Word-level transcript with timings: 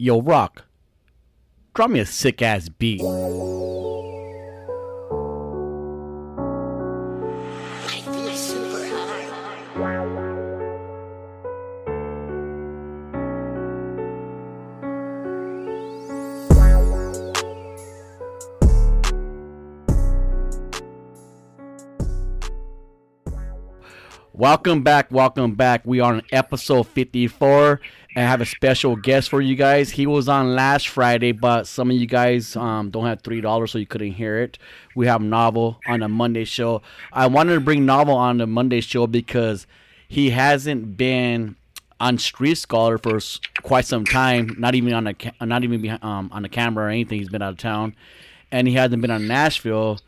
Yo, 0.00 0.22
Rock, 0.22 0.64
drop 1.74 1.90
me 1.90 1.98
a 1.98 2.06
sick 2.06 2.40
ass 2.40 2.68
beat. 2.68 3.02
Welcome 24.32 24.84
back, 24.84 25.10
welcome 25.10 25.56
back. 25.56 25.82
We 25.84 25.98
are 25.98 26.14
on 26.14 26.22
episode 26.30 26.86
54 26.86 27.72
and 27.72 27.80
I 28.18 28.22
have 28.22 28.40
a 28.40 28.46
special 28.46 28.96
guest 28.96 29.28
for 29.28 29.40
you 29.40 29.54
guys. 29.54 29.90
He 29.90 30.04
was 30.04 30.28
on 30.28 30.56
last 30.56 30.88
Friday, 30.88 31.30
but 31.30 31.68
some 31.68 31.88
of 31.88 31.96
you 31.96 32.06
guys 32.06 32.56
um, 32.56 32.90
don't 32.90 33.06
have 33.06 33.22
$3 33.22 33.68
so 33.68 33.78
you 33.78 33.86
couldn't 33.86 34.10
hear 34.10 34.40
it. 34.40 34.58
We 34.96 35.06
have 35.06 35.22
Novel 35.22 35.78
on 35.86 36.00
the 36.00 36.08
Monday 36.08 36.44
show. 36.44 36.82
I 37.12 37.28
wanted 37.28 37.54
to 37.54 37.60
bring 37.60 37.86
Novel 37.86 38.16
on 38.16 38.38
the 38.38 38.46
Monday 38.48 38.80
show 38.80 39.06
because 39.06 39.68
he 40.08 40.30
hasn't 40.30 40.96
been 40.96 41.54
on 42.00 42.18
Street 42.18 42.56
Scholar 42.56 42.98
for 42.98 43.20
quite 43.62 43.84
some 43.84 44.04
time, 44.04 44.56
not 44.58 44.74
even 44.74 44.94
on 44.94 45.04
the 45.04 45.32
not 45.40 45.62
even 45.62 45.98
um, 46.02 46.28
on 46.32 46.42
the 46.42 46.48
camera 46.48 46.86
or 46.86 46.88
anything. 46.88 47.20
He's 47.20 47.28
been 47.28 47.42
out 47.42 47.52
of 47.52 47.58
town 47.58 47.94
and 48.50 48.66
he 48.66 48.74
hasn't 48.74 49.00
been 49.00 49.12
on 49.12 49.28
Nashville 49.28 50.00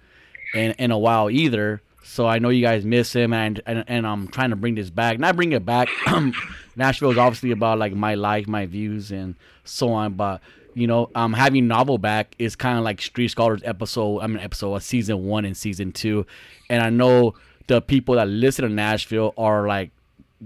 in 0.52 0.72
in 0.72 0.90
a 0.90 0.98
while 0.98 1.30
either. 1.30 1.80
So 2.02 2.26
I 2.26 2.38
know 2.38 2.48
you 2.48 2.62
guys 2.62 2.84
miss 2.84 3.12
him, 3.12 3.32
and 3.32 3.60
and, 3.66 3.84
and 3.86 4.06
I'm 4.06 4.28
trying 4.28 4.50
to 4.50 4.56
bring 4.56 4.74
this 4.74 4.90
back. 4.90 5.18
Not 5.18 5.36
bring 5.36 5.52
it 5.52 5.64
back. 5.64 5.88
Nashville 6.76 7.10
is 7.10 7.18
obviously 7.18 7.50
about 7.50 7.78
like 7.78 7.92
my 7.92 8.14
life, 8.14 8.48
my 8.48 8.66
views, 8.66 9.10
and 9.10 9.34
so 9.64 9.92
on. 9.92 10.14
But 10.14 10.40
you 10.74 10.86
know, 10.86 11.10
um, 11.14 11.32
having 11.32 11.68
novel 11.68 11.98
back 11.98 12.34
is 12.38 12.56
kind 12.56 12.78
of 12.78 12.84
like 12.84 13.00
Street 13.02 13.28
Scholars 13.28 13.60
episode. 13.64 14.20
I 14.20 14.26
mean, 14.26 14.38
episode 14.38 14.74
of 14.74 14.82
season 14.82 15.24
one 15.26 15.44
and 15.44 15.56
season 15.56 15.92
two, 15.92 16.26
and 16.68 16.82
I 16.82 16.90
know 16.90 17.34
the 17.66 17.80
people 17.80 18.16
that 18.16 18.28
listen 18.28 18.64
to 18.64 18.70
Nashville 18.70 19.34
are 19.36 19.66
like. 19.66 19.90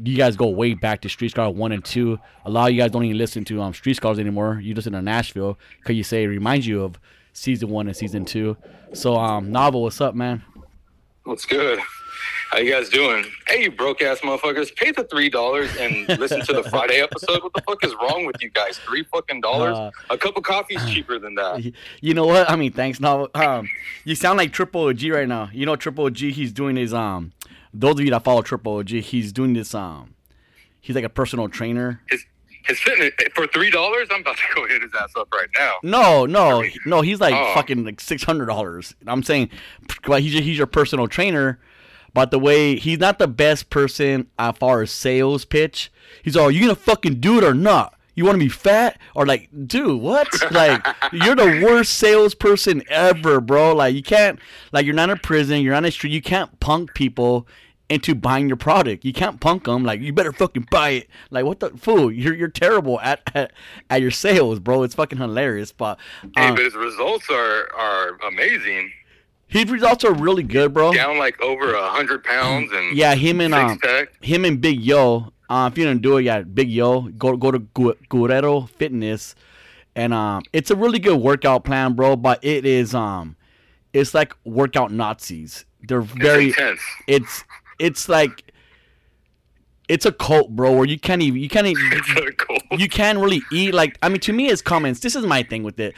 You 0.03 0.17
guys 0.17 0.35
go 0.35 0.49
way 0.49 0.75
back 0.75 1.03
to 1.03 1.09
Street 1.09 1.31
Scholars 1.31 1.55
one 1.55 1.71
and 1.71 1.85
two. 1.85 2.19
A 2.45 2.51
lot 2.51 2.67
of 2.67 2.75
you 2.75 2.81
guys 2.81 2.91
don't 2.91 3.05
even 3.05 3.17
listen 3.17 3.45
to 3.45 3.63
um 3.63 3.73
Street 3.73 3.95
Scholars 3.95 4.19
anymore. 4.19 4.59
You 4.61 4.75
listen 4.75 4.93
to 4.95 5.01
Nashville 5.01 5.57
because 5.79 5.95
you 5.95 6.03
say 6.03 6.25
it 6.25 6.27
reminds 6.27 6.67
you 6.67 6.83
of 6.83 6.99
season 7.33 7.69
one 7.69 7.87
and 7.87 7.97
season 7.97 8.25
two. 8.25 8.57
So 8.93 9.15
um, 9.15 9.53
novel, 9.53 9.83
what's 9.83 10.01
up, 10.01 10.17
man? 10.17 10.43
What's 11.25 11.47
good? 11.47 11.79
How 12.51 12.59
you 12.59 12.71
guys 12.71 12.89
doing? 12.91 13.25
Hey, 13.49 13.63
you 13.65 13.71
broke 13.71 14.03
ass 14.03 14.21
motherfuckers! 14.21 14.75
Pay 14.77 14.93
the 14.93 15.05
three 15.05 15.29
dollars 15.31 15.75
and 15.77 16.07
listen 16.21 16.41
to 16.43 16.53
the 16.53 16.63
Friday 16.65 17.01
episode. 17.01 17.43
What 17.43 17.53
the 17.55 17.63
fuck 17.67 17.83
is 17.83 17.95
wrong 17.95 18.27
with 18.27 18.37
you 18.43 18.51
guys? 18.51 18.79
Three 18.79 19.03
fucking 19.05 19.41
dollars? 19.41 19.77
Uh, 19.77 19.91
A 20.11 20.19
cup 20.19 20.37
of 20.37 20.43
coffee's 20.45 20.85
cheaper 20.89 21.19
than 21.19 21.35
that. 21.37 21.73
You 22.01 22.15
know 22.15 22.27
what? 22.27 22.49
I 22.51 22.57
mean, 22.57 22.73
thanks, 22.73 23.01
Novel. 23.01 23.31
Um, 23.35 23.69
you 24.05 24.15
sound 24.15 24.37
like 24.39 24.53
Triple 24.53 24.83
OG 24.89 25.03
right 25.05 25.27
now. 25.27 25.49
You 25.53 25.65
know, 25.67 25.75
Triple 25.77 26.05
OG. 26.05 26.19
He's 26.19 26.53
doing 26.53 26.77
his 26.77 26.93
um. 26.95 27.33
Those 27.73 27.95
of 27.95 28.01
you 28.01 28.11
that 28.11 28.23
follow 28.23 28.43
Triple 28.43 28.77
OG, 28.77 28.89
he's 28.91 29.33
doing 29.33 29.55
this 29.55 29.75
um. 29.75 30.15
He's 30.81 30.95
like 30.95 31.05
a 31.05 31.09
personal 31.09 31.49
trainer. 31.49 32.03
His 32.11 32.25
his 32.67 32.81
fitness 32.81 33.11
for 33.35 33.47
three 33.47 33.71
dollars. 33.71 34.09
I'm 34.11 34.21
about 34.23 34.37
to 34.37 34.43
go 34.55 34.67
hit 34.67 34.83
his 34.83 34.93
ass 34.99 35.13
up 35.17 35.29
right 35.33 35.49
now. 35.59 35.75
No, 35.83 36.27
no, 36.27 36.65
no. 36.87 37.01
He's 37.03 37.21
like 37.21 37.35
Oh. 37.35 37.53
fucking 37.55 37.85
like 37.85 38.01
six 38.01 38.23
hundred 38.25 38.47
dollars. 38.47 38.95
I'm 39.07 39.23
saying, 39.23 39.51
well, 40.07 40.19
he's 40.21 40.33
he's 40.33 40.57
your 40.59 40.67
personal 40.67 41.09
trainer, 41.09 41.59
but 42.15 42.31
the 42.31 42.39
way 42.39 42.77
he's 42.77 42.99
not 42.99 43.19
the 43.19 43.29
best 43.29 43.71
person 43.71 44.29
as 44.39 44.57
far 44.59 44.83
as 44.83 44.91
sales 44.91 45.45
pitch. 45.45 45.91
He's 46.23 46.37
all, 46.37 46.51
you 46.51 46.61
gonna 46.63 46.75
fucking 46.75 47.21
do 47.21 47.39
it 47.39 47.45
or 47.45 47.55
not? 47.55 47.95
You 48.17 48.25
want 48.25 48.37
to 48.37 48.45
be 48.45 48.49
fat 48.49 48.99
or 49.17 49.27
like, 49.27 49.49
dude, 49.67 50.01
what? 50.01 50.29
Like, 50.53 50.87
you're 51.13 51.35
the 51.35 51.61
worst 51.67 51.95
salesperson 51.95 52.83
ever, 52.89 53.41
bro. 53.41 53.75
Like, 53.75 53.95
you 53.97 54.05
can't, 54.05 54.39
like, 54.71 54.87
you're 54.87 54.95
not 54.95 55.11
in 55.11 55.19
prison, 55.19 55.63
you're 55.63 55.75
on 55.75 55.83
the 55.83 55.91
street, 55.91 56.13
you 56.13 56.23
can't 56.23 56.61
punk 56.61 56.95
people 56.95 57.49
into 57.95 58.15
buying 58.15 58.49
your 58.49 58.57
product. 58.57 59.05
You 59.05 59.13
can't 59.13 59.41
punk 59.41 59.65
them. 59.65 59.85
Like, 59.85 60.01
you 60.01 60.13
better 60.13 60.33
fucking 60.33 60.69
buy 60.71 60.91
it. 60.91 61.09
Like, 61.31 61.45
what 61.45 61.61
the 61.61 61.71
fool? 61.71 62.13
You're 62.13 62.35
you're 62.35 62.49
terrible 62.49 63.01
at 63.01 63.21
at, 63.35 63.53
at 63.89 64.01
your 64.03 64.11
sales, 64.11 64.59
bro. 64.59 64.83
It's 64.83 64.95
fucking 64.95 65.19
hilarious. 65.19 65.73
But 65.73 65.99
Hey, 66.37 66.49
um, 66.49 66.55
but 66.57 66.65
his 66.65 66.75
results 66.75 67.29
are 67.31 67.69
are 67.75 68.19
amazing. 68.29 68.93
his 69.47 69.71
results 69.71 70.05
are 70.05 70.13
really 70.15 70.43
good, 70.43 70.75
bro. 70.75 70.93
Down 70.93 71.19
like 71.19 71.41
over 71.41 71.75
a 71.75 71.89
hundred 71.89 72.25
pounds 72.25 72.71
and 72.73 72.97
Yeah, 72.97 73.15
him 73.15 73.41
and 73.41 73.55
um, 73.55 73.79
him 74.21 74.45
and 74.45 74.61
Big 74.61 74.81
Yo. 74.81 75.31
Uh, 75.49 75.69
if 75.71 75.77
you 75.79 75.85
didn't 75.85 76.01
do 76.03 76.17
it 76.17 76.23
yet, 76.23 76.55
Big 76.55 76.71
Yo, 76.71 77.03
go 77.03 77.37
go 77.37 77.51
to 77.51 77.59
Gu- 77.59 77.97
Guerrero 78.09 78.63
Fitness, 78.63 79.35
and 79.95 80.13
um, 80.15 80.43
it's 80.53 80.71
a 80.71 80.77
really 80.77 80.99
good 80.99 81.21
workout 81.21 81.65
plan, 81.65 81.93
bro. 81.93 82.17
But 82.17 82.43
it 82.43 82.65
is 82.65 82.95
um, 82.95 83.37
it's 83.93 84.15
like 84.15 84.35
workout 84.45 84.91
Nazis. 84.91 85.67
They're 85.87 86.01
very 86.01 86.49
it's 86.49 86.59
intense. 86.59 86.81
it's 87.07 87.45
it's 87.79 88.09
like 88.09 88.53
it's 89.89 90.07
a 90.07 90.13
cult, 90.13 90.51
bro. 90.51 90.73
Where 90.73 90.87
you 90.87 90.99
can't 90.99 91.23
even 91.23 91.41
you 91.41 91.49
can't 91.49 91.67
even, 91.67 91.83
It's 91.93 92.09
so 92.15 92.31
cool. 92.39 92.79
you 92.79 92.89
can't 92.89 93.19
really 93.19 93.43
eat 93.53 93.75
like 93.75 93.99
I 94.03 94.09
mean 94.09 94.21
to 94.21 94.33
me 94.33 94.49
it's 94.49 94.63
common 94.63 94.95
this 94.95 95.17
is 95.17 95.27
my 95.27 95.43
thing 95.43 95.63
with 95.63 95.79
it 95.79 95.95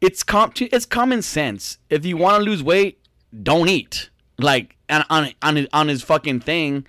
it's 0.00 0.22
com 0.22 0.52
it's 0.56 0.86
common 0.86 1.22
sense 1.22 1.78
if 1.88 2.04
you 2.04 2.16
want 2.16 2.42
to 2.42 2.50
lose 2.50 2.62
weight 2.62 2.98
don't 3.42 3.68
eat 3.68 4.10
like 4.38 4.76
and 4.88 5.04
on 5.10 5.32
on 5.42 5.56
his, 5.56 5.66
on 5.72 5.88
his 5.88 6.02
fucking 6.02 6.40
thing 6.40 6.86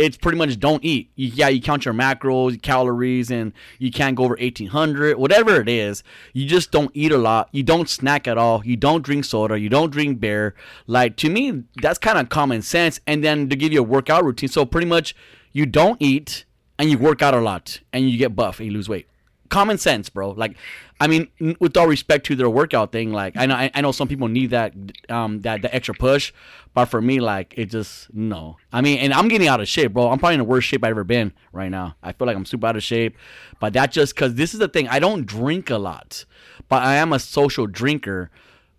it's 0.00 0.16
pretty 0.16 0.38
much 0.38 0.58
don't 0.58 0.82
eat. 0.82 1.10
You, 1.14 1.28
yeah 1.28 1.48
you 1.48 1.60
count 1.60 1.84
your 1.84 1.92
macros 1.92 2.60
calories 2.62 3.30
and 3.30 3.52
you 3.78 3.90
can't 3.90 4.16
go 4.16 4.24
over 4.24 4.36
1800 4.40 5.18
whatever 5.18 5.60
it 5.60 5.68
is. 5.68 6.02
You 6.32 6.46
just 6.46 6.70
don't 6.70 6.90
eat 6.94 7.12
a 7.12 7.18
lot. 7.18 7.50
You 7.52 7.62
don't 7.62 7.88
snack 7.88 8.26
at 8.26 8.38
all. 8.38 8.64
You 8.64 8.76
don't 8.76 9.02
drink 9.02 9.26
soda. 9.26 9.58
You 9.58 9.68
don't 9.68 9.90
drink 9.90 10.18
beer. 10.18 10.54
Like 10.86 11.16
to 11.16 11.28
me 11.28 11.64
that's 11.82 11.98
kind 11.98 12.18
of 12.18 12.30
common 12.30 12.62
sense. 12.62 12.98
And 13.06 13.22
then 13.22 13.50
to 13.50 13.56
give 13.56 13.72
you 13.72 13.80
a 13.80 13.82
workout 13.82 14.24
routine 14.24 14.48
so 14.48 14.64
pretty 14.64 14.86
much 14.86 15.14
you 15.52 15.66
don't 15.66 16.00
eat 16.00 16.46
and 16.78 16.90
you 16.90 16.96
work 16.96 17.20
out 17.20 17.34
a 17.34 17.40
lot 17.40 17.80
and 17.92 18.08
you 18.08 18.16
get 18.16 18.34
buff 18.34 18.58
and 18.58 18.68
you 18.68 18.72
lose 18.72 18.88
weight. 18.88 19.06
Common 19.50 19.78
sense, 19.78 20.08
bro. 20.08 20.30
Like, 20.30 20.56
I 21.00 21.08
mean, 21.08 21.28
with 21.58 21.76
all 21.76 21.88
respect 21.88 22.24
to 22.26 22.36
their 22.36 22.48
workout 22.48 22.92
thing, 22.92 23.12
like 23.12 23.36
I 23.36 23.46
know 23.46 23.56
I, 23.74 23.80
know 23.80 23.90
some 23.90 24.06
people 24.06 24.28
need 24.28 24.50
that 24.50 24.72
um 25.08 25.40
that 25.40 25.62
that 25.62 25.74
extra 25.74 25.92
push, 25.92 26.32
but 26.72 26.84
for 26.84 27.02
me, 27.02 27.18
like 27.18 27.54
it 27.56 27.66
just 27.66 28.14
no. 28.14 28.58
I 28.72 28.80
mean, 28.80 28.98
and 28.98 29.12
I'm 29.12 29.26
getting 29.26 29.48
out 29.48 29.60
of 29.60 29.66
shape, 29.66 29.92
bro. 29.92 30.08
I'm 30.08 30.20
probably 30.20 30.34
in 30.34 30.38
the 30.38 30.44
worst 30.44 30.68
shape 30.68 30.84
I've 30.84 30.90
ever 30.90 31.02
been 31.02 31.32
right 31.52 31.68
now. 31.70 31.96
I 32.00 32.12
feel 32.12 32.28
like 32.28 32.36
I'm 32.36 32.44
super 32.44 32.68
out 32.68 32.76
of 32.76 32.84
shape, 32.84 33.16
but 33.58 33.72
that 33.72 33.90
just 33.90 34.14
because 34.14 34.36
this 34.36 34.54
is 34.54 34.60
the 34.60 34.68
thing. 34.68 34.86
I 34.86 35.00
don't 35.00 35.26
drink 35.26 35.68
a 35.68 35.78
lot, 35.78 36.24
but 36.68 36.84
I 36.84 36.94
am 36.96 37.12
a 37.12 37.18
social 37.18 37.66
drinker. 37.66 38.30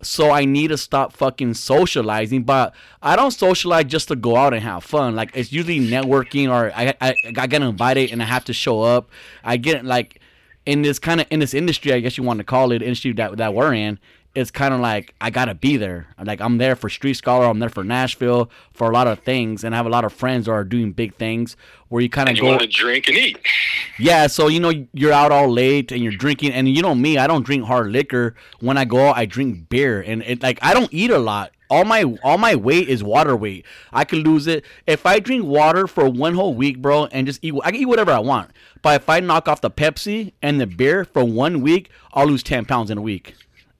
So 0.04 0.32
I 0.32 0.46
need 0.46 0.68
to 0.68 0.78
stop 0.78 1.12
fucking 1.12 1.54
socializing, 1.54 2.42
but 2.42 2.74
I 3.02 3.14
don't 3.14 3.30
socialize 3.30 3.84
just 3.84 4.08
to 4.08 4.16
go 4.16 4.36
out 4.36 4.52
and 4.54 4.62
have 4.62 4.82
fun. 4.82 5.14
Like 5.14 5.30
it's 5.34 5.52
usually 5.52 5.78
networking 5.78 6.50
or 6.50 6.72
I 6.74 6.94
I, 7.00 7.14
I 7.36 7.46
get 7.46 7.62
invited 7.62 8.10
and 8.10 8.22
I 8.22 8.26
have 8.26 8.44
to 8.46 8.54
show 8.54 8.80
up. 8.80 9.10
I 9.44 9.58
get 9.58 9.84
like 9.84 10.21
in 10.66 10.82
this 10.82 10.98
kind 10.98 11.20
of 11.20 11.26
in 11.30 11.40
this 11.40 11.54
industry, 11.54 11.92
I 11.92 12.00
guess 12.00 12.16
you 12.16 12.24
want 12.24 12.38
to 12.38 12.44
call 12.44 12.72
it 12.72 12.82
industry 12.82 13.12
that 13.14 13.36
that 13.36 13.54
we're 13.54 13.74
in. 13.74 13.98
It's 14.34 14.50
kind 14.50 14.72
of 14.72 14.80
like 14.80 15.14
I 15.20 15.28
gotta 15.28 15.54
be 15.54 15.76
there. 15.76 16.06
Like 16.22 16.40
I'm 16.40 16.56
there 16.56 16.74
for 16.74 16.88
Street 16.88 17.14
Scholar. 17.14 17.46
I'm 17.46 17.58
there 17.58 17.68
for 17.68 17.84
Nashville 17.84 18.50
for 18.72 18.88
a 18.88 18.92
lot 18.94 19.06
of 19.06 19.18
things, 19.18 19.62
and 19.62 19.74
I 19.74 19.76
have 19.76 19.84
a 19.84 19.90
lot 19.90 20.04
of 20.04 20.12
friends 20.12 20.46
that 20.46 20.52
are 20.52 20.64
doing 20.64 20.92
big 20.92 21.14
things. 21.16 21.56
Where 21.90 22.00
you 22.00 22.08
kind 22.08 22.30
of 22.30 22.38
go, 22.38 22.46
want 22.46 22.62
to 22.62 22.66
drink 22.66 23.08
and 23.08 23.16
eat. 23.18 23.38
yeah, 23.98 24.26
so 24.26 24.48
you 24.48 24.60
know 24.60 24.72
you're 24.94 25.12
out 25.12 25.32
all 25.32 25.50
late 25.50 25.92
and 25.92 26.02
you're 26.02 26.12
drinking, 26.12 26.52
and 26.52 26.66
you 26.66 26.80
know 26.80 26.94
me, 26.94 27.18
I 27.18 27.26
don't 27.26 27.44
drink 27.44 27.64
hard 27.64 27.92
liquor. 27.92 28.34
When 28.60 28.78
I 28.78 28.86
go 28.86 29.08
out, 29.08 29.18
I 29.18 29.26
drink 29.26 29.68
beer, 29.68 30.00
and 30.00 30.22
it 30.22 30.42
like 30.42 30.58
I 30.62 30.72
don't 30.72 30.92
eat 30.94 31.10
a 31.10 31.18
lot. 31.18 31.52
All 31.68 31.84
my 31.84 32.04
all 32.22 32.38
my 32.38 32.54
weight 32.54 32.88
is 32.88 33.02
water 33.02 33.36
weight. 33.36 33.66
I 33.92 34.04
could 34.04 34.26
lose 34.26 34.46
it 34.46 34.64
if 34.86 35.04
I 35.04 35.20
drink 35.20 35.44
water 35.44 35.86
for 35.86 36.08
one 36.08 36.34
whole 36.34 36.54
week, 36.54 36.80
bro, 36.80 37.06
and 37.06 37.26
just 37.26 37.40
eat. 37.42 37.54
I 37.64 37.70
can 37.70 37.80
eat 37.80 37.86
whatever 37.86 38.12
I 38.12 38.18
want, 38.18 38.50
but 38.82 39.00
if 39.00 39.08
I 39.08 39.20
knock 39.20 39.48
off 39.48 39.60
the 39.60 39.70
Pepsi 39.70 40.32
and 40.42 40.60
the 40.60 40.66
beer 40.66 41.04
for 41.04 41.24
one 41.24 41.60
week, 41.62 41.90
I'll 42.12 42.26
lose 42.26 42.42
ten 42.42 42.64
pounds 42.64 42.90
in 42.90 42.98
a 42.98 43.02
week, 43.02 43.34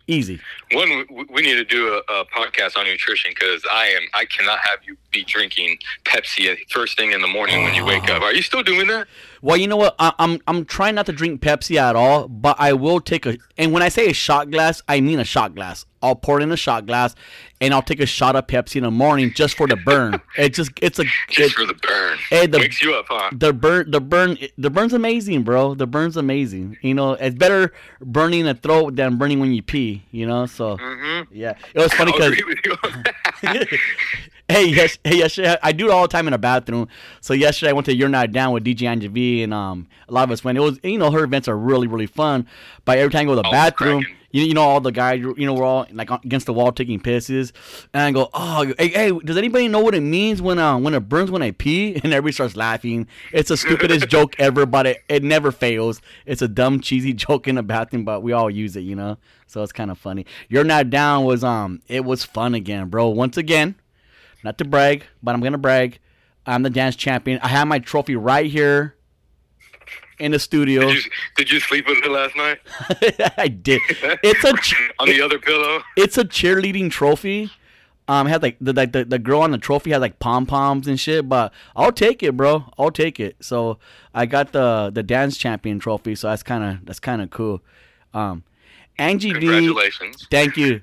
easy. 0.07 0.41
One, 0.73 1.07
we- 1.11 1.43
need 1.43 1.55
to 1.57 1.65
do 1.65 1.89
a, 2.09 2.13
a 2.13 2.25
podcast 2.27 2.77
on 2.77 2.85
nutrition 2.87 3.33
because 3.35 3.63
I 3.71 3.87
am 3.89 4.03
I 4.15 4.25
cannot 4.27 4.59
have 4.61 4.79
you 4.87 4.97
be 5.13 5.25
drinking 5.25 5.79
Pepsi 6.05 6.57
first 6.71 6.97
thing 6.97 7.13
in 7.13 7.21
the 7.21 7.29
morning 7.29 7.63
when 7.65 7.75
you 7.75 7.85
wake 7.85 8.09
up. 8.11 8.23
Are 8.23 8.33
you 8.35 8.43
still 8.43 8.63
doing 8.63 8.89
that? 8.89 9.07
Well, 9.43 9.57
you 9.57 9.67
know 9.67 9.77
what? 9.77 9.95
I, 9.99 10.13
I'm 10.19 10.39
I'm 10.47 10.65
trying 10.65 10.95
not 10.95 11.07
to 11.07 11.13
drink 11.13 11.41
Pepsi 11.41 11.77
at 11.77 11.97
all, 11.97 12.29
but 12.29 12.57
I 12.59 12.73
will 12.73 13.01
take 13.01 13.27
a. 13.27 13.37
And 13.59 13.73
when 13.73 13.83
I 13.83 13.89
say 13.89 14.07
a 14.09 14.13
shot 14.13 14.51
glass, 14.51 14.83
I 14.89 15.01
mean 15.01 15.19
a 15.21 15.25
shot 15.25 15.55
glass. 15.55 15.85
I'll 16.01 16.17
pour 16.17 16.41
it 16.41 16.43
in 16.43 16.51
a 16.51 16.57
shot 16.57 16.87
glass, 16.87 17.15
and 17.61 17.73
I'll 17.75 17.83
take 17.83 18.01
a 18.01 18.07
shot 18.07 18.35
of 18.37 18.47
Pepsi 18.49 18.77
in 18.77 18.83
the 18.85 18.91
morning 18.91 19.33
just 19.35 19.57
for 19.57 19.67
the 19.69 19.77
burn. 19.77 20.21
it 20.39 20.55
just 20.55 20.71
it's 20.81 20.99
a 20.99 21.05
Just 21.29 21.53
it, 21.53 21.55
for 21.55 21.67
the 21.67 21.75
burn. 21.75 22.19
Hey, 22.31 22.47
the- 22.47 22.59
Wakes 22.59 22.81
you 22.83 22.95
up, 22.95 23.07
huh? 23.09 23.31
the 23.33 23.53
burn 23.53 23.91
the 23.91 24.01
burn 24.01 24.39
the 24.59 24.71
burn's 24.71 24.93
amazing, 24.93 25.43
bro. 25.43 25.75
The 25.75 25.87
burn's 25.87 26.17
amazing. 26.17 26.79
You 26.83 26.95
know, 26.95 27.13
it's 27.13 27.35
better 27.37 27.73
burning 28.01 28.45
the 28.45 28.55
throat 28.55 28.95
than 28.97 29.17
burning 29.17 29.41
when 29.41 29.53
you 29.53 29.63
pee. 29.63 30.05
You 30.13 30.27
know, 30.27 30.47
so 30.47 30.77
Mm-hmm. 30.77 31.35
yeah, 31.35 31.55
it 31.75 31.79
was 31.81 31.93
funny 31.95 32.13
because 32.13 32.37
agree 34.53 34.71
with 34.71 34.77
you 34.77 34.83
on 34.83 34.89
that. 34.89 34.99
Hey, 34.99 34.99
yes, 34.99 34.99
hey, 35.05 35.19
yesterday 35.19 35.57
I 35.63 35.73
do 35.73 35.87
it 35.87 35.91
all 35.93 36.03
the 36.03 36.09
time 36.09 36.27
in 36.27 36.33
a 36.33 36.39
bathroom. 36.39 36.89
So 37.21 37.35
yesterday 37.35 37.71
I 37.71 37.73
went 37.73 37.87
to 37.87 37.97
You're 37.97 38.09
Not 38.09 38.33
Down 38.33 38.53
with 38.53 38.65
DJ 38.65 38.83
Angie 38.87 39.09
V, 39.09 39.43
and 39.43 39.55
um, 39.55 39.89
a 40.09 40.13
lot 40.13 40.25
of 40.25 40.31
us 40.31 40.45
went. 40.45 40.59
It 40.59 40.63
was, 40.63 40.79
you 40.83 40.99
know, 40.99 41.11
her 41.11 41.25
events 41.25 41.49
are 41.49 41.57
really, 41.57 41.87
really 41.87 42.07
fun. 42.07 42.47
But 42.85 42.99
every 42.99 43.13
time 43.13 43.23
I 43.23 43.25
go 43.25 43.37
to 43.37 43.43
the 43.43 43.49
Oh, 43.49 43.51
bathroom, 43.51 44.03
cracking. 44.03 44.17
you, 44.33 44.43
you 44.45 44.55
know, 44.55 44.63
all 44.63 44.81
the 44.81 44.93
guys, 44.93 45.21
you 45.21 45.35
know, 45.47 45.55
we're 45.55 45.65
all 45.65 45.87
like 45.93 46.11
against 46.11 46.47
the 46.47 46.53
wall 46.53 46.73
taking 46.73 47.01
pisses, 47.01 47.53
and 47.95 48.03
I 48.03 48.11
go, 48.13 48.29
oh, 48.35 48.73
hey, 48.79 48.89
hey, 48.89 49.13
does 49.25 49.37
anybody 49.37 49.69
know 49.69 49.81
what 49.81 49.95
it 49.95 50.01
means 50.01 50.43
when 50.43 50.59
uh 50.59 50.79
when 50.79 50.95
it 50.95 51.01
burns 51.09 51.31
when 51.31 51.43
I 51.43 51.53
pee? 51.53 51.95
And 52.05 52.13
everybody 52.13 52.33
starts 52.33 52.57
laughing. 52.57 53.07
It's 53.33 53.49
the 53.51 53.57
stupidest 53.57 54.09
joke 54.11 54.35
ever, 54.39 54.67
but 54.67 54.87
it, 54.87 54.99
it 55.09 55.23
never 55.23 55.53
fails. 55.53 56.01
It's 56.27 56.43
a 56.43 56.49
dumb, 56.49 56.81
cheesy 56.81 57.13
joke 57.27 57.47
in 57.49 57.55
the 57.57 57.63
bathroom, 57.63 58.05
but 58.05 58.23
we 58.23 58.33
all 58.33 58.51
use 58.51 58.77
it, 58.77 58.81
you 58.81 58.97
know. 58.97 59.19
So 59.47 59.63
it's 59.63 59.73
kind 59.73 59.91
of 59.91 59.99
funny. 59.99 60.25
You're 60.49 60.65
Not 60.65 60.91
Down 60.91 61.25
was 61.25 61.45
um, 61.45 61.83
it 61.89 62.05
was 62.05 62.25
fun 62.25 62.55
again, 62.55 62.89
bro. 62.89 63.09
Once 63.09 63.37
again 63.37 63.75
not 64.45 64.59
to 64.59 64.65
brag, 64.65 65.05
but 65.23 65.35
I'm 65.35 65.41
gonna 65.41 65.59
brag. 65.59 65.99
I'm 66.47 66.63
the 66.63 66.71
dance 66.71 66.97
champion. 66.97 67.39
I 67.43 67.49
have 67.49 67.69
my 67.69 67.79
trophy 67.79 68.17
right 68.17 68.51
here 68.51 68.97
in 70.19 70.33
the 70.33 70.39
studio. 70.39 70.83
Did 70.89 71.05
you, 71.05 71.11
did 71.37 71.51
you 71.51 71.61
sleep 71.61 71.87
with 71.87 71.99
it 71.99 72.11
last 72.11 72.37
night 72.37 72.61
I 73.39 73.49
did. 73.49 73.81
It's 74.23 74.45
a 74.45 74.53
on 74.99 75.09
the 75.09 75.21
other 75.21 75.39
pillow? 75.39 75.83
it's 75.97 76.17
a 76.19 76.25
cheerleading 76.25 76.91
trophy. 76.91 77.51
Um, 78.09 78.27
had 78.27 78.43
like 78.43 78.57
the, 78.61 78.73
like 78.73 78.93
the 78.93 79.05
the 79.05 79.19
girl 79.19 79.43
on 79.43 79.53
the 79.53 79.59
trophy 79.59 79.91
had 79.91 80.01
like 80.01 80.19
pom 80.19 80.45
poms 80.45 80.89
and 80.89 80.99
shit, 80.99 81.29
but 81.29 81.53
I'll 81.77 81.93
take 81.93 82.23
it, 82.23 82.37
bro. 82.37 82.65
I'll 82.77 82.91
take 82.91 83.21
it. 83.21 83.37
So 83.41 83.79
I 84.13 84.27
got 84.27 84.53
the 84.53 84.91
the 84.93 85.05
dance 85.05 85.37
champion 85.37 85.79
trophy, 85.79 86.17
so 86.17 86.29
that's 86.29 86.43
kind 86.43 86.65
of 86.65 86.85
that's 86.85 86.99
kind 86.99 87.23
of 87.23 87.31
cool. 87.31 87.63
Um, 88.13 88.43
Angie. 88.99 89.31
Congratulations. 89.31 90.27
Thank 90.31 90.57
you. 90.57 90.83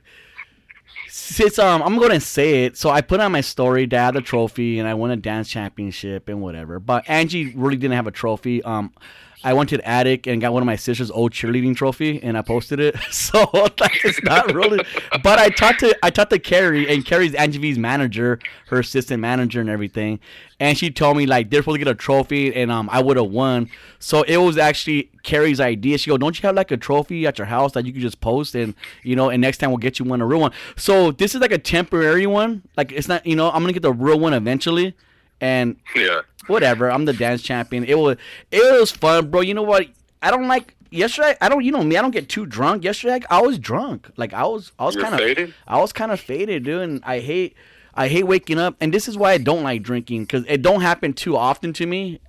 Since 1.09 1.57
um, 1.59 1.81
I'm 1.81 1.97
gonna 1.97 2.19
say 2.19 2.65
it, 2.65 2.77
so 2.77 2.89
I 2.89 3.01
put 3.01 3.19
on 3.19 3.31
my 3.31 3.41
story, 3.41 3.87
Dad, 3.87 4.13
the 4.13 4.21
trophy, 4.21 4.79
and 4.79 4.87
I 4.87 4.93
won 4.93 5.11
a 5.11 5.17
dance 5.17 5.49
championship 5.49 6.29
and 6.29 6.41
whatever. 6.41 6.79
But 6.79 7.09
Angie 7.09 7.53
really 7.55 7.77
didn't 7.77 7.95
have 7.95 8.07
a 8.07 8.11
trophy. 8.11 8.61
Um, 8.63 8.93
I 9.41 9.53
went 9.53 9.69
to 9.69 9.77
the 9.77 9.87
attic 9.87 10.27
and 10.27 10.41
got 10.41 10.51
one 10.51 10.61
of 10.61 10.65
my 10.65 10.75
sister's 10.75 11.09
old 11.09 11.31
cheerleading 11.31 11.75
trophy, 11.75 12.21
and 12.21 12.37
I 12.37 12.41
posted 12.41 12.79
it. 12.79 12.95
So 13.11 13.49
like, 13.53 14.03
it's 14.03 14.21
not 14.23 14.53
really. 14.53 14.79
But 15.23 15.39
I 15.39 15.49
talked 15.49 15.81
to 15.81 15.97
I 16.03 16.09
talked 16.09 16.31
to 16.31 16.39
Carrie, 16.39 16.89
and 16.89 17.05
Carrie's 17.05 17.33
Angie 17.35 17.59
V's 17.59 17.77
manager, 17.77 18.39
her 18.67 18.79
assistant 18.79 19.21
manager, 19.21 19.61
and 19.61 19.69
everything. 19.69 20.19
And 20.59 20.77
she 20.77 20.89
told 20.91 21.15
me 21.17 21.25
like 21.25 21.49
they're 21.49 21.61
supposed 21.61 21.75
to 21.79 21.85
get 21.85 21.91
a 21.91 21.95
trophy, 21.95 22.53
and 22.53 22.71
um, 22.71 22.89
I 22.91 23.01
would 23.01 23.17
have 23.17 23.27
won. 23.29 23.69
So 23.99 24.23
it 24.23 24.37
was 24.37 24.57
actually 24.57 25.09
Carrie's 25.23 25.59
idea. 25.59 25.97
She 25.97 26.09
go, 26.09 26.17
"Don't 26.17 26.37
you 26.41 26.47
have 26.47 26.55
like 26.55 26.71
a 26.71 26.77
trophy 26.77 27.25
at 27.27 27.37
your 27.37 27.47
house 27.47 27.73
that 27.73 27.85
you 27.85 27.93
could 27.93 28.01
just 28.01 28.19
post, 28.21 28.55
and 28.55 28.73
you 29.03 29.15
know, 29.15 29.29
and 29.29 29.41
next 29.41 29.59
time 29.59 29.69
we'll 29.69 29.77
get 29.77 29.99
you 29.99 30.05
one, 30.05 30.21
a 30.21 30.25
real 30.25 30.39
one." 30.39 30.51
So 30.75 31.11
this 31.11 31.35
is 31.35 31.41
like 31.41 31.51
a 31.51 31.57
temporary 31.59 32.27
one. 32.27 32.63
Like 32.75 32.91
it's 32.91 33.07
not, 33.07 33.25
you 33.25 33.35
know, 33.35 33.49
I'm 33.51 33.61
gonna 33.61 33.73
get 33.73 33.83
the 33.83 33.93
real 33.93 34.19
one 34.19 34.33
eventually, 34.33 34.95
and 35.39 35.77
Yeah. 35.95 36.21
Whatever. 36.49 36.91
I'm 36.91 37.05
the 37.05 37.13
dance 37.13 37.41
champion. 37.41 37.83
It 37.83 37.97
was 37.97 38.17
it 38.51 38.79
was 38.79 38.91
fun, 38.91 39.29
bro. 39.29 39.41
You 39.41 39.53
know 39.53 39.63
what? 39.63 39.87
I 40.21 40.31
don't 40.31 40.47
like 40.47 40.75
yesterday. 40.91 41.35
I 41.41 41.49
don't. 41.49 41.63
You 41.63 41.71
know 41.71 41.83
me. 41.83 41.97
I 41.97 42.01
don't 42.01 42.11
get 42.11 42.29
too 42.29 42.45
drunk. 42.45 42.83
Yesterday, 42.83 43.21
I 43.29 43.41
was 43.41 43.59
drunk. 43.59 44.09
Like 44.17 44.33
I 44.33 44.43
was. 44.43 44.71
I 44.79 44.85
was 44.85 44.95
kind 44.95 45.13
of. 45.13 45.19
faded? 45.19 45.53
I 45.67 45.79
was 45.79 45.93
kind 45.93 46.11
of 46.11 46.19
faded, 46.19 46.63
dude. 46.63 46.81
And 46.81 47.03
I 47.05 47.19
hate. 47.19 47.55
I 47.93 48.07
hate 48.07 48.23
waking 48.23 48.59
up. 48.59 48.75
And 48.79 48.93
this 48.93 49.07
is 49.07 49.17
why 49.17 49.31
I 49.31 49.37
don't 49.37 49.63
like 49.63 49.83
drinking 49.83 50.23
because 50.23 50.45
it 50.47 50.61
don't 50.61 50.81
happen 50.81 51.13
too 51.13 51.35
often 51.35 51.73
to 51.73 51.85
me. 51.85 52.19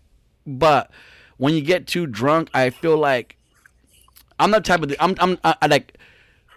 But 0.47 0.91
when 1.37 1.55
you 1.55 1.61
get 1.61 1.87
too 1.87 2.07
drunk, 2.07 2.51
I 2.55 2.71
feel 2.71 2.97
like 2.97 3.37
I'm 4.39 4.51
the 4.51 4.61
type 4.61 4.83
of. 4.83 4.95
I'm. 5.01 5.15
I'm. 5.19 5.39
I, 5.45 5.55
I 5.63 5.67
like. 5.67 5.97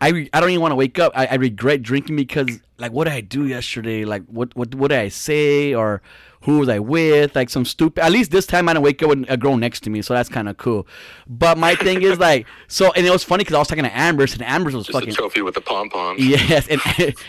I, 0.01 0.09
re- 0.09 0.30
I 0.33 0.42
don't 0.42 0.50
even 0.50 0.62
want 0.62 0.74
to 0.74 0.75
wake 0.75 1.00
up. 1.00 1.13
I, 1.16 1.27
I 1.27 1.36
regret 1.36 1.81
drinking 1.81 2.18
because 2.18 2.59
like 2.77 2.92
what 2.92 3.06
did 3.06 3.13
I 3.13 3.21
do 3.21 3.48
yesterday? 3.48 4.04
Like 4.04 4.25
what 4.25 4.56
what 4.56 4.75
what 4.75 4.89
did 4.89 5.00
I 5.00 5.07
say 5.07 5.74
or 5.74 6.01
who 6.44 6.60
was 6.60 6.69
I 6.69 6.80
with? 6.80 7.36
Like 7.36 7.50
some 7.50 7.66
stupid. 7.66 8.04
At 8.04 8.12
least 8.12 8.31
this 8.31 8.45
time 8.45 8.68
I 8.68 8.74
didn't 8.74 8.84
wake 8.84 9.01
up 9.01 9.10
with 9.10 9.25
a 9.30 9.38
girl 9.38 9.56
next 9.57 9.81
to 9.84 9.90
me, 9.90 10.01
so 10.01 10.13
that's 10.13 10.30
kind 10.30 10.50
of 10.50 10.57
cool. 10.57 10.86
But 11.28 11.57
my 11.57 11.75
thing 11.75 12.01
is 12.01 12.19
like 12.30 12.45
so, 12.68 12.92
and 12.94 13.06
it 13.06 13.10
was 13.10 13.24
funny 13.24 13.44
because 13.44 13.56
I 13.56 13.60
was 13.60 13.68
talking 13.68 13.86
to 13.86 13.98
Amber's 13.98 14.34
and 14.34 14.44
Amber's 14.44 14.75
was 14.75 14.88
Just 14.88 14.98
fucking 14.98 15.10
a 15.10 15.13
trophy 15.13 15.42
with 15.42 15.56
the 15.56 15.62
pom 15.62 15.90
pom. 15.90 16.18
Yes, 16.19 16.68
and 16.68 16.81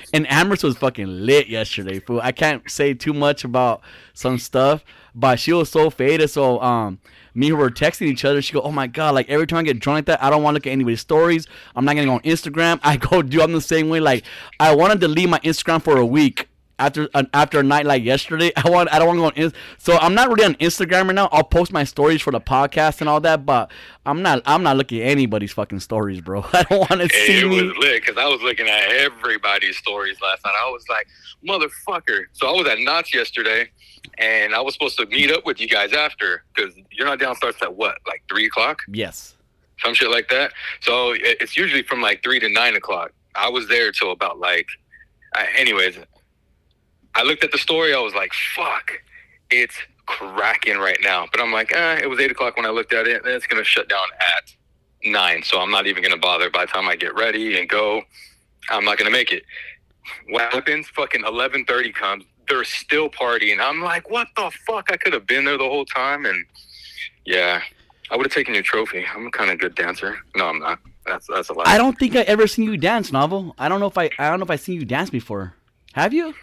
and 0.13 0.31
Amber's 0.31 0.65
was 0.65 0.77
fucking 0.77 1.07
lit 1.07 1.47
yesterday, 1.47 2.01
fool. 2.01 2.21
I 2.23 2.33
can't 2.33 2.69
say 2.69 2.93
too 2.93 3.13
much 3.13 3.45
about 3.45 3.83
some 4.15 4.39
stuff, 4.39 4.85
but 5.15 5.39
she 5.39 5.53
was 5.53 5.71
so 5.71 5.91
faded. 5.91 6.29
So 6.31 6.61
um, 6.61 6.99
me 7.35 7.49
and 7.49 7.57
her 7.57 7.63
were 7.63 7.71
texting 7.71 8.09
each 8.09 8.25
other. 8.25 8.43
She 8.43 8.53
go, 8.53 8.63
"Oh 8.63 8.73
my 8.73 8.89
god!" 8.89 9.15
Like 9.15 9.29
every 9.29 9.47
time 9.47 9.61
I 9.61 9.63
get 9.63 9.79
drunk 9.79 9.99
like 9.99 10.07
that, 10.07 10.25
I 10.25 10.29
don't 10.29 10.43
want 10.43 10.55
to 10.55 10.57
look 10.57 10.67
at 10.67 10.73
anybody's 10.73 11.01
stories. 11.01 11.47
I'm 11.77 11.85
not 11.85 11.95
gonna 11.95 12.07
go 12.07 12.15
on 12.15 12.21
Instagram. 12.23 12.81
I 12.83 12.97
go, 12.97 13.23
do 13.23 13.43
I'm 13.43 13.53
the 13.53 13.61
same 13.61 13.89
way. 13.89 14.01
Like 14.01 14.25
I 14.59 14.75
want 14.75 14.93
to 14.93 14.99
delete 14.99 15.29
my 15.29 15.39
Instagram 15.41 15.81
for 15.81 15.99
a 15.99 16.07
week. 16.07 16.49
After 16.77 17.09
uh, 17.15 17.23
after 17.33 17.61
a 17.61 17.63
night 17.63 17.87
like 17.87 18.03
yesterday, 18.03 18.51
I 18.57 18.69
want 18.69 18.93
I 18.93 18.99
don't 18.99 19.17
want 19.17 19.35
to 19.37 19.41
go 19.41 19.47
on. 19.47 19.53
So 19.79 19.97
I'm 19.99 20.15
not 20.15 20.29
really 20.29 20.45
on 20.45 20.55
Instagram 20.57 21.07
right 21.07 21.15
now. 21.15 21.29
I'll 21.31 21.45
post 21.45 21.73
my 21.73 21.85
stories 21.85 22.21
for 22.21 22.33
the 22.33 22.41
podcast 22.41 23.01
and 23.01 23.09
all 23.09 23.21
that, 23.21 23.47
but 23.47 23.71
I'm 24.05 24.23
not 24.23 24.43
I'm 24.45 24.63
not 24.65 24.77
looking 24.77 25.01
at 25.01 25.07
anybody's 25.09 25.53
fucking 25.53 25.79
stories, 25.81 26.21
bro. 26.21 26.45
I 26.53 26.65
don't 26.65 26.79
want 26.91 27.01
to 27.09 27.09
Hey, 27.17 27.27
see 27.27 27.41
it 27.41 27.49
me. 27.49 27.63
was 27.63 27.77
lit 27.79 28.03
because 28.03 28.17
I 28.19 28.27
was 28.27 28.43
looking 28.43 28.67
at 28.69 28.89
everybody's 28.91 29.77
stories 29.77 30.21
last 30.21 30.45
night. 30.45 30.55
I 30.61 30.69
was 30.71 30.85
like, 30.89 31.07
motherfucker. 31.47 32.25
So 32.33 32.49
I 32.49 32.53
was 32.53 32.67
at 32.67 32.79
Knott's 32.81 33.15
yesterday, 33.15 33.71
and 34.19 34.53
I 34.55 34.61
was 34.61 34.75
supposed 34.75 34.99
to 34.99 35.07
meet 35.07 35.31
up 35.31 35.47
with 35.47 35.61
you 35.61 35.69
guys 35.69 35.93
after 35.93 36.43
because 36.55 36.75
you're 36.91 37.07
not 37.07 37.21
down 37.21 37.37
starts 37.37 37.63
at 37.63 37.75
what, 37.75 37.99
like 38.07 38.23
three 38.29 38.47
o'clock, 38.47 38.81
Yes. 38.89 39.37
some 39.79 39.95
shit 39.95 40.11
like 40.11 40.29
that. 40.31 40.53
So 40.81 41.15
it's 41.17 41.57
usually 41.57 41.85
from 41.85 42.01
like 42.03 42.23
three 42.25 42.41
to 42.41 42.49
nine 42.49 42.75
o'clock. 42.75 43.13
I 43.37 43.49
was 43.49 43.69
there 43.69 43.93
till 43.93 44.11
about 44.11 44.39
like, 44.41 44.67
I, 45.35 45.47
anyways. 45.57 45.99
I 47.15 47.23
looked 47.23 47.45
at 47.45 47.53
the 47.53 47.59
story. 47.59 47.95
I 47.95 48.01
was 48.01 48.15
like, 48.15 48.33
fuck, 48.55 48.93
it's 49.51 49.77
cracking 50.07 50.79
right 50.79 50.99
now. 51.03 51.27
But 51.31 51.41
I'm 51.41 51.53
like, 51.53 51.75
eh, 51.75 52.01
it 52.03 52.09
was 52.09 52.21
eight 52.21 52.31
o'clock 52.31 52.57
when 52.57 52.67
I 52.67 52.71
looked 52.71 52.93
at 52.93 53.07
it. 53.07 53.25
And 53.25 53.33
it's 53.33 53.47
gonna 53.47 53.65
shut 53.65 53.89
down 53.89 54.07
at 54.21 54.55
nine, 55.05 55.43
so 55.43 55.61
I'm 55.61 55.71
not 55.71 55.87
even 55.87 56.03
gonna 56.03 56.17
bother. 56.17 56.51
By 56.51 56.67
the 56.67 56.73
time 56.73 56.89
I 56.89 56.97
get 56.97 57.15
ready 57.15 57.59
and 57.59 57.69
go, 57.69 58.03
I'm 58.71 58.85
not 58.85 58.99
gonna 58.99 59.11
make 59.11 59.33
it. 59.33 59.45
What 60.29 60.53
happens? 60.53 60.89
Fucking 60.89 61.25
eleven 61.25 61.65
thirty 61.65 61.93
comes. 61.93 62.25
They're 62.49 62.65
still 62.65 63.09
partying. 63.09 63.59
I'm 63.61 63.81
like, 63.81 64.11
what 64.11 64.29
the 64.37 64.51
fuck? 64.67 64.91
I 64.93 64.97
could 64.97 65.15
have 65.15 65.27
been 65.27 65.47
there 65.47 65.57
the 65.57 65.65
whole 65.65 65.87
time, 65.87 66.27
and 66.27 66.45
yeah, 67.25 67.63
I 68.11 68.17
would 68.17 68.27
have 68.27 68.33
taken 68.33 68.53
your 68.53 68.63
trophy. 68.63 69.05
I'm 69.15 69.27
a 69.27 69.31
kind 69.31 69.51
of 69.51 69.59
good 69.59 69.75
dancer. 69.75 70.19
No, 70.37 70.49
I'm 70.49 70.59
not. 70.59 70.79
That's 71.07 71.27
that's 71.27 71.49
a 71.49 71.55
lie. 71.55 71.65
I 71.67 71.79
don't 71.79 71.99
think 71.99 72.17
I 72.17 72.21
ever 72.23 72.47
seen 72.47 72.67
you 72.67 72.77
dance, 72.77 73.13
novel. 73.13 73.55
I 73.59 73.69
don't 73.69 73.81
know 73.81 73.87
if 73.87 73.97
I 73.97 74.11
I 74.19 74.29
don't 74.29 74.41
know 74.41 74.45
if 74.45 74.51
I 74.51 74.57
seen 74.57 74.79
you 74.79 74.85
dance 74.85 75.11
before. 75.11 75.55
Have 75.93 76.13
you? 76.13 76.35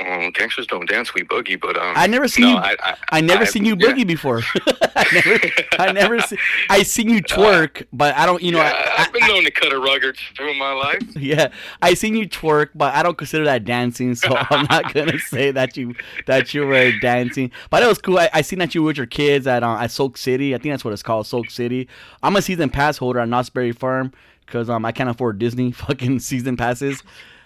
Um, 0.00 0.30
gangsters 0.30 0.66
don't 0.66 0.88
dance, 0.88 1.14
we 1.14 1.22
boogie. 1.22 1.60
But 1.60 1.76
um, 1.76 1.92
I 1.96 2.06
never 2.06 2.28
seen 2.28 2.46
no, 2.46 2.52
you. 2.52 2.56
I, 2.56 2.76
I, 2.80 2.96
I 3.12 3.20
never 3.20 3.42
I- 3.42 3.46
seen 3.46 3.64
you 3.64 3.76
yeah. 3.78 3.86
boogie 3.86 4.06
before. 4.06 4.42
I 4.96 5.06
never, 5.12 5.40
I 5.78 5.92
never 5.92 6.20
see, 6.20 6.38
I 6.68 6.82
seen 6.82 7.08
you 7.08 7.22
twerk, 7.22 7.86
but 7.92 8.14
I 8.16 8.26
don't, 8.26 8.42
you 8.42 8.52
know, 8.52 8.58
yeah, 8.58 8.94
I, 8.98 9.04
I've 9.04 9.12
been 9.12 9.26
known 9.26 9.44
to 9.44 9.50
cut 9.50 9.72
a 9.72 9.78
rug 9.78 10.04
or 10.04 10.12
two 10.12 10.44
in 10.44 10.58
my 10.58 10.72
life. 10.72 11.02
Yeah, 11.20 11.52
I 11.82 11.94
seen 11.94 12.16
you 12.16 12.26
twerk, 12.28 12.70
but 12.74 12.94
I 12.94 13.02
don't 13.02 13.16
consider 13.16 13.44
that 13.44 13.64
dancing, 13.64 14.14
so 14.14 14.34
I'm 14.50 14.66
not 14.70 14.94
gonna 14.94 15.18
say 15.18 15.50
that 15.50 15.76
you 15.76 15.94
that 16.26 16.54
you 16.54 16.66
were 16.66 16.92
dancing. 17.00 17.50
But 17.68 17.82
it 17.82 17.86
was 17.86 17.98
cool. 17.98 18.18
I, 18.18 18.30
I 18.32 18.40
seen 18.40 18.58
that 18.60 18.74
you 18.74 18.82
were 18.82 18.86
with 18.88 18.96
your 18.96 19.06
kids 19.06 19.46
at 19.46 19.62
uh, 19.62 19.76
at 19.76 19.90
Soak 19.90 20.16
City. 20.16 20.54
I 20.54 20.58
think 20.58 20.72
that's 20.72 20.84
what 20.84 20.92
it's 20.92 21.02
called, 21.02 21.26
Soak 21.26 21.50
City. 21.50 21.88
I'm 22.22 22.36
a 22.36 22.42
season 22.42 22.70
pass 22.70 22.96
holder 22.96 23.20
at 23.20 23.28
Knott's 23.28 23.50
Berry 23.50 23.72
Farm 23.72 24.12
because 24.46 24.70
um 24.70 24.84
I 24.84 24.92
can't 24.92 25.10
afford 25.10 25.38
Disney 25.38 25.72
fucking 25.72 26.20
season 26.20 26.56
passes. 26.56 27.02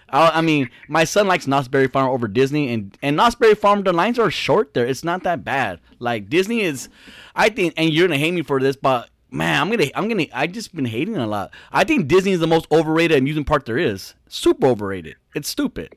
I, 0.09 0.41
mean, 0.41 0.69
my 0.87 1.03
son 1.03 1.27
likes 1.27 1.47
Knott's 1.47 1.67
Berry 1.67 1.87
Farm 1.87 2.09
over 2.09 2.27
Disney, 2.27 2.71
and 2.73 2.97
and 3.01 3.15
Knott's 3.15 3.35
Berry 3.35 3.55
Farm 3.55 3.83
the 3.83 3.93
lines 3.93 4.19
are 4.19 4.31
short 4.31 4.73
there. 4.73 4.85
It's 4.85 5.03
not 5.03 5.23
that 5.23 5.43
bad. 5.43 5.79
Like 5.99 6.29
Disney 6.29 6.61
is, 6.61 6.89
I 7.35 7.49
think, 7.49 7.73
and 7.77 7.91
you're 7.91 8.07
gonna 8.07 8.17
hate 8.17 8.33
me 8.33 8.43
for 8.43 8.59
this, 8.59 8.75
but 8.75 9.09
man, 9.31 9.61
I'm 9.61 9.69
gonna 9.69 9.89
I'm 9.95 10.07
gonna 10.07 10.27
I 10.33 10.47
just 10.47 10.75
been 10.75 10.85
hating 10.85 11.17
a 11.17 11.27
lot. 11.27 11.51
I 11.71 11.83
think 11.83 12.07
Disney 12.07 12.31
is 12.31 12.39
the 12.39 12.47
most 12.47 12.67
overrated 12.71 13.17
amusement 13.17 13.47
park 13.47 13.65
there 13.65 13.77
is. 13.77 14.13
Super 14.27 14.67
overrated. 14.67 15.15
It's 15.35 15.49
stupid. 15.49 15.95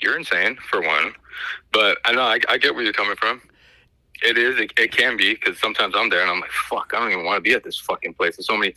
You're 0.00 0.16
insane 0.18 0.56
for 0.68 0.80
one, 0.80 1.14
but 1.72 1.98
I 2.04 2.12
know 2.12 2.22
I, 2.22 2.38
I 2.48 2.58
get 2.58 2.74
where 2.74 2.84
you're 2.84 2.92
coming 2.92 3.16
from. 3.16 3.40
It 4.22 4.36
is. 4.36 4.58
It, 4.58 4.72
it 4.78 4.92
can 4.92 5.16
be 5.16 5.34
because 5.34 5.58
sometimes 5.58 5.94
I'm 5.96 6.10
there 6.10 6.22
and 6.22 6.30
I'm 6.30 6.40
like, 6.40 6.50
fuck, 6.50 6.92
I 6.94 7.00
don't 7.00 7.12
even 7.12 7.24
want 7.24 7.38
to 7.38 7.40
be 7.40 7.54
at 7.54 7.64
this 7.64 7.78
fucking 7.78 8.14
place. 8.14 8.36
There's 8.36 8.46
so 8.46 8.56
many 8.56 8.74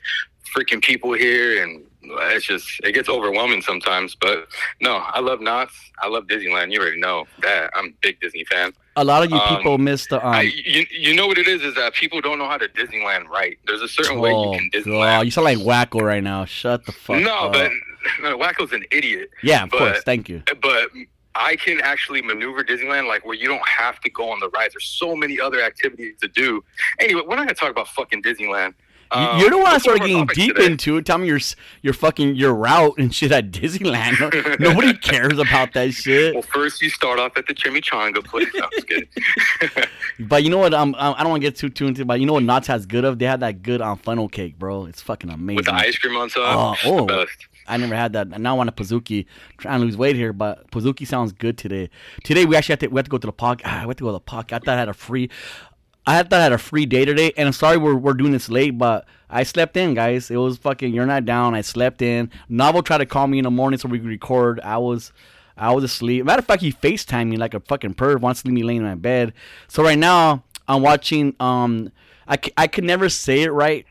freaking 0.56 0.82
people 0.82 1.14
here, 1.14 1.64
and 1.64 1.84
it's 2.04 2.46
just 2.46 2.68
it 2.84 2.94
gets 2.94 3.10
overwhelming 3.10 3.62
sometimes. 3.62 4.16
But 4.16 4.48
no, 4.82 4.98
I 4.98 5.20
love 5.20 5.42
Knott's. 5.42 5.74
I 6.02 6.08
love 6.08 6.26
Disneyland. 6.28 6.72
You 6.72 6.82
already 6.82 7.00
know 7.00 7.26
that. 7.42 7.72
I'm 7.76 7.88
a 7.88 7.94
big 8.02 8.20
Disney 8.20 8.44
fan. 8.46 8.74
A 8.96 9.04
lot 9.04 9.24
of 9.24 9.32
you 9.32 9.38
Um, 9.38 9.58
people 9.58 9.78
miss 9.78 10.08
the 10.08 10.26
um. 10.26 10.34
I, 10.34 10.42
you, 10.42 10.86
you 10.92 11.16
know 11.16 11.28
what 11.28 11.38
it 11.38 11.48
is? 11.48 11.64
Is 11.64 11.76
that 11.76 11.94
people 11.94 12.22
don't 12.22 12.38
know 12.38 12.48
how 12.48 12.58
to 12.58 12.68
Disneyland 12.68 13.28
right. 13.28 13.58
There's 13.66 13.82
a 13.82 13.88
certain 13.88 14.20
way 14.20 14.30
you 14.30 14.36
oh, 14.36 14.54
can 14.54 14.70
Disneyland. 14.72 15.26
you 15.26 15.32
sound 15.32 15.46
like 15.46 15.58
Wacko 15.60 16.02
right 16.02 16.24
now. 16.24 16.46
Shut 16.46 16.86
the 16.86 16.92
fuck 16.92 17.22
no, 17.22 17.46
up. 17.48 17.54
but 17.54 17.72
no, 18.22 18.38
Wacko's 18.38 18.72
an 18.74 18.84
idiot. 18.92 19.30
yeah, 19.42 19.64
of 19.64 19.70
but- 19.72 19.80
course. 19.80 20.04
Thank 20.04 20.30
you. 20.30 20.44
but 20.62 20.90
I 21.36 21.56
can 21.56 21.82
actually 21.82 22.22
maneuver 22.22 22.64
Disneyland 22.64 23.08
like 23.08 23.26
where 23.26 23.34
you 23.36 23.48
don't 23.48 23.68
have 23.68 24.00
to 24.02 24.10
go 24.10 24.30
on 24.30 24.40
the 24.40 24.50
rides. 24.50 24.76
There's 24.76 24.86
so 24.86 25.16
many 25.16 25.40
other 25.40 25.62
activities 25.64 26.14
to 26.22 26.28
do. 26.28 26.64
Anyway, 27.00 27.22
we're 27.28 27.36
not 27.36 27.48
gonna 27.48 27.56
talk 27.56 27.72
about 27.72 27.88
fucking 27.88 28.22
Disneyland. 28.22 28.76
Um, 29.14 29.40
You're 29.40 29.50
the 29.52 29.58
one 29.58 29.66
that 29.72 29.82
started 29.82 30.00
getting 30.02 30.26
deep 30.28 30.56
today? 30.56 30.66
into 30.72 30.98
it. 30.98 31.06
Tell 31.06 31.18
me 31.18 31.28
your 31.28 31.40
your 31.82 31.94
fucking 31.94 32.36
your 32.36 32.54
route 32.54 32.96
and 32.98 33.14
shit 33.14 33.32
at 33.32 33.52
Disneyland. 33.52 34.60
Nobody 34.60 34.94
cares 34.94 35.38
about 35.38 35.74
that 35.74 35.94
shit. 35.94 36.34
Well, 36.34 36.42
first 36.44 36.82
you 36.82 36.90
start 36.90 37.20
off 37.20 37.38
at 37.38 37.46
the 37.48 37.54
chimichanga 37.54 38.24
place. 38.26 38.48
No, 38.56 38.64
I'm 38.64 38.70
just 38.74 38.88
kidding. 38.88 39.08
But 40.20 40.44
you 40.44 40.50
know 40.50 40.58
what? 40.60 40.74
Um, 40.74 40.96
I 40.98 41.12
I 41.14 41.20
don't 41.22 41.30
want 41.32 41.42
to 41.42 41.48
get 41.48 41.56
too 41.56 41.70
too 41.70 41.88
into. 41.88 42.02
it, 42.02 42.08
But 42.08 42.20
you 42.20 42.26
know 42.26 42.34
what? 42.34 42.44
Knott's 42.44 42.68
has 42.68 42.86
good 42.86 43.04
of. 43.06 43.20
They 43.20 43.26
had 43.26 43.40
that 43.42 43.62
good 43.64 43.82
um, 43.82 43.98
funnel 43.98 44.30
cake, 44.30 44.58
bro. 44.60 44.86
It's 44.86 45.02
fucking 45.02 45.30
amazing. 45.30 45.56
With 45.58 45.66
the 45.66 45.74
ice 45.74 45.98
cream 45.98 46.16
on 46.18 46.30
top. 46.30 46.78
Oh, 46.86 46.90
oh. 46.92 47.06
The 47.06 47.26
best. 47.26 47.48
I 47.66 47.78
never 47.78 47.96
had 47.96 48.12
that. 48.14 48.28
And 48.34 48.44
now 48.44 48.56
I 48.56 48.58
want 48.58 48.70
a 48.70 48.74
Pizookie. 48.74 49.26
Trying 49.58 49.80
to 49.80 49.86
lose 49.86 49.96
weight 49.96 50.16
here, 50.18 50.34
but 50.34 50.70
Pizookie 50.72 51.08
sounds 51.08 51.32
good 51.32 51.58
today. 51.58 51.90
Today 52.24 52.46
we 52.46 52.56
actually 52.56 52.74
have 52.74 52.80
to 52.80 52.88
we 52.88 52.98
have 53.00 53.06
to 53.06 53.12
go 53.12 53.18
to 53.18 53.28
the 53.28 53.34
park. 53.34 53.62
Ah, 53.66 53.82
we 53.84 53.90
have 53.90 53.98
to 53.98 54.04
go 54.04 54.10
to 54.10 54.14
the 54.14 54.20
park. 54.20 54.52
I 54.54 54.60
thought 54.60 54.70
I 54.70 54.78
had 54.78 54.90
a 54.90 54.94
free. 54.94 55.30
I 56.06 56.22
thought 56.24 56.34
I 56.40 56.44
had 56.44 56.54
a 56.54 56.58
free 56.58 56.86
day 56.86 57.06
today, 57.06 57.32
and 57.38 57.48
I'm 57.48 57.54
sorry 57.54 57.78
we're, 57.78 57.96
we're 57.96 58.14
doing 58.14 58.32
this 58.34 58.50
late, 58.50 58.78
but 58.78 59.06
I 59.30 59.44
slept 59.44 59.78
in, 59.78 59.94
guys. 59.94 60.30
It 60.30 60.36
was 60.36 60.58
fucking. 60.58 60.94
You're 60.94 61.06
not 61.06 61.26
down. 61.26 61.56
I 61.56 61.62
slept 61.62 62.02
in. 62.02 62.30
Novel 62.50 62.84
tried 62.84 62.98
to 63.00 63.06
call 63.06 63.28
me 63.28 63.40
in 63.40 63.44
the 63.44 63.52
morning 63.52 63.80
so 63.80 63.88
we 63.88 64.00
could 64.00 64.08
record. 64.08 64.60
I 64.62 64.78
was, 64.78 65.14
I 65.58 65.72
was 65.72 65.84
asleep. 65.84 66.26
Matter 66.26 66.40
of 66.40 66.46
fact, 66.46 66.62
he 66.62 66.72
Facetime 66.74 67.30
me 67.30 67.38
like 67.38 67.54
a 67.54 67.60
fucking 67.62 67.94
perv. 67.96 68.20
Wants 68.20 68.42
to 68.42 68.48
leave 68.48 68.56
me 68.56 68.64
laying 68.64 68.82
in 68.82 68.86
my 68.88 68.96
bed. 68.96 69.34
So 69.70 69.82
right 69.82 69.98
now 69.98 70.44
I'm 70.68 70.82
watching. 70.82 71.36
Um, 71.40 71.92
I, 72.28 72.38
c- 72.38 72.54
I 72.58 72.68
could 72.68 72.84
never 72.84 73.08
say 73.10 73.44
it 73.44 73.52
right. 73.52 73.86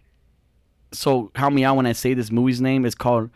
So 0.92 1.30
help 1.34 1.54
me 1.54 1.64
out 1.64 1.76
when 1.76 1.86
I 1.86 1.92
say 1.92 2.12
this 2.14 2.30
movie's 2.30 2.60
name. 2.60 2.84
It's 2.84 2.94
called. 2.94 3.30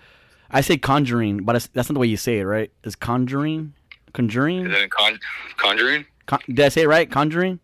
I 0.51 0.61
say 0.61 0.77
Conjuring, 0.77 1.45
but 1.45 1.53
that's 1.73 1.89
not 1.89 1.95
the 1.95 1.99
way 2.01 2.07
you 2.07 2.17
say 2.17 2.39
it, 2.39 2.45
right? 2.45 2.71
It's 2.85 2.95
Conjuring, 2.95 3.73
Conjuring. 4.13 4.67
Is 4.67 4.73
it 4.83 4.91
Con- 4.91 5.19
Conjuring? 5.57 6.07
Con- 6.27 6.41
did 6.47 6.61
I 6.61 6.69
say 6.69 6.83
it 6.83 6.89
right? 6.89 7.11
Conjuring. 7.11 7.59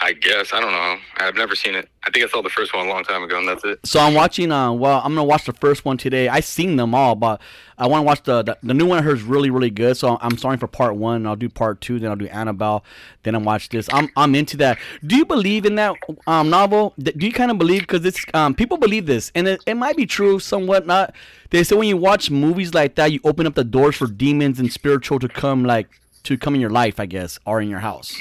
I 0.00 0.12
guess. 0.12 0.52
I 0.52 0.60
don't 0.60 0.70
know. 0.70 0.96
I've 1.16 1.34
never 1.34 1.56
seen 1.56 1.74
it. 1.74 1.88
I 2.04 2.10
think 2.10 2.24
I 2.24 2.28
saw 2.28 2.40
the 2.40 2.48
first 2.48 2.72
one 2.72 2.86
a 2.86 2.88
long 2.88 3.02
time 3.02 3.24
ago, 3.24 3.38
and 3.38 3.48
that's 3.48 3.64
it. 3.64 3.80
So 3.84 3.98
I'm 3.98 4.14
watching. 4.14 4.52
Uh, 4.52 4.72
well, 4.72 5.00
I'm 5.04 5.12
gonna 5.12 5.24
watch 5.24 5.44
the 5.44 5.52
first 5.52 5.84
one 5.84 5.96
today. 5.96 6.28
I've 6.28 6.44
seen 6.44 6.76
them 6.76 6.94
all, 6.94 7.16
but 7.16 7.40
I 7.76 7.88
want 7.88 8.02
to 8.02 8.06
watch 8.06 8.22
the, 8.22 8.42
the 8.42 8.58
the 8.62 8.74
new 8.74 8.86
one. 8.86 8.98
I 8.98 9.02
heard 9.02 9.16
is 9.16 9.24
really 9.24 9.50
really 9.50 9.70
good. 9.70 9.96
So 9.96 10.16
I'm 10.20 10.38
starting 10.38 10.60
for 10.60 10.68
part 10.68 10.94
one. 10.94 11.26
I'll 11.26 11.34
do 11.34 11.48
part 11.48 11.80
two. 11.80 11.98
Then 11.98 12.10
I'll 12.10 12.16
do 12.16 12.28
Annabelle. 12.28 12.84
Then 13.24 13.34
I'll 13.34 13.40
watch 13.40 13.70
this. 13.70 13.88
I'm 13.92 14.08
I'm 14.16 14.36
into 14.36 14.56
that. 14.58 14.78
Do 15.04 15.16
you 15.16 15.24
believe 15.24 15.66
in 15.66 15.74
that 15.74 15.96
um 16.28 16.48
novel? 16.48 16.94
Do 16.98 17.26
you 17.26 17.32
kind 17.32 17.50
of 17.50 17.58
believe? 17.58 17.80
Because 17.80 18.04
it's 18.04 18.24
um 18.34 18.54
people 18.54 18.76
believe 18.76 19.06
this, 19.06 19.32
and 19.34 19.48
it, 19.48 19.60
it 19.66 19.74
might 19.74 19.96
be 19.96 20.06
true, 20.06 20.38
somewhat 20.38 20.86
not. 20.86 21.12
They 21.50 21.64
say 21.64 21.74
when 21.74 21.88
you 21.88 21.96
watch 21.96 22.30
movies 22.30 22.72
like 22.72 22.94
that, 22.96 23.10
you 23.10 23.18
open 23.24 23.46
up 23.46 23.54
the 23.54 23.64
doors 23.64 23.96
for 23.96 24.06
demons 24.06 24.60
and 24.60 24.72
spiritual 24.72 25.18
to 25.18 25.28
come 25.28 25.64
like 25.64 25.88
to 26.22 26.38
come 26.38 26.54
in 26.54 26.60
your 26.60 26.70
life, 26.70 27.00
I 27.00 27.06
guess, 27.06 27.40
or 27.46 27.60
in 27.60 27.68
your 27.68 27.80
house. 27.80 28.16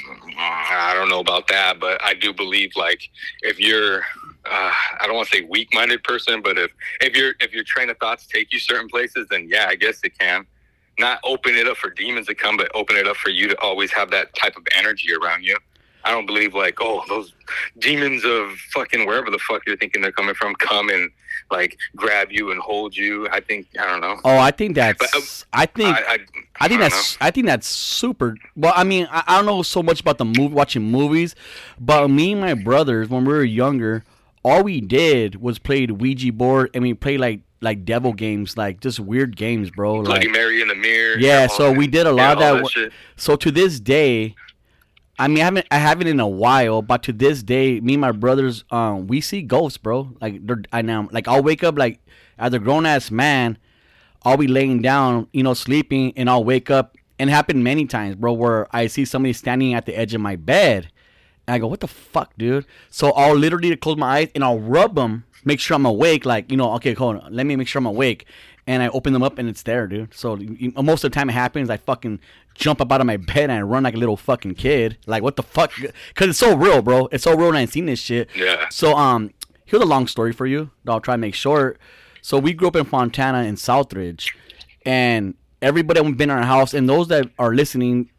I 0.78 0.94
don't 0.94 1.10
know 1.10 1.20
about 1.20 1.48
that, 1.48 1.80
but 1.80 2.02
I 2.04 2.14
do 2.14 2.34
believe 2.34 2.72
like 2.76 3.10
if 3.42 3.60
you're 3.60 4.02
uh, 4.46 4.72
I 5.00 5.06
don't 5.06 5.16
want 5.16 5.28
to 5.30 5.38
say 5.38 5.42
weak-minded 5.50 6.04
person, 6.04 6.42
but 6.42 6.58
if 6.58 6.72
if 7.02 7.16
your 7.16 7.34
if 7.40 7.52
your 7.54 7.64
train 7.64 7.90
of 7.90 7.98
thoughts 7.98 8.28
take 8.28 8.54
you 8.54 8.60
certain 8.60 8.88
places, 8.88 9.28
then 9.30 9.48
yeah, 9.50 9.66
I 9.68 9.76
guess 9.76 10.00
it 10.04 10.18
can. 10.18 10.46
Not 11.00 11.20
open 11.24 11.56
it 11.56 11.68
up 11.68 11.78
for 11.78 11.90
demons 11.92 12.28
to 12.28 12.36
come, 12.36 12.58
but 12.58 12.72
open 12.74 12.96
it 12.96 13.08
up 13.08 13.18
for 13.18 13.30
you 13.30 13.48
to 13.50 13.60
always 13.60 13.92
have 13.92 14.10
that 14.12 14.34
type 14.36 14.56
of 14.56 14.64
energy 14.76 15.10
around 15.14 15.44
you. 15.44 15.58
I 16.04 16.12
don't 16.12 16.26
believe 16.26 16.54
like 16.54 16.78
oh 16.80 17.04
those 17.10 17.34
demons 17.80 18.24
of 18.24 18.52
fucking 18.74 19.06
wherever 19.06 19.30
the 19.30 19.40
fuck 19.40 19.64
you're 19.68 19.78
thinking 19.78 20.02
they're 20.02 20.12
coming 20.12 20.36
from 20.36 20.56
come 20.56 20.90
and 20.90 21.12
like 21.52 21.78
grab 21.96 22.32
you 22.32 22.52
and 22.52 22.60
hold 22.60 22.96
you. 22.96 23.28
I 23.32 23.40
think 23.40 23.68
I 23.80 23.86
don't 23.88 24.02
know. 24.02 24.20
Oh, 24.24 24.38
I 24.38 24.52
think 24.52 24.76
that's. 24.76 24.98
But, 25.00 25.16
uh, 25.16 25.26
I 25.54 25.66
think. 25.66 25.96
I, 25.96 26.00
I, 26.02 26.18
I 26.60 26.68
think 26.68 26.80
don't 26.82 26.90
that's 26.90 27.18
I 27.22 27.32
think 27.32 27.46
that's 27.46 27.68
super. 27.68 28.36
Well, 28.56 28.74
I 28.76 28.84
mean, 28.84 29.08
I, 29.12 29.24
I 29.28 29.38
don't 29.38 29.46
know 29.46 29.62
so 29.64 29.82
much 29.84 30.02
about 30.02 30.18
the 30.18 30.26
movie 30.26 30.48
watching 30.54 30.84
movies, 30.84 31.36
but 31.80 32.08
me 32.10 32.32
and 32.34 32.42
my 32.42 32.54
brothers 32.56 33.10
when 33.10 33.26
we 33.26 33.34
were 33.34 33.44
younger, 33.44 34.04
all 34.44 34.64
we 34.64 34.82
did 34.82 35.42
was 35.42 35.60
played 35.60 35.92
Ouija 35.92 36.32
board 36.32 36.72
and 36.74 36.84
we 36.84 36.94
played 36.94 37.20
like 37.20 37.42
like 37.62 37.86
devil 37.86 38.14
games, 38.14 38.56
like 38.56 38.80
just 38.82 39.00
weird 39.00 39.36
games, 39.36 39.72
bro. 39.72 40.04
Bloody 40.04 40.28
Like 40.28 40.32
Mary 40.36 40.62
in 40.62 40.68
the 40.68 40.76
mirror. 40.76 41.18
yeah, 41.20 41.48
so 41.48 41.70
that- 41.70 41.78
we 41.78 41.88
did 41.88 42.06
a 42.06 42.10
yeah, 42.10 42.34
lot 42.34 42.38
all 42.42 42.56
of 42.58 42.62
that. 42.64 42.70
shit. 42.72 42.94
so 43.16 43.36
to 43.36 43.50
this 43.52 43.80
day, 43.80 44.36
I 45.20 45.28
mean, 45.28 45.40
I 45.40 45.46
haven't 45.46 45.68
I 45.72 45.78
haven't 45.78 46.08
in 46.08 46.20
a 46.20 46.28
while, 46.28 46.82
but 46.82 47.02
to 47.04 47.14
this 47.14 47.42
day, 47.42 47.80
me 47.80 47.94
and 47.96 48.02
my 48.02 48.12
brothers, 48.12 48.64
um, 48.70 49.08
we 49.08 49.20
see 49.22 49.42
ghosts, 49.42 49.78
bro. 49.78 50.16
Like 50.22 50.46
they're 50.46 50.62
I 50.72 50.82
know, 50.82 51.10
like 51.12 51.28
I'll 51.28 51.42
wake 51.42 51.64
up 51.64 51.78
like 51.78 52.00
as 52.38 52.54
a 52.54 52.60
grown 52.60 52.86
ass 52.86 53.10
man, 53.10 53.58
I'll 54.24 54.38
be 54.38 54.48
laying 54.48 54.82
down, 54.82 55.28
you 55.34 55.42
know, 55.42 55.54
sleeping, 55.54 56.14
and 56.16 56.30
I'll 56.30 56.44
wake 56.44 56.70
up. 56.70 56.98
And 57.20 57.32
it 57.32 57.34
happened 57.34 57.64
many 57.64 57.88
times, 57.88 58.16
bro, 58.16 58.34
where 58.34 58.68
I 58.76 58.86
see 58.86 59.06
somebody 59.06 59.34
standing 59.34 59.74
at 59.74 59.88
the 59.88 59.98
edge 59.98 60.14
of 60.14 60.22
my 60.22 60.36
bed, 60.36 60.92
and 61.48 61.56
I 61.56 61.58
go, 61.58 61.66
"What 61.68 61.80
the 61.80 61.88
fuck, 61.88 62.34
dude?" 62.38 62.68
So 62.92 63.12
I'll 63.12 63.36
literally 63.36 63.76
close 63.76 63.98
my 63.98 64.20
eyes 64.20 64.30
and 64.36 64.44
I'll 64.44 64.60
rub 64.60 64.96
them, 64.96 65.24
make 65.44 65.60
sure 65.60 65.76
I'm 65.76 65.86
awake. 65.88 66.26
Like 66.26 66.52
you 66.52 66.58
know, 66.58 66.74
okay, 66.76 66.94
hold 66.94 67.18
on, 67.18 67.34
let 67.34 67.48
me 67.48 67.56
make 67.56 67.68
sure 67.68 67.80
I'm 67.80 67.88
awake. 67.88 68.28
And 68.68 68.84
I 68.84 68.90
open 68.90 69.14
them 69.14 69.24
up 69.24 69.40
and 69.40 69.48
it's 69.48 69.64
there, 69.64 69.88
dude. 69.88 70.14
So 70.14 70.36
most 70.76 71.06
of 71.06 71.12
the 71.12 71.16
time 71.16 71.30
it 71.30 71.34
happens, 71.34 71.70
I 71.70 71.78
fucking 71.78 72.20
jump 72.58 72.82
up 72.82 72.92
out 72.92 73.00
of 73.00 73.08
my 73.08 73.18
bed 73.18 73.50
and 73.50 73.70
run 73.70 73.84
like 73.84 73.94
a 73.94 73.98
little 73.98 74.18
fucking 74.18 74.56
kid. 74.56 74.98
Like 75.06 75.24
what 75.24 75.36
the 75.36 75.44
fuck? 75.44 75.72
Because 76.10 76.30
it's 76.30 76.40
so 76.40 76.56
real, 76.56 76.82
bro. 76.82 77.08
It's 77.12 77.24
so 77.24 77.36
real, 77.36 77.50
and 77.50 77.58
I 77.58 77.62
ain't 77.62 77.72
seen 77.72 77.86
this 77.86 78.00
shit. 78.00 78.30
Yeah. 78.36 78.68
So 78.70 78.96
um, 78.96 79.34
here's 79.66 79.84
a 79.84 79.86
long 79.86 80.08
story 80.08 80.34
for 80.34 80.46
you. 80.46 80.72
that 80.84 80.92
I'll 80.92 81.02
try 81.02 81.14
to 81.14 81.20
make 81.20 81.36
short. 81.36 81.80
So 82.22 82.40
we 82.40 82.54
grew 82.54 82.68
up 82.68 82.76
in 82.76 82.86
Fontana 82.86 83.44
in 83.44 83.56
Southridge, 83.56 84.34
and 84.86 85.36
everybody 85.62 86.02
that 86.02 86.18
been 86.18 86.30
in 86.30 86.38
our 86.38 86.44
house, 86.44 86.74
and 86.74 86.90
those 86.90 87.08
that 87.08 87.30
are 87.40 87.54
listening, 87.54 88.10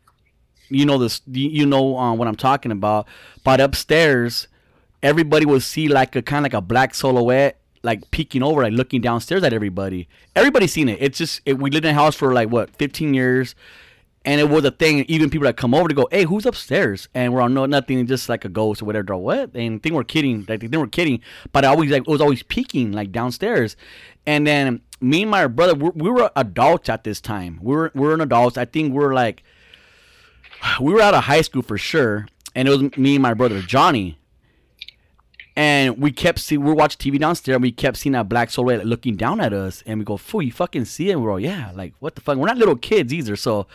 you 0.68 0.86
know 0.86 0.98
this, 0.98 1.20
you 1.26 1.50
you 1.50 1.66
know 1.66 1.98
uh, 1.98 2.14
what 2.14 2.28
I'm 2.28 2.36
talking 2.36 2.72
about. 2.72 3.06
But 3.44 3.60
upstairs, 3.60 4.48
everybody 5.02 5.44
would 5.46 5.62
see 5.62 5.88
like 5.88 6.16
a 6.16 6.22
kind 6.22 6.46
of 6.46 6.52
like 6.52 6.58
a 6.58 6.62
black 6.62 6.94
silhouette, 6.94 7.60
like 7.82 8.10
peeking 8.10 8.42
over, 8.42 8.62
like 8.62 8.72
looking 8.72 9.00
downstairs 9.00 9.42
at 9.42 9.52
everybody. 9.52 10.08
Everybody's 10.36 10.72
seen 10.72 10.88
it. 10.88 10.98
It's 11.00 11.18
just 11.18 11.40
it, 11.44 11.58
we 11.58 11.70
lived 11.70 11.84
in 11.84 11.90
a 11.90 11.94
house 11.94 12.14
for 12.14 12.32
like 12.32 12.50
what 12.50 12.74
15 12.76 13.14
years. 13.14 13.54
And 14.24 14.40
it 14.40 14.50
was 14.50 14.64
a 14.64 14.70
thing. 14.70 15.04
Even 15.08 15.30
people 15.30 15.46
that 15.46 15.56
come 15.56 15.74
over 15.74 15.88
to 15.88 15.94
go, 15.94 16.08
"Hey, 16.10 16.24
who's 16.24 16.44
upstairs?" 16.44 17.08
And 17.14 17.32
we're 17.32 17.40
all 17.40 17.48
no 17.48 17.66
nothing, 17.66 18.06
just 18.06 18.28
like 18.28 18.44
a 18.44 18.48
ghost 18.48 18.82
or 18.82 18.84
whatever. 18.84 19.16
What? 19.16 19.54
And 19.54 19.82
think 19.82 19.94
we're 19.94 20.04
kidding. 20.04 20.40
Like 20.48 20.60
they 20.60 20.68
think 20.68 20.76
we're 20.76 20.86
kidding, 20.88 21.20
but 21.52 21.64
I 21.64 21.68
always 21.68 21.90
like 21.90 22.02
it 22.02 22.08
was 22.08 22.20
always 22.20 22.42
peeking 22.42 22.92
like 22.92 23.12
downstairs. 23.12 23.76
And 24.26 24.46
then 24.46 24.82
me 25.00 25.22
and 25.22 25.30
my 25.30 25.46
brother, 25.46 25.74
we, 25.74 25.90
we 25.94 26.10
were 26.10 26.30
adults 26.36 26.88
at 26.88 27.04
this 27.04 27.20
time. 27.20 27.58
We 27.62 27.74
were 27.74 27.92
we 27.94 28.02
were 28.02 28.14
an 28.14 28.20
adults. 28.20 28.58
I 28.58 28.64
think 28.64 28.92
we're 28.92 29.14
like 29.14 29.42
we 30.80 30.92
were 30.92 31.00
out 31.00 31.14
of 31.14 31.24
high 31.24 31.42
school 31.42 31.62
for 31.62 31.78
sure, 31.78 32.26
and 32.54 32.68
it 32.68 32.70
was 32.70 32.96
me 32.96 33.16
and 33.16 33.22
my 33.22 33.34
brother 33.34 33.62
Johnny. 33.62 34.18
And 35.56 35.98
we 35.98 36.12
kept 36.12 36.38
see 36.38 36.56
we 36.56 36.72
watching 36.72 37.12
TV 37.12 37.18
downstairs. 37.18 37.56
and 37.56 37.62
We 37.62 37.72
kept 37.72 37.96
seeing 37.96 38.12
that 38.12 38.28
black 38.28 38.50
silhouette 38.50 38.86
looking 38.86 39.16
down 39.16 39.40
at 39.40 39.52
us, 39.52 39.82
and 39.86 39.98
we 39.98 40.04
go, 40.04 40.16
"Fool, 40.16 40.42
you 40.42 40.52
fucking 40.52 40.84
see 40.84 41.10
it?" 41.10 41.14
And 41.14 41.22
we're 41.22 41.32
all, 41.32 41.40
"Yeah." 41.40 41.72
Like, 41.74 41.94
what 41.98 42.14
the 42.14 42.20
fuck? 42.20 42.36
We're 42.36 42.46
not 42.46 42.58
little 42.58 42.76
kids 42.76 43.12
either, 43.12 43.34
so 43.34 43.66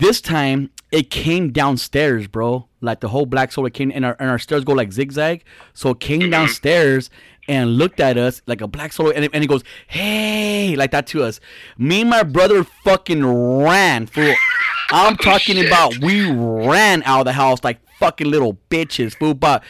this 0.00 0.20
time 0.20 0.70
it 0.90 1.10
came 1.10 1.52
downstairs, 1.52 2.26
bro. 2.26 2.66
Like 2.80 3.00
the 3.00 3.08
whole 3.08 3.26
black 3.26 3.52
silhouette 3.52 3.74
came, 3.74 3.92
and 3.94 4.04
our, 4.04 4.16
and 4.18 4.28
our 4.28 4.38
stairs 4.38 4.64
go 4.64 4.72
like 4.72 4.92
zigzag. 4.92 5.44
So 5.74 5.90
it 5.90 6.00
came 6.00 6.22
mm-hmm. 6.22 6.30
downstairs 6.30 7.10
and 7.46 7.76
looked 7.76 8.00
at 8.00 8.16
us 8.16 8.42
like 8.46 8.60
a 8.60 8.66
black 8.66 8.92
silhouette, 8.92 9.16
and 9.16 9.24
it, 9.26 9.30
and 9.34 9.44
it 9.44 9.46
goes, 9.46 9.62
"Hey!" 9.86 10.74
like 10.76 10.90
that 10.90 11.06
to 11.08 11.22
us. 11.22 11.40
Me 11.78 12.00
and 12.00 12.10
my 12.10 12.22
brother 12.22 12.64
fucking 12.64 13.24
ran, 13.24 14.06
fool. 14.06 14.34
I'm 14.90 15.16
talking 15.16 15.56
shit. 15.56 15.66
about 15.66 15.98
we 15.98 16.28
ran 16.30 17.02
out 17.04 17.20
of 17.20 17.24
the 17.26 17.32
house 17.32 17.62
like 17.62 17.78
fucking 17.98 18.28
little 18.28 18.58
bitches, 18.70 19.14
fool. 19.14 19.34
But 19.34 19.62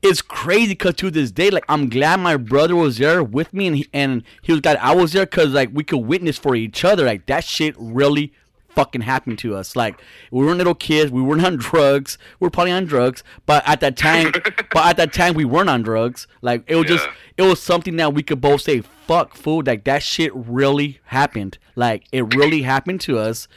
it's 0.00 0.22
crazy 0.22 0.68
because 0.68 0.94
to 0.96 1.10
this 1.10 1.30
day, 1.30 1.50
like 1.50 1.64
I'm 1.68 1.88
glad 1.88 2.20
my 2.20 2.36
brother 2.36 2.76
was 2.76 2.98
there 2.98 3.22
with 3.22 3.52
me, 3.52 3.66
and 3.66 3.76
he, 3.76 3.88
and 3.92 4.22
he 4.40 4.52
was 4.52 4.60
glad 4.60 4.78
I 4.78 4.94
was 4.94 5.12
there 5.12 5.26
because 5.26 5.50
like 5.50 5.70
we 5.72 5.84
could 5.84 5.98
witness 5.98 6.38
for 6.38 6.54
each 6.54 6.84
other. 6.84 7.04
Like 7.04 7.26
that 7.26 7.44
shit 7.44 7.74
really 7.76 8.32
fucking 8.74 9.02
happened 9.02 9.38
to 9.40 9.54
us. 9.54 9.76
Like 9.76 10.00
we 10.30 10.44
weren't 10.44 10.58
little 10.58 10.74
kids, 10.74 11.10
we 11.10 11.22
weren't 11.22 11.44
on 11.44 11.56
drugs. 11.56 12.18
We 12.40 12.46
were 12.46 12.50
probably 12.50 12.72
on 12.72 12.84
drugs, 12.84 13.22
but 13.46 13.66
at 13.66 13.80
that 13.80 13.96
time, 13.96 14.32
but 14.72 14.86
at 14.86 14.96
that 14.96 15.12
time 15.12 15.34
we 15.34 15.44
weren't 15.44 15.70
on 15.70 15.82
drugs. 15.82 16.26
Like 16.40 16.64
it 16.66 16.76
was 16.76 16.86
just, 16.86 17.08
it 17.36 17.42
was 17.42 17.60
something 17.60 17.96
that 17.96 18.14
we 18.14 18.22
could 18.22 18.40
both 18.40 18.62
say, 18.62 18.80
"Fuck, 18.80 19.34
fool!" 19.34 19.62
Like 19.64 19.84
that 19.84 20.02
shit 20.02 20.32
really 20.34 21.00
happened. 21.06 21.58
Like 21.76 22.04
it 22.12 22.34
really 22.34 22.62
happened 22.62 23.00
to 23.02 23.18
us, 23.18 23.48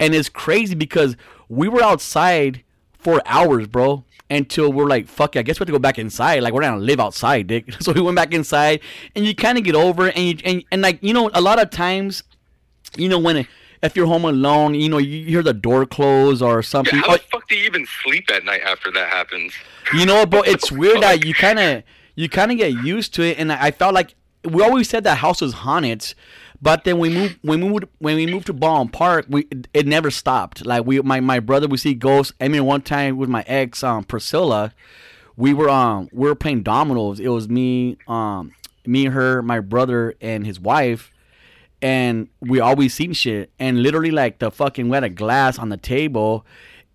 and 0.00 0.14
it's 0.14 0.28
crazy 0.28 0.74
because 0.74 1.16
we 1.48 1.68
were 1.68 1.82
outside 1.82 2.62
for 2.98 3.22
hours, 3.26 3.66
bro. 3.66 4.04
Until 4.30 4.72
we're 4.72 4.86
like, 4.86 5.06
fuck 5.06 5.36
it, 5.36 5.40
I 5.40 5.42
guess 5.42 5.60
we 5.60 5.64
have 5.64 5.66
to 5.66 5.72
go 5.72 5.78
back 5.78 5.98
inside. 5.98 6.42
Like 6.42 6.54
we're 6.54 6.62
not 6.62 6.70
gonna 6.70 6.82
live 6.82 6.98
outside, 6.98 7.46
dick. 7.46 7.72
So 7.80 7.92
we 7.92 8.00
went 8.00 8.16
back 8.16 8.32
inside, 8.32 8.80
and 9.14 9.26
you 9.26 9.34
kind 9.34 9.58
of 9.58 9.64
get 9.64 9.74
over 9.74 10.08
it, 10.08 10.16
and 10.16 10.24
you 10.24 10.38
and, 10.44 10.64
and 10.72 10.82
like 10.82 10.98
you 11.02 11.12
know, 11.12 11.30
a 11.34 11.42
lot 11.42 11.60
of 11.60 11.68
times, 11.68 12.22
you 12.96 13.08
know, 13.08 13.18
when 13.18 13.46
if 13.84 13.94
you're 13.96 14.06
home 14.06 14.24
alone, 14.24 14.74
you 14.74 14.88
know, 14.88 14.98
you 14.98 15.24
hear 15.26 15.42
the 15.42 15.52
door 15.52 15.84
close 15.86 16.40
or 16.40 16.62
something. 16.62 16.96
Yeah, 16.96 17.06
how 17.06 17.16
the 17.16 17.22
fuck 17.30 17.48
do 17.48 17.54
you 17.54 17.64
even 17.64 17.86
sleep 18.02 18.30
at 18.30 18.44
night 18.44 18.62
after 18.62 18.90
that 18.92 19.08
happens? 19.10 19.52
you 19.92 20.06
know, 20.06 20.24
bro, 20.26 20.40
it's 20.42 20.72
weird 20.72 21.02
that 21.02 21.24
you 21.24 21.34
kind 21.34 21.58
of 21.58 21.82
you 22.16 22.28
kind 22.28 22.50
of 22.50 22.58
get 22.58 22.72
used 22.72 23.14
to 23.14 23.22
it, 23.22 23.38
and 23.38 23.52
I 23.52 23.70
felt 23.70 23.94
like 23.94 24.14
we 24.44 24.62
always 24.62 24.88
said 24.88 25.04
that 25.04 25.18
house 25.18 25.40
was 25.40 25.52
haunted, 25.52 26.14
but 26.62 26.84
then 26.84 26.98
we 26.98 27.10
moved 27.10 27.38
when 27.42 27.60
we 27.60 27.68
moved 27.68 27.84
when 27.98 28.16
we 28.16 28.26
moved 28.26 28.46
to 28.46 28.52
Baldwin 28.52 28.88
Park, 28.88 29.26
we 29.28 29.46
it 29.74 29.86
never 29.86 30.10
stopped. 30.10 30.64
Like 30.64 30.86
we, 30.86 31.00
my 31.02 31.20
my 31.20 31.40
brother, 31.40 31.68
would 31.68 31.80
see 31.80 31.94
ghosts. 31.94 32.32
I 32.40 32.48
mean, 32.48 32.64
one 32.64 32.82
time 32.82 33.18
with 33.18 33.28
my 33.28 33.44
ex, 33.46 33.82
um, 33.82 34.04
Priscilla, 34.04 34.72
we 35.36 35.52
were 35.52 35.68
um 35.68 36.08
we 36.12 36.28
were 36.28 36.34
playing 36.34 36.62
dominoes. 36.62 37.20
It 37.20 37.28
was 37.28 37.48
me, 37.48 37.98
um, 38.08 38.52
me, 38.86 39.06
her, 39.06 39.42
my 39.42 39.60
brother, 39.60 40.14
and 40.20 40.46
his 40.46 40.58
wife, 40.58 41.10
and 41.84 42.28
we 42.40 42.60
always 42.60 42.94
seen 42.94 43.12
shit. 43.12 43.50
And 43.58 43.82
literally, 43.82 44.10
like 44.10 44.38
the 44.38 44.50
fucking 44.50 44.88
we 44.88 44.94
had 44.94 45.04
a 45.04 45.10
glass 45.10 45.58
on 45.58 45.68
the 45.68 45.76
table, 45.76 46.46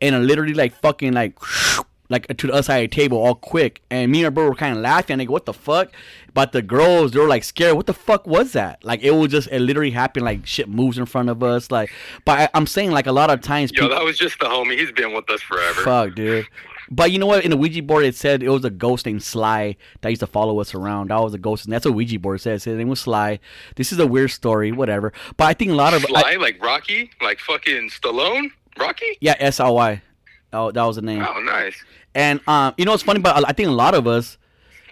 and 0.02 0.16
it 0.16 0.20
literally 0.20 0.56
like 0.56 0.74
fucking 0.74 1.14
like. 1.14 1.38
Like 2.12 2.26
to 2.26 2.48
the 2.48 2.54
other 2.54 2.64
side 2.64 2.78
of 2.78 2.90
the 2.90 2.96
table, 2.96 3.20
all 3.20 3.36
quick, 3.36 3.84
and 3.92 4.12
me 4.12 4.26
and 4.26 4.34
brother 4.34 4.50
were 4.50 4.56
kind 4.56 4.76
of 4.76 4.82
laughing. 4.82 5.20
They 5.20 5.28
go, 5.28 5.34
"What 5.34 5.46
the 5.46 5.54
fuck?" 5.54 5.92
But 6.34 6.54
the 6.54 6.64
girls, 6.64 7.12
they 7.12 7.20
were 7.20 7.28
like 7.28 7.44
scared. 7.44 7.76
What 7.76 7.86
the 7.86 7.94
fuck 7.94 8.26
was 8.26 8.54
that? 8.54 8.84
Like 8.84 9.04
it 9.04 9.12
was 9.12 9.30
just, 9.30 9.48
it 9.52 9.60
literally 9.60 9.92
happened. 9.92 10.26
Like 10.26 10.48
shit 10.48 10.68
moves 10.68 10.98
in 10.98 11.06
front 11.06 11.30
of 11.30 11.44
us. 11.44 11.70
Like, 11.70 11.92
but 12.26 12.40
I, 12.40 12.50
I'm 12.56 12.66
saying, 12.66 12.90
like 12.90 13.06
a 13.06 13.12
lot 13.12 13.30
of 13.30 13.42
times, 13.42 13.72
Yo, 13.72 13.84
people, 13.84 13.96
that 13.96 14.04
was 14.04 14.18
just 14.18 14.40
the 14.40 14.48
homie. 14.48 14.76
He's 14.76 14.92
been 14.92 15.14
with 15.14 15.30
us 15.30 15.44
forever. 15.44 15.84
Fuck, 15.84 16.16
dude. 16.16 16.48
But 16.92 17.12
you 17.12 17.20
know 17.20 17.26
what? 17.28 17.44
In 17.46 17.52
the 17.52 17.58
Ouija 17.58 17.84
board, 17.84 18.04
it 18.06 18.16
said 18.16 18.42
it 18.42 18.50
was 18.50 18.66
a 18.66 18.70
ghost 18.70 19.06
named 19.06 19.22
Sly 19.24 19.76
that 20.02 20.10
used 20.10 20.22
to 20.22 20.28
follow 20.28 20.60
us 20.60 20.74
around. 20.74 21.10
That 21.12 21.18
was 21.22 21.34
a 21.34 21.38
ghost, 21.38 21.66
and 21.66 21.74
that's 21.74 21.86
what 21.86 21.94
Ouija 21.96 22.18
board 22.20 22.42
says. 22.42 22.64
His 22.64 22.78
name 22.78 22.88
was 22.90 23.02
Sly. 23.02 23.40
This 23.76 23.92
is 23.92 24.00
a 24.00 24.08
weird 24.08 24.32
story, 24.32 24.72
whatever. 24.72 25.14
But 25.38 25.46
I 25.46 25.54
think 25.54 25.72
a 25.72 25.76
lot 25.76 25.94
of 25.94 26.02
Sly, 26.04 26.24
I- 26.26 26.36
like 26.38 26.64
Rocky, 26.64 27.12
like 27.22 27.40
fucking 27.40 27.90
Stallone, 27.90 28.52
Rocky. 28.78 29.18
yeah, 29.22 29.36
S 29.40 29.60
L 29.60 29.76
Y. 29.76 30.02
Oh, 30.52 30.72
that 30.72 30.84
was 30.84 30.96
the 30.96 31.04
name. 31.04 31.24
Oh, 31.28 31.40
nice. 31.42 31.76
And 32.16 32.40
um, 32.48 32.74
you 32.78 32.86
know 32.86 32.92
what's 32.92 33.04
funny? 33.04 33.20
But 33.20 33.48
I 33.48 33.52
think 33.52 33.70
a 33.70 33.72
lot 33.72 33.94
of 33.94 34.08
us, 34.08 34.40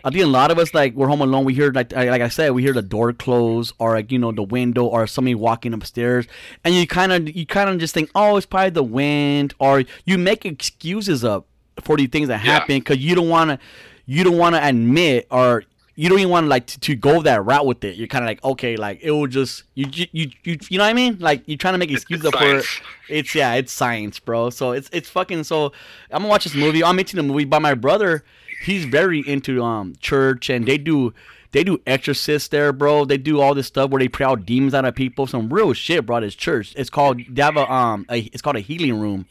I 0.03 0.11
think 0.11 0.23
a 0.23 0.27
lot 0.27 0.51
of 0.51 0.59
us 0.59 0.71
like 0.75 0.93
we're 0.93 1.07
home 1.07 1.21
alone. 1.21 1.45
We 1.45 1.55
hear 1.55 1.71
like 1.71 1.91
like 1.93 2.21
I 2.21 2.27
said, 2.29 2.51
we 2.51 2.61
hear 2.61 2.73
the 2.73 2.83
door 2.83 3.11
close 3.11 3.73
or 3.79 3.95
like 3.95 4.11
you 4.11 4.19
know 4.19 4.31
the 4.31 4.43
window 4.43 4.85
or 4.85 5.07
somebody 5.07 5.33
walking 5.33 5.73
upstairs, 5.73 6.27
and 6.63 6.75
you 6.75 6.85
kind 6.85 7.11
of 7.11 7.35
you 7.35 7.47
kind 7.47 7.71
of 7.71 7.79
just 7.79 7.95
think, 7.95 8.11
oh, 8.13 8.37
it's 8.37 8.45
probably 8.45 8.69
the 8.69 8.83
wind, 8.83 9.55
or 9.57 9.83
you 10.05 10.19
make 10.19 10.45
excuses 10.45 11.23
up 11.23 11.47
for 11.81 11.97
these 11.97 12.09
things 12.09 12.27
that 12.29 12.39
happen 12.39 12.79
because 12.79 12.97
you 12.97 13.15
don't 13.15 13.29
want 13.29 13.51
to 13.51 13.59
you 14.05 14.23
don't 14.23 14.37
want 14.37 14.55
to 14.55 14.65
admit 14.65 15.27
or 15.29 15.63
you 15.95 16.09
don't 16.09 16.19
even 16.19 16.29
want 16.29 16.43
to 16.45 16.47
like 16.47 16.67
to, 16.67 16.79
to 16.79 16.95
go 16.95 17.23
that 17.23 17.43
route 17.43 17.65
with 17.65 17.83
it. 17.83 17.95
You're 17.95 18.07
kind 18.07 18.23
of 18.23 18.27
like 18.27 18.43
okay, 18.43 18.77
like 18.77 18.99
it 19.01 19.11
will 19.11 19.27
just 19.27 19.63
you 19.73 19.87
you 19.91 20.07
you 20.11 20.31
you, 20.43 20.57
you 20.69 20.77
know 20.77 20.83
what 20.83 20.91
I 20.91 20.93
mean? 20.93 21.17
Like 21.19 21.41
you're 21.47 21.57
trying 21.57 21.73
to 21.73 21.79
make 21.79 21.91
excuses 21.91 22.29
for 22.29 22.57
it. 22.57 22.65
It's 23.09 23.33
yeah, 23.33 23.55
it's 23.55 23.71
science, 23.71 24.19
bro. 24.19 24.51
So 24.51 24.71
it's 24.71 24.89
it's 24.93 25.09
fucking 25.09 25.43
so 25.43 25.73
I'm 26.11 26.19
gonna 26.19 26.27
watch 26.27 26.43
this 26.43 26.55
movie. 26.55 26.83
I'm 26.83 26.99
into 26.99 27.15
the 27.15 27.23
movie, 27.23 27.45
but 27.45 27.61
my 27.61 27.73
brother, 27.73 28.23
he's 28.63 28.85
very 28.85 29.27
into 29.27 29.63
um 29.63 29.95
church 29.99 30.51
and 30.51 30.67
they 30.67 30.77
do 30.77 31.13
they 31.51 31.63
do 31.63 31.81
exorcists 31.87 32.49
there, 32.49 32.71
bro. 32.71 33.05
They 33.05 33.17
do 33.17 33.41
all 33.41 33.55
this 33.55 33.65
stuff 33.65 33.89
where 33.89 33.99
they 33.99 34.07
pray 34.07 34.27
out 34.27 34.45
demons 34.45 34.75
out 34.75 34.85
of 34.85 34.93
people. 34.93 35.25
Some 35.25 35.49
real 35.49 35.73
shit, 35.73 36.05
bro. 36.05 36.17
At 36.17 36.23
his 36.23 36.35
church, 36.35 36.73
it's 36.77 36.91
called 36.91 37.21
they 37.27 37.41
have 37.41 37.57
a 37.57 37.71
um 37.71 38.05
a, 38.09 38.19
it's 38.19 38.43
called 38.43 38.57
a 38.57 38.61
healing 38.61 38.99
room 38.99 39.25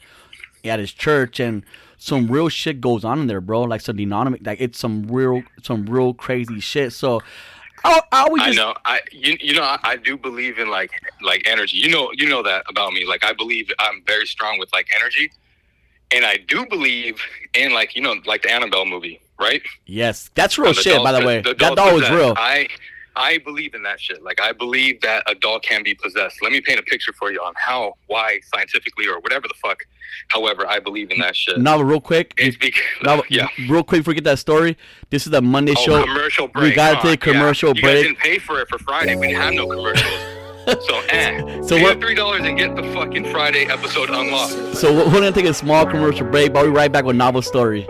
at 0.65 0.79
his 0.79 0.91
church 0.91 1.39
and 1.39 1.63
some 1.97 2.27
real 2.27 2.49
shit 2.49 2.79
goes 2.81 3.03
on 3.03 3.19
in 3.19 3.27
there, 3.27 3.41
bro. 3.41 3.61
Like 3.63 3.81
some 3.81 3.97
dynamic, 3.97 4.41
like 4.45 4.61
it's 4.61 4.79
some 4.79 5.07
real 5.07 5.43
some 5.63 5.85
real 5.85 6.13
crazy 6.13 6.59
shit. 6.59 6.93
So 6.93 7.21
I, 7.83 8.01
I 8.11 8.21
always 8.23 8.43
I 8.43 8.51
know. 8.51 8.73
I 8.85 9.01
you, 9.11 9.37
you 9.39 9.53
know 9.55 9.63
I, 9.63 9.79
I 9.83 9.95
do 9.97 10.17
believe 10.17 10.57
in 10.59 10.69
like 10.69 10.91
like 11.21 11.43
energy. 11.45 11.77
You 11.77 11.89
know 11.89 12.11
you 12.13 12.27
know 12.29 12.43
that 12.43 12.63
about 12.69 12.93
me. 12.93 13.05
Like 13.05 13.23
I 13.25 13.33
believe 13.33 13.71
I'm 13.79 14.03
very 14.05 14.25
strong 14.27 14.59
with 14.59 14.71
like 14.73 14.87
energy, 14.99 15.31
and 16.11 16.25
I 16.25 16.37
do 16.37 16.65
believe 16.65 17.19
in 17.53 17.73
like 17.73 17.95
you 17.95 18.01
know 18.01 18.15
like 18.25 18.43
the 18.43 18.51
Annabelle 18.51 18.85
movie, 18.85 19.19
right? 19.39 19.61
yes, 19.85 20.29
that's 20.35 20.57
real 20.57 20.73
The 20.73 20.81
shit. 20.81 20.93
doll- 20.95 21.03
By 21.03 21.11
the 21.19 21.25
way, 21.25 21.41
the 21.41 21.53
that 21.55 21.75
doll 21.75 21.93
was 21.95 22.09
real. 22.09 22.33
I 22.37 22.67
I 23.17 23.39
believe 23.39 23.73
in 23.73 23.83
that 23.83 23.99
shit. 23.99 24.23
Like 24.23 24.39
I 24.41 24.51
believe 24.51 25.01
that 25.01 25.23
a 25.29 25.35
doll 25.35 25.59
can 25.59 25.83
be 25.83 25.93
possessed. 25.95 26.41
Let 26.41 26.51
me 26.51 26.61
paint 26.61 26.79
a 26.79 26.83
picture 26.83 27.11
for 27.13 27.31
you 27.31 27.39
on 27.39 27.53
how, 27.57 27.95
why, 28.07 28.39
scientifically, 28.53 29.07
or 29.07 29.19
whatever 29.19 29.47
the 29.47 29.53
fuck. 29.55 29.79
However, 30.29 30.65
I 30.67 30.79
believe 30.79 31.11
in 31.11 31.19
that 31.19 31.35
shit. 31.35 31.59
Now, 31.59 31.81
real 31.81 31.99
quick, 31.99 32.33
It's 32.37 32.55
because 32.57 32.81
now, 33.03 33.23
yeah. 33.29 33.47
real 33.69 33.83
quick, 33.83 34.03
forget 34.03 34.23
that 34.25 34.39
story. 34.39 34.77
This 35.09 35.25
is 35.25 35.31
the 35.31 35.41
Monday 35.41 35.73
Oh, 35.77 35.81
show. 35.81 36.03
commercial 36.03 36.47
break. 36.47 36.69
We 36.71 36.75
gotta 36.75 37.01
take 37.01 37.19
commercial 37.21 37.73
yeah. 37.75 37.81
break. 37.81 37.83
You 37.83 38.03
guys 38.03 38.03
didn't 38.03 38.19
pay 38.19 38.39
for 38.39 38.61
it 38.61 38.69
for 38.69 38.77
Friday. 38.79 39.15
We 39.15 39.27
didn't 39.27 39.41
have 39.41 39.53
no 39.53 39.67
commercials. 39.67 40.13
So, 40.67 40.99
eh. 41.07 41.61
So 41.61 41.77
pay 41.77 41.97
three 41.97 42.13
dollars 42.13 42.41
and 42.43 42.57
get 42.57 42.75
the 42.75 42.83
fucking 42.91 43.31
Friday 43.31 43.67
episode 43.67 44.09
unlocked. 44.09 44.75
So 44.75 44.93
we're 44.93 45.05
we're 45.05 45.13
gonna 45.13 45.31
take 45.31 45.45
a 45.45 45.53
small 45.53 45.85
commercial 45.85 46.27
break, 46.27 46.51
but 46.51 46.63
we'll 46.63 46.73
be 46.73 46.77
right 46.77 46.91
back 46.91 47.05
with 47.05 47.15
novel 47.15 47.41
story. 47.41 47.87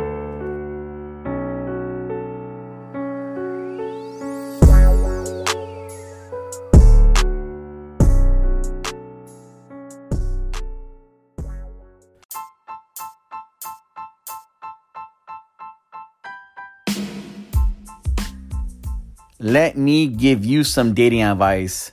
Let 19.40 19.78
me 19.78 20.08
give 20.08 20.44
you 20.46 20.64
some 20.64 20.94
dating 20.94 21.22
advice. 21.22 21.92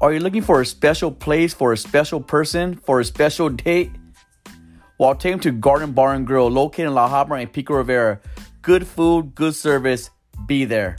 Are 0.00 0.12
you 0.12 0.20
looking 0.20 0.42
for 0.42 0.60
a 0.60 0.66
special 0.66 1.10
place 1.10 1.54
for 1.54 1.72
a 1.72 1.76
special 1.76 2.20
person 2.20 2.74
for 2.76 3.00
a 3.00 3.04
special 3.04 3.48
date? 3.48 3.90
Well, 4.98 5.14
take 5.14 5.32
them 5.32 5.40
to 5.40 5.52
Garden 5.52 5.92
Bar 5.92 6.14
and 6.14 6.26
Grill, 6.26 6.48
located 6.48 6.86
in 6.88 6.94
La 6.94 7.08
Habra 7.08 7.40
and 7.40 7.52
Pico 7.52 7.74
Rivera. 7.74 8.20
Good 8.60 8.86
food, 8.86 9.34
good 9.34 9.54
service. 9.54 10.10
Be 10.46 10.64
there. 10.64 10.96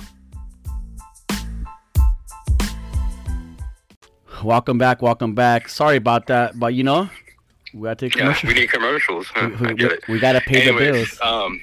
Welcome 4.43 4.77
back, 4.77 5.01
welcome 5.01 5.35
back. 5.35 5.69
Sorry 5.69 5.95
about 5.97 6.27
that, 6.27 6.59
but 6.59 6.73
you 6.73 6.83
know, 6.83 7.09
we 7.73 7.83
gotta 7.83 7.95
take 7.95 8.15
Yeah, 8.15 8.35
we 8.43 8.53
need 8.53 8.69
commercials. 8.71 9.27
Huh, 9.33 9.49
We- 9.61 9.67
I 9.67 9.73
we- 9.73 9.85
it. 9.85 10.03
we 10.09 10.19
gotta 10.19 10.41
pay 10.41 10.65
the 10.69 10.77
bills. 10.77 11.17
Um, 11.21 11.61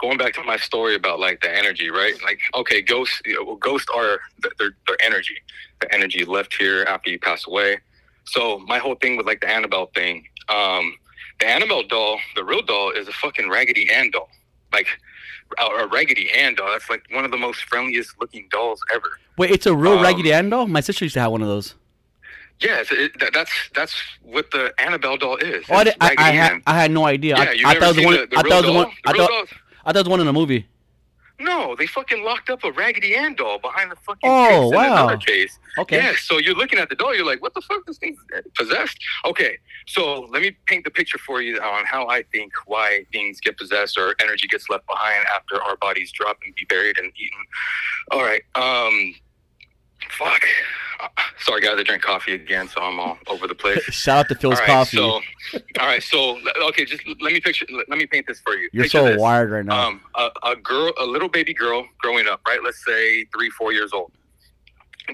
going 0.00 0.18
back 0.18 0.32
to 0.34 0.42
my 0.42 0.56
story 0.56 0.94
about 0.94 1.20
like 1.20 1.40
the 1.40 1.56
energy, 1.56 1.90
right? 1.90 2.14
Like, 2.22 2.40
okay, 2.54 2.82
ghosts. 2.82 3.20
You 3.24 3.34
know, 3.34 3.44
well, 3.44 3.56
ghosts 3.56 3.88
are 3.94 4.20
th- 4.42 4.54
their 4.58 4.76
their 4.86 4.96
energy. 5.02 5.36
The 5.80 5.92
energy 5.94 6.24
left 6.24 6.54
here 6.54 6.84
after 6.84 7.10
you 7.10 7.18
pass 7.18 7.46
away. 7.46 7.78
So 8.24 8.58
my 8.60 8.78
whole 8.78 8.94
thing 8.96 9.16
with 9.16 9.26
like 9.26 9.40
the 9.40 9.50
Annabelle 9.50 9.90
thing, 9.94 10.26
um, 10.48 10.94
the 11.40 11.48
Annabelle 11.48 11.82
doll, 11.82 12.18
the 12.36 12.44
real 12.44 12.62
doll, 12.62 12.90
is 12.90 13.08
a 13.08 13.12
fucking 13.12 13.48
Raggedy 13.48 13.90
Ann 13.90 14.10
doll. 14.10 14.28
Like 14.72 14.86
a, 15.58 15.86
Raggedy 15.86 16.30
Ann 16.32 16.54
doll. 16.54 16.68
That's 16.68 16.88
like 16.88 17.02
one 17.12 17.24
of 17.24 17.30
the 17.30 17.38
most 17.38 17.64
friendliest 17.64 18.14
looking 18.20 18.46
dolls 18.50 18.80
ever. 18.94 19.18
Wait, 19.36 19.50
it's 19.50 19.66
a 19.66 19.74
real 19.74 19.94
um, 19.94 20.02
Raggedy 20.02 20.32
Ann 20.32 20.50
doll? 20.50 20.66
My 20.66 20.80
sister 20.80 21.04
used 21.04 21.14
to 21.14 21.20
have 21.20 21.32
one 21.32 21.42
of 21.42 21.48
those. 21.48 21.74
Yeah, 22.60 22.82
that, 22.82 23.30
that's 23.32 23.50
that's 23.74 23.94
what 24.22 24.50
the 24.50 24.72
Annabelle 24.78 25.16
doll 25.16 25.36
is. 25.36 25.64
Oh, 25.70 25.76
I, 25.76 25.94
I, 26.00 26.14
I, 26.18 26.30
had, 26.30 26.62
I 26.66 26.74
had 26.78 26.90
no 26.90 27.06
idea. 27.06 27.36
Yeah, 27.36 27.42
I, 27.42 27.52
you 27.52 27.66
I 27.66 27.74
thought 27.78 27.96
it 27.96 28.04
was 28.04 28.04
one. 28.04 28.14
the, 28.14 28.26
the 28.26 28.38
I 28.38 28.42
real 28.42 28.50
thought 28.50 28.64
it 28.64 28.68
was 28.68 28.76
one. 28.76 28.94
The 29.04 29.10
I 29.10 29.26
thought? 29.26 29.48
I 29.90 29.92
thought 29.92 30.06
it 30.06 30.06
was 30.06 30.10
one 30.10 30.20
in 30.20 30.28
a 30.28 30.32
movie. 30.32 30.68
No, 31.40 31.74
they 31.74 31.86
fucking 31.88 32.22
locked 32.22 32.48
up 32.48 32.62
a 32.62 32.70
Raggedy 32.70 33.16
Ann 33.16 33.34
doll 33.34 33.58
behind 33.58 33.90
the 33.90 33.96
fucking 33.96 34.20
Oh, 34.30 34.46
case 34.46 34.56
in 34.70 34.70
wow. 34.76 34.92
another 35.08 35.16
case. 35.16 35.58
Okay. 35.78 35.96
Yeah, 35.96 36.12
so 36.16 36.38
you're 36.38 36.54
looking 36.54 36.78
at 36.78 36.88
the 36.90 36.94
doll, 36.94 37.12
you're 37.12 37.26
like, 37.26 37.42
what 37.42 37.54
the 37.54 37.60
fuck? 37.62 37.84
This 37.86 37.98
thing's 37.98 38.18
possessed? 38.56 38.96
Okay, 39.24 39.58
so 39.88 40.20
let 40.30 40.42
me 40.42 40.56
paint 40.66 40.84
the 40.84 40.90
picture 40.92 41.18
for 41.18 41.42
you 41.42 41.58
on 41.60 41.86
how 41.86 42.06
I 42.08 42.22
think 42.30 42.52
why 42.66 43.04
things 43.10 43.40
get 43.40 43.56
possessed 43.58 43.98
or 43.98 44.14
energy 44.22 44.46
gets 44.46 44.68
left 44.70 44.86
behind 44.86 45.26
after 45.34 45.60
our 45.60 45.76
bodies 45.78 46.12
drop 46.12 46.38
and 46.44 46.54
be 46.54 46.66
buried 46.66 46.98
and 46.98 47.10
eaten. 47.18 47.44
All 48.12 48.20
right, 48.22 48.42
um, 48.54 49.14
fuck. 50.08 50.42
Uh, 51.02 51.08
Sorry, 51.38 51.62
guys, 51.62 51.74
I 51.78 51.82
drank 51.82 52.02
coffee 52.02 52.34
again, 52.34 52.68
so 52.68 52.80
I'm 52.82 53.00
all 53.00 53.16
over 53.26 53.46
the 53.46 53.54
place. 53.54 53.80
Shout 53.84 54.18
out 54.18 54.28
to 54.28 54.34
Phil's 54.34 54.54
all 54.54 54.60
right, 54.60 54.66
Coffee. 54.66 54.96
so, 54.98 55.20
all 55.80 55.86
right, 55.86 56.02
so 56.02 56.38
okay, 56.68 56.84
just 56.84 57.02
let 57.20 57.32
me 57.32 57.40
picture. 57.40 57.66
Let 57.88 57.98
me 57.98 58.06
paint 58.06 58.26
this 58.26 58.40
for 58.40 58.54
you. 58.54 58.68
You're 58.72 58.84
Picture 58.84 58.98
so 58.98 59.04
this. 59.06 59.18
wired 59.20 59.50
right 59.50 59.64
now. 59.64 59.88
Um, 59.88 60.00
a, 60.14 60.28
a 60.44 60.56
girl, 60.56 60.92
a 60.98 61.04
little 61.06 61.28
baby 61.28 61.54
girl 61.54 61.86
growing 61.98 62.28
up, 62.28 62.40
right? 62.46 62.62
Let's 62.62 62.84
say 62.84 63.24
three, 63.26 63.48
four 63.50 63.72
years 63.72 63.92
old. 63.92 64.12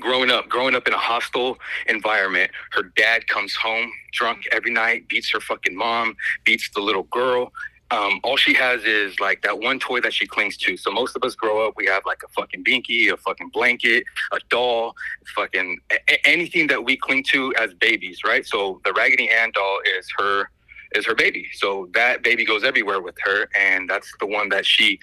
Growing 0.00 0.30
up, 0.30 0.48
growing 0.48 0.74
up 0.74 0.86
in 0.88 0.92
a 0.92 0.98
hostile 0.98 1.56
environment. 1.88 2.50
Her 2.72 2.82
dad 2.96 3.28
comes 3.28 3.54
home 3.54 3.90
drunk 4.12 4.42
every 4.52 4.70
night, 4.72 5.08
beats 5.08 5.30
her 5.32 5.40
fucking 5.40 5.74
mom, 5.76 6.16
beats 6.44 6.68
the 6.74 6.80
little 6.80 7.04
girl. 7.04 7.52
Um, 7.90 8.20
all 8.24 8.36
she 8.36 8.52
has 8.54 8.82
is 8.84 9.20
like 9.20 9.42
that 9.42 9.60
one 9.60 9.78
toy 9.78 10.00
that 10.00 10.12
she 10.12 10.26
clings 10.26 10.56
to. 10.58 10.76
So 10.76 10.90
most 10.90 11.14
of 11.14 11.22
us 11.22 11.34
grow 11.34 11.66
up, 11.66 11.74
we 11.76 11.86
have 11.86 12.02
like 12.04 12.22
a 12.24 12.28
fucking 12.28 12.64
binky, 12.64 13.12
a 13.12 13.16
fucking 13.16 13.50
blanket, 13.50 14.04
a 14.32 14.38
doll, 14.48 14.94
fucking 15.34 15.78
a- 15.90 16.26
anything 16.26 16.66
that 16.66 16.84
we 16.84 16.96
cling 16.96 17.24
to 17.30 17.54
as 17.56 17.74
babies, 17.74 18.20
right? 18.24 18.44
So 18.44 18.80
the 18.84 18.92
Raggedy 18.92 19.30
Ann 19.30 19.52
doll 19.52 19.78
is 19.98 20.08
her 20.18 20.50
is 20.94 21.06
her 21.06 21.14
baby. 21.14 21.48
So 21.54 21.88
that 21.94 22.22
baby 22.22 22.44
goes 22.44 22.64
everywhere 22.64 23.00
with 23.00 23.16
her, 23.22 23.48
and 23.58 23.88
that's 23.88 24.12
the 24.20 24.26
one 24.26 24.48
that 24.50 24.66
she 24.66 24.98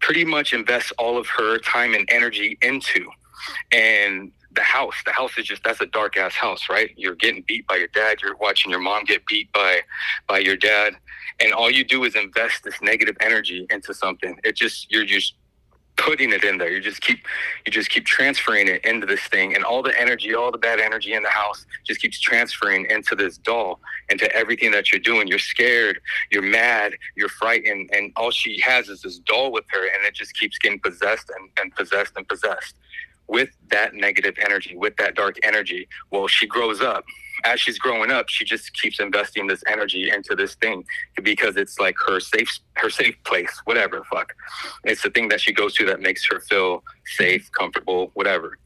pretty 0.00 0.24
much 0.24 0.52
invests 0.52 0.92
all 0.98 1.18
of 1.18 1.26
her 1.28 1.58
time 1.58 1.94
and 1.94 2.08
energy 2.10 2.58
into. 2.62 3.08
And 3.72 4.32
the 4.58 4.64
house, 4.64 4.96
the 5.06 5.12
house 5.12 5.38
is 5.38 5.46
just 5.46 5.62
that's 5.62 5.80
a 5.80 5.86
dark 5.86 6.16
ass 6.16 6.34
house, 6.34 6.68
right? 6.68 6.90
You're 6.96 7.14
getting 7.14 7.44
beat 7.46 7.64
by 7.68 7.76
your 7.76 7.86
dad. 7.88 8.20
You're 8.20 8.36
watching 8.36 8.72
your 8.72 8.80
mom 8.80 9.04
get 9.04 9.24
beat 9.26 9.52
by 9.52 9.82
by 10.26 10.40
your 10.40 10.56
dad, 10.56 10.94
and 11.38 11.52
all 11.52 11.70
you 11.70 11.84
do 11.84 12.02
is 12.02 12.16
invest 12.16 12.64
this 12.64 12.74
negative 12.82 13.16
energy 13.20 13.68
into 13.70 13.94
something. 13.94 14.36
It 14.42 14.56
just 14.56 14.90
you're 14.90 15.04
just 15.04 15.34
putting 15.96 16.32
it 16.32 16.42
in 16.42 16.58
there. 16.58 16.72
You 16.72 16.80
just 16.80 17.00
keep 17.00 17.20
you 17.64 17.70
just 17.70 17.88
keep 17.88 18.04
transferring 18.04 18.66
it 18.66 18.84
into 18.84 19.06
this 19.06 19.20
thing, 19.20 19.54
and 19.54 19.64
all 19.64 19.80
the 19.80 19.96
energy, 19.96 20.34
all 20.34 20.50
the 20.50 20.58
bad 20.58 20.80
energy 20.80 21.14
in 21.14 21.22
the 21.22 21.30
house, 21.30 21.64
just 21.86 22.00
keeps 22.00 22.18
transferring 22.18 22.90
into 22.90 23.14
this 23.14 23.38
doll, 23.38 23.78
into 24.08 24.26
everything 24.34 24.72
that 24.72 24.90
you're 24.90 25.00
doing. 25.00 25.28
You're 25.28 25.38
scared, 25.38 26.00
you're 26.32 26.42
mad, 26.42 26.94
you're 27.14 27.28
frightened, 27.28 27.90
and 27.92 28.10
all 28.16 28.32
she 28.32 28.58
has 28.58 28.88
is 28.88 29.02
this 29.02 29.20
doll 29.20 29.52
with 29.52 29.66
her, 29.68 29.86
and 29.86 30.04
it 30.04 30.14
just 30.14 30.36
keeps 30.36 30.58
getting 30.58 30.80
possessed 30.80 31.30
and, 31.30 31.48
and 31.60 31.72
possessed 31.76 32.14
and 32.16 32.26
possessed 32.26 32.74
with 33.28 33.50
that 33.70 33.94
negative 33.94 34.34
energy, 34.42 34.76
with 34.76 34.96
that 34.96 35.14
dark 35.14 35.36
energy. 35.42 35.86
Well, 36.10 36.28
she 36.28 36.46
grows 36.46 36.80
up. 36.80 37.04
As 37.44 37.60
she's 37.60 37.78
growing 37.78 38.10
up, 38.10 38.28
she 38.28 38.44
just 38.44 38.72
keeps 38.74 38.98
investing 38.98 39.46
this 39.46 39.62
energy 39.68 40.10
into 40.10 40.34
this 40.34 40.56
thing 40.56 40.84
because 41.22 41.56
it's 41.56 41.78
like 41.78 41.94
her 42.06 42.18
safe, 42.18 42.50
her 42.74 42.90
safe 42.90 43.14
place, 43.24 43.60
whatever. 43.64 44.02
Fuck, 44.10 44.34
it's 44.84 45.02
the 45.02 45.10
thing 45.10 45.28
that 45.28 45.40
she 45.40 45.52
goes 45.52 45.74
to 45.74 45.86
that 45.86 46.00
makes 46.00 46.26
her 46.26 46.40
feel 46.40 46.82
safe, 47.16 47.48
comfortable, 47.52 48.10
whatever. 48.14 48.58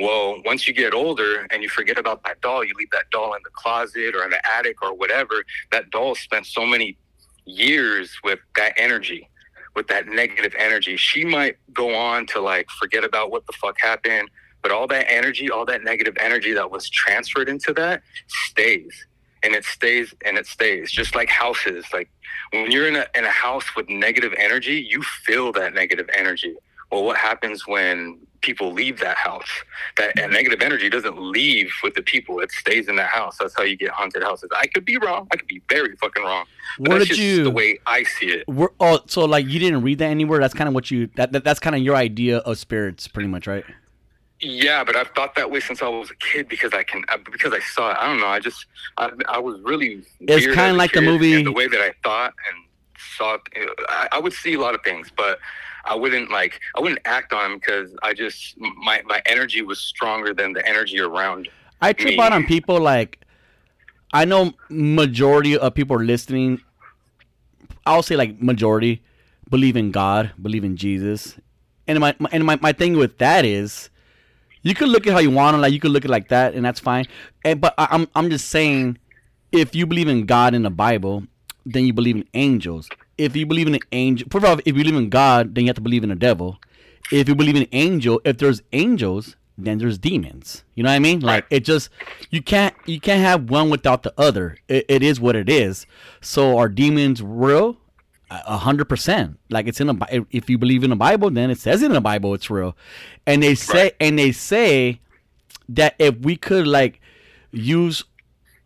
Well, 0.00 0.42
once 0.44 0.66
you 0.66 0.74
get 0.74 0.92
older 0.92 1.46
and 1.50 1.62
you 1.62 1.68
forget 1.68 1.98
about 1.98 2.24
that 2.24 2.40
doll, 2.40 2.64
you 2.64 2.72
leave 2.76 2.90
that 2.90 3.10
doll 3.12 3.34
in 3.34 3.40
the 3.44 3.50
closet 3.50 4.16
or 4.16 4.24
in 4.24 4.30
the 4.30 4.40
attic 4.50 4.82
or 4.82 4.94
whatever. 4.94 5.44
That 5.70 5.90
doll 5.90 6.14
spent 6.14 6.46
so 6.46 6.66
many 6.66 6.96
years 7.44 8.10
with 8.24 8.40
that 8.56 8.72
energy 8.76 9.28
with 9.76 9.86
that 9.88 10.08
negative 10.08 10.54
energy. 10.58 10.96
She 10.96 11.24
might 11.24 11.56
go 11.72 11.94
on 11.94 12.26
to 12.28 12.40
like 12.40 12.68
forget 12.70 13.04
about 13.04 13.30
what 13.30 13.46
the 13.46 13.52
fuck 13.52 13.78
happened, 13.80 14.30
but 14.62 14.72
all 14.72 14.88
that 14.88 15.08
energy, 15.08 15.50
all 15.50 15.66
that 15.66 15.84
negative 15.84 16.16
energy 16.18 16.52
that 16.54 16.70
was 16.70 16.88
transferred 16.88 17.48
into 17.48 17.72
that 17.74 18.02
stays. 18.26 19.06
And 19.42 19.54
it 19.54 19.64
stays 19.64 20.12
and 20.24 20.38
it 20.38 20.46
stays. 20.46 20.90
Just 20.90 21.14
like 21.14 21.28
houses. 21.28 21.84
Like 21.92 22.10
when 22.50 22.72
you're 22.72 22.88
in 22.88 22.96
a 22.96 23.06
in 23.14 23.24
a 23.24 23.30
house 23.30 23.76
with 23.76 23.88
negative 23.88 24.32
energy, 24.36 24.74
you 24.74 25.02
feel 25.02 25.52
that 25.52 25.74
negative 25.74 26.08
energy. 26.12 26.54
Well, 26.90 27.04
what 27.04 27.16
happens 27.16 27.66
when 27.66 28.18
people 28.46 28.72
leave 28.72 28.98
that 29.00 29.16
house? 29.18 29.48
That 29.98 30.18
and 30.18 30.32
negative 30.32 30.62
energy 30.62 30.88
doesn't 30.88 31.20
leave 31.20 31.70
with 31.82 31.94
the 31.94 32.02
people; 32.02 32.40
it 32.40 32.50
stays 32.52 32.88
in 32.88 32.96
that 32.96 33.10
house. 33.10 33.36
That's 33.38 33.54
how 33.54 33.64
you 33.64 33.76
get 33.76 33.90
haunted 33.90 34.22
houses. 34.22 34.48
I 34.56 34.66
could 34.68 34.86
be 34.86 34.96
wrong. 34.96 35.28
I 35.32 35.36
could 35.36 35.48
be 35.48 35.60
very 35.68 35.94
fucking 35.96 36.22
wrong. 36.22 36.46
That's 36.78 37.00
did 37.00 37.08
just 37.08 37.20
you- 37.20 37.44
the 37.44 37.50
way 37.50 37.78
I 37.86 38.04
see 38.04 38.26
it. 38.26 38.48
We're, 38.48 38.68
oh, 38.80 39.00
so 39.06 39.24
like 39.26 39.46
you 39.46 39.58
didn't 39.58 39.82
read 39.82 39.98
that 39.98 40.06
anywhere? 40.06 40.40
That's 40.40 40.54
kind 40.54 40.68
of 40.68 40.74
what 40.74 40.90
you 40.90 41.08
that, 41.16 41.32
that 41.32 41.44
that's 41.44 41.60
kind 41.60 41.76
of 41.76 41.82
your 41.82 41.96
idea 41.96 42.38
of 42.38 42.56
spirits, 42.58 43.06
pretty 43.08 43.28
much, 43.28 43.46
right? 43.46 43.64
Yeah, 44.40 44.84
but 44.84 44.96
I've 44.96 45.08
thought 45.10 45.34
that 45.36 45.50
way 45.50 45.60
since 45.60 45.82
I 45.82 45.88
was 45.88 46.10
a 46.10 46.14
kid 46.16 46.48
because 46.48 46.72
I 46.74 46.82
can 46.82 47.04
uh, 47.08 47.16
because 47.32 47.52
I 47.52 47.60
saw 47.60 47.90
it. 47.92 47.96
I 47.98 48.06
don't 48.06 48.20
know. 48.20 48.26
I 48.28 48.38
just 48.38 48.66
I, 48.98 49.10
I 49.28 49.38
was 49.38 49.60
really. 49.62 50.02
It's 50.20 50.46
kinda 50.46 50.74
like 50.74 50.92
the 50.92 51.00
movie- 51.02 51.42
the 51.42 51.52
way 51.52 51.68
that 51.68 51.80
I 51.80 51.92
thought 52.02 52.34
and 52.48 52.64
saw. 53.16 53.38
I, 53.88 54.08
I 54.12 54.18
would 54.18 54.34
see 54.34 54.54
a 54.54 54.60
lot 54.60 54.74
of 54.74 54.82
things, 54.82 55.10
but 55.16 55.38
I 55.86 55.94
wouldn't 55.94 56.30
like 56.30 56.60
I 56.76 56.80
wouldn't 56.80 57.00
act 57.04 57.32
on 57.32 57.50
them 57.50 57.58
because 57.58 57.94
I 58.02 58.12
just 58.12 58.56
my 58.58 59.02
my 59.06 59.22
energy 59.26 59.62
was 59.62 59.78
stronger 59.78 60.34
than 60.34 60.52
the 60.52 60.66
energy 60.66 61.00
around. 61.00 61.48
I 61.80 61.92
trip 61.92 62.14
Me. 62.14 62.20
out 62.20 62.32
on 62.32 62.44
people 62.46 62.80
like 62.80 63.20
I 64.12 64.24
know 64.24 64.54
majority 64.68 65.56
of 65.56 65.74
people 65.74 65.96
are 65.96 66.04
listening. 66.04 66.60
I'll 67.84 68.02
say 68.02 68.16
like 68.16 68.40
majority 68.40 69.02
believe 69.48 69.76
in 69.76 69.92
God, 69.92 70.32
believe 70.40 70.64
in 70.64 70.76
Jesus, 70.76 71.38
and 71.86 72.00
my, 72.00 72.14
my 72.18 72.28
and 72.32 72.44
my, 72.44 72.58
my 72.60 72.72
thing 72.72 72.96
with 72.96 73.18
that 73.18 73.44
is 73.44 73.90
you 74.62 74.74
could 74.74 74.88
look 74.88 75.06
at 75.06 75.12
how 75.12 75.20
you 75.20 75.30
want 75.30 75.54
to 75.54 75.60
like 75.60 75.72
you 75.72 75.80
could 75.80 75.92
look 75.92 76.04
at 76.04 76.10
it 76.10 76.12
like 76.12 76.28
that 76.28 76.54
and 76.54 76.64
that's 76.64 76.80
fine. 76.80 77.06
And, 77.44 77.60
but 77.60 77.74
I, 77.78 77.88
I'm 77.90 78.08
I'm 78.14 78.30
just 78.30 78.48
saying 78.48 78.98
if 79.52 79.74
you 79.74 79.86
believe 79.86 80.08
in 80.08 80.26
God 80.26 80.54
in 80.54 80.62
the 80.62 80.70
Bible, 80.70 81.24
then 81.64 81.86
you 81.86 81.92
believe 81.92 82.16
in 82.16 82.24
angels. 82.34 82.88
If 83.18 83.34
you 83.36 83.46
believe 83.46 83.66
in 83.66 83.74
an 83.74 83.80
angel, 83.92 84.28
first 84.30 84.44
of 84.44 84.50
all, 84.50 84.58
if 84.58 84.66
you 84.66 84.74
believe 84.74 84.94
in 84.96 85.08
God, 85.08 85.54
then 85.54 85.64
you 85.64 85.68
have 85.68 85.76
to 85.76 85.82
believe 85.82 86.04
in 86.04 86.10
a 86.10 86.16
devil. 86.16 86.58
If 87.10 87.28
you 87.28 87.34
believe 87.34 87.56
in 87.56 87.62
an 87.62 87.68
angel, 87.72 88.20
if 88.24 88.38
there's 88.38 88.62
angels, 88.72 89.36
then 89.56 89.78
there's 89.78 89.96
demons. 89.96 90.64
You 90.74 90.82
know 90.82 90.90
what 90.90 90.96
I 90.96 90.98
mean? 90.98 91.20
Like 91.20 91.44
Right. 91.44 91.58
it 91.58 91.60
just 91.64 91.88
you 92.30 92.42
can't 92.42 92.74
you 92.84 93.00
can't 93.00 93.20
have 93.22 93.48
one 93.48 93.70
without 93.70 94.02
the 94.02 94.12
other. 94.18 94.58
It, 94.68 94.84
it 94.88 95.02
is 95.02 95.18
what 95.20 95.34
it 95.36 95.48
is. 95.48 95.86
So 96.20 96.58
are 96.58 96.68
demons 96.68 97.22
real? 97.22 97.78
A 98.28 98.58
hundred 98.58 98.86
percent. 98.86 99.38
Like 99.50 99.66
it's 99.68 99.80
in 99.80 99.88
a 99.88 99.96
if 100.30 100.50
you 100.50 100.58
believe 100.58 100.82
in 100.84 100.90
the 100.90 100.96
Bible, 100.96 101.30
then 101.30 101.48
it 101.50 101.58
says 101.58 101.80
it 101.82 101.86
in 101.86 101.92
the 101.92 102.00
Bible 102.00 102.34
it's 102.34 102.50
real. 102.50 102.76
And 103.24 103.42
they 103.42 103.54
say 103.54 103.82
Right. 103.84 103.94
and 104.00 104.18
they 104.18 104.32
say 104.32 105.00
that 105.68 105.94
if 105.98 106.18
we 106.18 106.36
could 106.36 106.66
like 106.66 107.00
use 107.52 108.04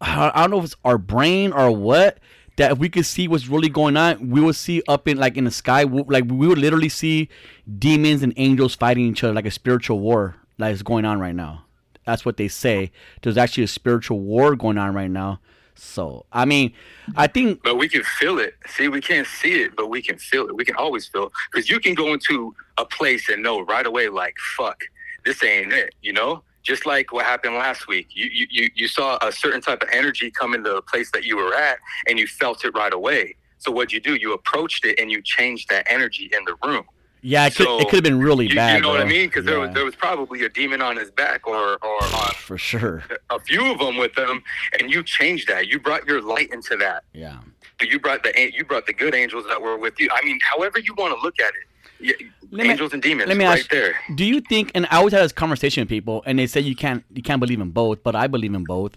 I 0.00 0.32
don't 0.34 0.50
know 0.50 0.58
if 0.58 0.64
it's 0.64 0.76
our 0.84 0.96
brain 0.98 1.52
or 1.52 1.70
what 1.70 2.18
that 2.60 2.72
if 2.72 2.78
we 2.78 2.90
could 2.90 3.06
see 3.06 3.26
what's 3.26 3.48
really 3.48 3.70
going 3.70 3.96
on, 3.96 4.28
we 4.28 4.38
would 4.38 4.54
see 4.54 4.82
up 4.86 5.08
in 5.08 5.16
like 5.16 5.38
in 5.38 5.44
the 5.44 5.50
sky, 5.50 5.84
like 5.84 6.24
we 6.26 6.46
would 6.46 6.58
literally 6.58 6.90
see 6.90 7.30
demons 7.78 8.22
and 8.22 8.34
angels 8.36 8.74
fighting 8.74 9.06
each 9.06 9.24
other 9.24 9.32
like 9.32 9.46
a 9.46 9.50
spiritual 9.50 9.98
war 9.98 10.36
that 10.58 10.70
is 10.70 10.82
going 10.82 11.06
on 11.06 11.18
right 11.18 11.34
now. 11.34 11.64
That's 12.04 12.26
what 12.26 12.36
they 12.36 12.48
say. 12.48 12.92
There's 13.22 13.38
actually 13.38 13.64
a 13.64 13.68
spiritual 13.68 14.20
war 14.20 14.56
going 14.56 14.76
on 14.76 14.92
right 14.92 15.10
now. 15.10 15.40
So 15.74 16.26
I 16.34 16.44
mean, 16.44 16.74
I 17.16 17.28
think 17.28 17.62
But 17.62 17.76
we 17.76 17.88
can 17.88 18.02
feel 18.02 18.38
it. 18.38 18.52
See, 18.66 18.88
we 18.88 19.00
can't 19.00 19.26
see 19.26 19.62
it, 19.62 19.74
but 19.74 19.88
we 19.88 20.02
can 20.02 20.18
feel 20.18 20.46
it. 20.46 20.54
We 20.54 20.66
can 20.66 20.76
always 20.76 21.06
feel 21.06 21.28
it 21.28 21.32
because 21.50 21.70
you 21.70 21.80
can 21.80 21.94
go 21.94 22.12
into 22.12 22.54
a 22.76 22.84
place 22.84 23.30
and 23.30 23.42
know 23.42 23.62
right 23.62 23.86
away, 23.86 24.10
like, 24.10 24.36
fuck, 24.58 24.82
this 25.24 25.42
ain't 25.42 25.72
it. 25.72 25.94
You 26.02 26.12
know, 26.12 26.42
just 26.62 26.86
like 26.86 27.12
what 27.12 27.24
happened 27.24 27.54
last 27.54 27.88
week. 27.88 28.08
You 28.12 28.26
you 28.50 28.68
you, 28.74 28.88
saw 28.88 29.18
a 29.22 29.32
certain 29.32 29.60
type 29.60 29.82
of 29.82 29.88
energy 29.92 30.30
come 30.30 30.54
into 30.54 30.70
the 30.70 30.82
place 30.82 31.10
that 31.12 31.24
you 31.24 31.36
were 31.36 31.54
at, 31.54 31.78
and 32.06 32.18
you 32.18 32.26
felt 32.26 32.64
it 32.64 32.74
right 32.74 32.92
away. 32.92 33.36
So 33.58 33.70
what'd 33.70 33.92
you 33.92 34.00
do? 34.00 34.14
You 34.16 34.32
approached 34.32 34.84
it 34.84 34.98
and 34.98 35.10
you 35.10 35.20
changed 35.22 35.68
that 35.68 35.86
energy 35.90 36.30
in 36.36 36.44
the 36.44 36.56
room. 36.66 36.84
yeah, 37.22 37.46
it 37.46 37.54
could 37.54 37.66
So, 37.66 37.78
it 37.80 37.88
could 37.88 37.96
have 37.96 38.04
been 38.04 38.18
really 38.20 38.46
You, 38.48 38.54
bad. 38.54 38.76
you 38.76 38.80
know 38.82 38.88
what 38.88 39.00
I 39.02 39.04
mean? 39.04 39.26
Because 39.28 39.44
there 39.44 39.58
was 39.60 39.68
Yeah, 39.68 39.74
there 39.74 39.84
was 39.84 39.94
probably 39.94 40.44
a 40.44 40.48
demon 40.48 40.80
on 40.80 40.96
his 40.96 41.10
back 41.10 41.46
or 41.46 41.76
or 41.84 42.02
on 42.02 42.32
for 42.48 42.56
sure. 42.58 43.04
a 43.30 43.38
few 43.40 43.70
of 43.72 43.78
them 43.78 43.96
with 43.98 44.14
them, 44.14 44.42
and 44.78 44.90
you 44.90 45.02
changed 45.02 45.48
that. 45.48 45.66
You 45.68 45.78
brought 45.78 46.06
your 46.06 46.22
light 46.22 46.50
into 46.52 46.76
that. 46.78 47.04
Yeah. 47.12 47.38
you 47.80 47.98
brought 48.00 48.22
the 48.22 48.32
you 48.56 48.64
brought 48.64 48.86
the 48.86 48.92
good 48.94 49.14
angels 49.14 49.44
that 49.50 49.60
were 49.60 49.76
with 49.78 49.98
you. 50.00 50.08
I 50.12 50.22
mean, 50.24 50.38
however 50.42 50.78
you 50.78 50.94
want 50.94 51.14
to 51.16 51.20
look 51.22 51.38
at 51.40 51.52
it, 51.60 52.26
Let 52.50 52.64
me- 52.66 52.70
angels 52.72 52.92
and 52.92 53.02
demons, 53.02 53.28
let 53.28 53.36
me 53.36 53.44
right 53.44 53.58
ask- 53.60 53.70
there. 53.70 53.94
Do 54.14 54.24
you 54.24 54.40
think? 54.40 54.72
And 54.74 54.86
I 54.90 54.96
always 54.96 55.12
have 55.12 55.22
this 55.22 55.32
conversation 55.32 55.82
with 55.82 55.88
people, 55.88 56.22
and 56.26 56.38
they 56.38 56.46
say 56.46 56.60
you 56.60 56.74
can't 56.76 57.04
you 57.14 57.22
can't 57.22 57.40
believe 57.40 57.60
in 57.60 57.70
both, 57.70 58.02
but 58.02 58.16
I 58.16 58.26
believe 58.26 58.54
in 58.54 58.64
both. 58.64 58.96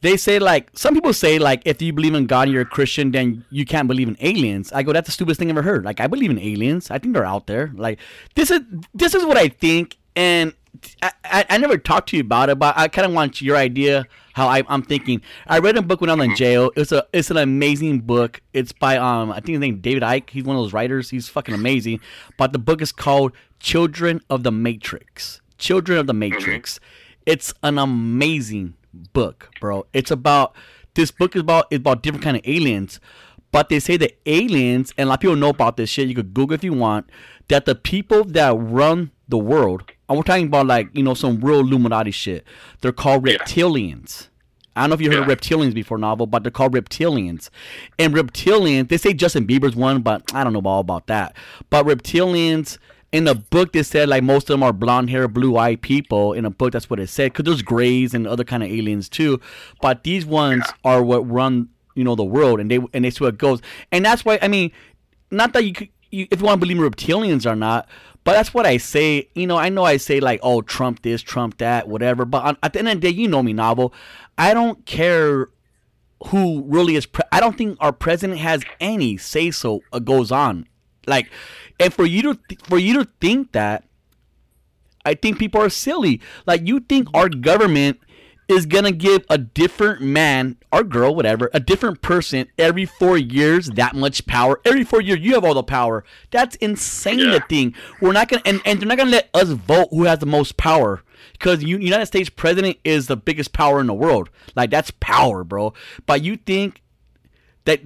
They 0.00 0.16
say 0.16 0.38
like 0.40 0.70
some 0.74 0.94
people 0.94 1.12
say 1.12 1.38
like 1.38 1.62
if 1.64 1.80
you 1.80 1.92
believe 1.92 2.14
in 2.14 2.26
God 2.26 2.42
and 2.42 2.52
you're 2.52 2.62
a 2.62 2.66
Christian, 2.66 3.12
then 3.12 3.44
you 3.50 3.64
can't 3.64 3.86
believe 3.86 4.08
in 4.08 4.16
aliens. 4.20 4.72
I 4.72 4.82
go, 4.82 4.92
that's 4.92 5.06
the 5.06 5.12
stupidest 5.12 5.38
thing 5.38 5.48
I've 5.50 5.56
ever 5.56 5.62
heard. 5.62 5.84
Like 5.84 6.00
I 6.00 6.06
believe 6.08 6.30
in 6.30 6.38
aliens. 6.40 6.90
I 6.90 6.98
think 6.98 7.14
they're 7.14 7.24
out 7.24 7.46
there. 7.46 7.70
Like 7.74 7.98
this 8.34 8.50
is 8.50 8.60
this 8.94 9.14
is 9.14 9.24
what 9.24 9.36
I 9.36 9.48
think, 9.48 9.96
and 10.16 10.52
I, 11.02 11.12
I, 11.24 11.44
I 11.50 11.58
never 11.58 11.78
talked 11.78 12.08
to 12.10 12.16
you 12.16 12.22
about 12.22 12.48
it, 12.50 12.58
but 12.58 12.76
I 12.76 12.88
kind 12.88 13.06
of 13.06 13.12
want 13.12 13.40
your 13.42 13.56
idea 13.56 14.06
how 14.32 14.48
I, 14.48 14.62
I'm 14.68 14.82
thinking. 14.82 15.22
I 15.46 15.58
read 15.58 15.76
a 15.76 15.82
book 15.82 16.00
when 16.00 16.10
I 16.10 16.14
was 16.14 16.24
in 16.24 16.36
jail. 16.36 16.70
It's 16.76 16.92
a 16.92 17.06
it's 17.12 17.30
an 17.30 17.36
amazing 17.36 18.00
book. 18.00 18.40
It's 18.52 18.72
by 18.72 18.96
um 18.96 19.30
I 19.30 19.36
think 19.36 19.50
his 19.50 19.60
name 19.60 19.80
David 19.80 20.02
Icke. 20.02 20.30
He's 20.30 20.44
one 20.44 20.56
of 20.56 20.62
those 20.62 20.72
writers. 20.72 21.10
He's 21.10 21.28
fucking 21.28 21.54
amazing. 21.54 22.00
But 22.36 22.52
the 22.52 22.58
book 22.58 22.82
is 22.82 22.92
called 22.92 23.32
Children 23.60 24.20
of 24.30 24.42
the 24.42 24.52
Matrix. 24.52 25.40
Children 25.58 25.98
of 25.98 26.06
the 26.06 26.14
Matrix. 26.14 26.80
It's 27.26 27.54
an 27.62 27.78
amazing 27.78 28.74
book, 28.92 29.50
bro. 29.60 29.86
It's 29.92 30.10
about 30.10 30.54
this 30.94 31.10
book 31.10 31.36
is 31.36 31.42
about 31.42 31.66
is 31.70 31.78
about 31.78 32.02
different 32.02 32.24
kind 32.24 32.36
of 32.36 32.42
aliens. 32.44 33.00
But 33.52 33.68
they 33.68 33.80
say 33.80 33.98
that 33.98 34.18
aliens, 34.24 34.94
and 34.96 35.06
a 35.06 35.08
lot 35.10 35.14
of 35.16 35.20
people 35.20 35.36
know 35.36 35.50
about 35.50 35.76
this 35.76 35.90
shit. 35.90 36.08
You 36.08 36.14
could 36.14 36.32
Google 36.32 36.54
if 36.54 36.64
you 36.64 36.72
want. 36.72 37.10
That 37.48 37.66
the 37.66 37.74
people 37.74 38.24
that 38.24 38.54
run 38.56 39.10
the 39.28 39.36
world, 39.36 39.92
and 40.08 40.18
we're 40.18 40.22
talking 40.24 40.46
about 40.46 40.66
like 40.66 40.88
you 40.92 41.02
know 41.02 41.14
some 41.14 41.40
real 41.40 41.60
Illuminati 41.60 42.10
shit. 42.10 42.44
They're 42.80 42.92
called 42.92 43.26
Yeah. 43.26 43.36
reptilians. 43.38 44.28
I 44.74 44.82
don't 44.82 44.90
know 44.90 44.94
if 44.94 45.00
you 45.02 45.10
heard 45.10 45.26
Yeah. 45.26 45.32
of 45.32 45.38
reptilians 45.40 45.74
before, 45.74 45.98
novel, 45.98 46.26
but 46.26 46.42
they're 46.44 46.50
called 46.50 46.72
reptilians. 46.72 47.50
And 47.98 48.14
reptilians, 48.14 48.88
they 48.88 48.96
say 48.96 49.12
Justin 49.12 49.46
Bieber's 49.46 49.76
one, 49.76 50.00
but 50.00 50.22
I 50.34 50.44
don't 50.44 50.54
know 50.54 50.62
all 50.64 50.80
about 50.80 51.08
that. 51.08 51.36
But 51.68 51.84
reptilians, 51.84 52.78
in 53.12 53.24
the 53.24 53.34
book, 53.34 53.72
they 53.72 53.82
said 53.82 54.08
like 54.08 54.22
most 54.22 54.44
of 54.48 54.54
them 54.54 54.62
are 54.62 54.72
blonde 54.72 55.10
hair, 55.10 55.28
blue 55.28 55.58
eyed 55.58 55.82
people. 55.82 56.32
In 56.32 56.46
a 56.46 56.50
book, 56.50 56.72
that's 56.72 56.88
what 56.88 57.00
it 57.00 57.08
said. 57.08 57.32
Because 57.32 57.44
there's 57.44 57.60
grays 57.62 58.14
and 58.14 58.26
other 58.26 58.44
kind 58.44 58.62
of 58.62 58.70
aliens 58.70 59.10
too. 59.10 59.40
But 59.82 60.04
these 60.04 60.24
ones 60.24 60.64
are 60.84 61.02
what 61.02 61.28
run, 61.30 61.68
you 61.94 62.04
know, 62.04 62.14
the 62.14 62.24
world, 62.24 62.58
and 62.58 62.70
they 62.70 62.78
and 62.94 63.04
that's 63.04 63.20
what 63.20 63.34
it 63.34 63.38
goes. 63.38 63.60
And 63.92 64.02
that's 64.06 64.24
why 64.24 64.38
I 64.40 64.48
mean, 64.48 64.72
not 65.30 65.52
that 65.52 65.64
you, 65.66 65.74
could, 65.74 65.88
you 66.12 66.28
if 66.30 66.40
you 66.40 66.46
want 66.46 66.60
to 66.60 66.66
believe 66.66 66.80
reptilians 66.80 67.50
or 67.50 67.56
not. 67.56 67.88
But 68.24 68.34
that's 68.34 68.54
what 68.54 68.66
I 68.66 68.76
say. 68.76 69.28
You 69.34 69.48
know, 69.48 69.56
I 69.56 69.68
know 69.68 69.82
I 69.84 69.96
say 69.96 70.20
like, 70.20 70.38
oh, 70.42 70.62
Trump 70.62 71.02
this, 71.02 71.22
Trump 71.22 71.58
that, 71.58 71.88
whatever. 71.88 72.24
But 72.24 72.56
at 72.62 72.72
the 72.72 72.78
end 72.78 72.88
of 72.88 73.00
the 73.00 73.10
day, 73.10 73.14
you 73.14 73.26
know 73.26 73.42
me, 73.42 73.52
novel. 73.52 73.92
I 74.38 74.54
don't 74.54 74.86
care 74.86 75.48
who 76.28 76.62
really 76.68 76.94
is. 76.94 77.06
Pre- 77.06 77.24
I 77.32 77.40
don't 77.40 77.58
think 77.58 77.76
our 77.80 77.92
president 77.92 78.38
has 78.38 78.62
any 78.78 79.16
say 79.16 79.50
so. 79.50 79.80
Uh, 79.92 79.98
goes 79.98 80.30
on, 80.30 80.68
like, 81.06 81.30
and 81.80 81.92
for 81.92 82.06
you 82.06 82.22
to 82.22 82.40
th- 82.48 82.60
for 82.62 82.78
you 82.78 83.02
to 83.02 83.08
think 83.20 83.52
that, 83.52 83.84
I 85.04 85.14
think 85.14 85.38
people 85.38 85.60
are 85.60 85.70
silly. 85.70 86.20
Like 86.46 86.66
you 86.66 86.80
think 86.80 87.08
our 87.14 87.28
government 87.28 87.98
is 88.52 88.66
gonna 88.66 88.92
give 88.92 89.24
a 89.28 89.38
different 89.38 90.00
man 90.00 90.56
or 90.70 90.84
girl, 90.84 91.14
whatever, 91.14 91.50
a 91.52 91.60
different 91.60 92.02
person 92.02 92.48
every 92.58 92.84
four 92.84 93.18
years 93.18 93.68
that 93.70 93.94
much 93.94 94.26
power. 94.26 94.60
Every 94.64 94.84
four 94.84 95.00
years, 95.00 95.20
you 95.20 95.34
have 95.34 95.44
all 95.44 95.54
the 95.54 95.62
power. 95.62 96.04
That's 96.30 96.56
insane. 96.56 97.18
Yeah. 97.18 97.32
The 97.32 97.40
thing 97.40 97.74
we're 98.00 98.12
not 98.12 98.28
gonna, 98.28 98.42
and, 98.44 98.60
and 98.64 98.80
they're 98.80 98.88
not 98.88 98.98
gonna 98.98 99.10
let 99.10 99.30
us 99.34 99.50
vote 99.50 99.88
who 99.90 100.04
has 100.04 100.18
the 100.20 100.26
most 100.26 100.56
power 100.56 101.02
because 101.32 101.62
United 101.62 102.06
States 102.06 102.30
president 102.30 102.78
is 102.84 103.06
the 103.06 103.16
biggest 103.16 103.52
power 103.52 103.80
in 103.80 103.86
the 103.86 103.94
world. 103.94 104.30
Like 104.54 104.70
that's 104.70 104.90
power, 105.00 105.44
bro. 105.44 105.74
But 106.06 106.22
you 106.22 106.36
think 106.36 106.82
that 107.64 107.80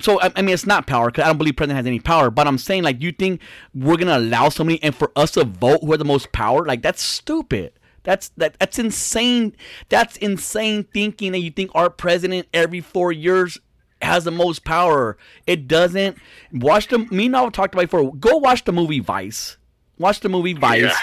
so 0.00 0.20
I, 0.20 0.32
I 0.36 0.42
mean 0.42 0.54
it's 0.54 0.66
not 0.66 0.86
power 0.86 1.10
because 1.10 1.24
I 1.24 1.28
don't 1.28 1.38
believe 1.38 1.56
president 1.56 1.76
has 1.76 1.86
any 1.86 2.00
power. 2.00 2.30
But 2.30 2.46
I'm 2.46 2.58
saying 2.58 2.82
like 2.82 3.02
you 3.02 3.12
think 3.12 3.40
we're 3.74 3.96
gonna 3.96 4.18
allow 4.18 4.48
somebody 4.48 4.82
and 4.82 4.94
for 4.94 5.12
us 5.16 5.32
to 5.32 5.44
vote 5.44 5.80
who 5.82 5.92
has 5.92 5.98
the 5.98 6.04
most 6.04 6.32
power? 6.32 6.64
Like 6.64 6.82
that's 6.82 7.02
stupid. 7.02 7.72
That's 8.02 8.30
that 8.36 8.58
that's 8.58 8.78
insane. 8.78 9.54
That's 9.88 10.16
insane 10.16 10.84
thinking 10.84 11.32
that 11.32 11.38
you 11.38 11.50
think 11.50 11.70
our 11.74 11.90
president 11.90 12.48
every 12.54 12.80
four 12.80 13.12
years 13.12 13.58
has 14.02 14.24
the 14.24 14.30
most 14.30 14.64
power. 14.64 15.18
It 15.46 15.68
doesn't. 15.68 16.16
Watch 16.52 16.88
the 16.88 16.98
me 16.98 17.26
and 17.26 17.36
I 17.36 17.48
talked 17.50 17.74
about 17.74 17.84
it 17.84 17.90
before. 17.90 18.14
Go 18.14 18.38
watch 18.38 18.64
the 18.64 18.72
movie 18.72 19.00
Vice. 19.00 19.58
Watch 19.98 20.20
the 20.20 20.28
movie 20.28 20.54
Vice. 20.54 20.82
Yeah. 20.82 20.96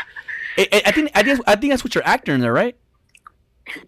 I, 0.57 0.91
think 0.91 1.12
I 1.13 1.21
think 1.21 1.39
I 1.45 1.55
think 1.55 1.71
that's 1.71 1.83
what 1.83 1.93
you're 1.93 2.07
actor 2.07 2.33
in 2.33 2.41
there, 2.41 2.53
right? 2.53 2.75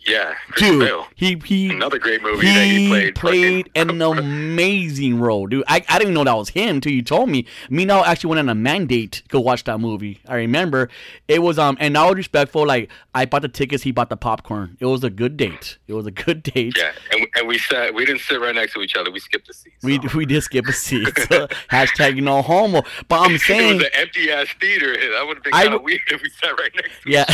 Yeah, 0.05 0.33
Christian 0.49 0.79
Dude, 0.79 0.87
Bale. 0.87 1.07
he 1.15 1.41
he 1.45 1.69
Another 1.69 1.99
great 1.99 2.21
movie 2.21 2.45
that 2.47 2.65
he 2.65 2.87
played. 2.87 3.15
played 3.15 3.69
an 3.75 4.01
amazing 4.01 5.19
role, 5.19 5.47
dude. 5.47 5.63
I, 5.67 5.75
I 5.87 5.99
didn't 5.99 6.01
even 6.01 6.13
know 6.15 6.23
that 6.23 6.33
was 6.37 6.49
him 6.49 6.75
until 6.77 6.91
you 6.91 7.01
told 7.01 7.29
me. 7.29 7.45
Me 7.69 7.85
now 7.85 8.03
actually 8.03 8.29
went 8.29 8.39
on 8.39 8.49
a 8.49 8.55
mandate 8.55 9.11
to 9.13 9.23
go 9.29 9.39
watch 9.39 9.63
that 9.65 9.79
movie. 9.79 10.19
I 10.27 10.35
remember 10.35 10.89
it 11.27 11.41
was 11.41 11.57
um 11.59 11.77
and 11.79 11.97
I 11.97 12.05
was 12.07 12.15
respectful. 12.15 12.65
Like 12.65 12.89
I 13.13 13.25
bought 13.25 13.41
the 13.43 13.47
tickets, 13.49 13.83
he 13.83 13.91
bought 13.91 14.09
the 14.09 14.17
popcorn. 14.17 14.77
It 14.79 14.85
was 14.85 15.03
a 15.03 15.09
good 15.09 15.37
date. 15.37 15.77
It 15.87 15.93
was 15.93 16.05
a 16.07 16.11
good 16.11 16.43
date. 16.43 16.75
Yeah, 16.77 16.91
and, 17.11 17.27
and 17.35 17.47
we 17.47 17.57
sat. 17.57 17.93
We 17.93 18.05
didn't 18.05 18.21
sit 18.21 18.39
right 18.39 18.55
next 18.55 18.73
to 18.73 18.81
each 18.81 18.95
other. 18.95 19.11
We 19.11 19.19
skipped 19.19 19.49
a 19.49 19.53
seat. 19.53 19.73
We 19.83 19.99
so. 20.07 20.17
we 20.17 20.25
did 20.25 20.41
skip 20.43 20.67
a 20.67 20.73
seat. 20.73 21.07
So, 21.29 21.47
hashtag 21.71 22.21
no 22.21 22.41
homo. 22.41 22.83
But 23.07 23.21
I'm 23.21 23.31
it 23.35 23.41
saying 23.41 23.75
was 23.77 23.85
an 23.85 23.91
empty 23.93 24.31
ass 24.31 24.47
theater. 24.59 24.93
That 24.93 25.23
would 25.27 25.37
have 25.37 25.43
been 25.43 25.53
kind 25.53 25.73
of 25.73 25.81
weird 25.83 26.01
if 26.09 26.21
we 26.21 26.29
sat 26.29 26.51
right 26.59 26.71
next 26.75 27.01
to 27.03 27.09
Yeah. 27.09 27.25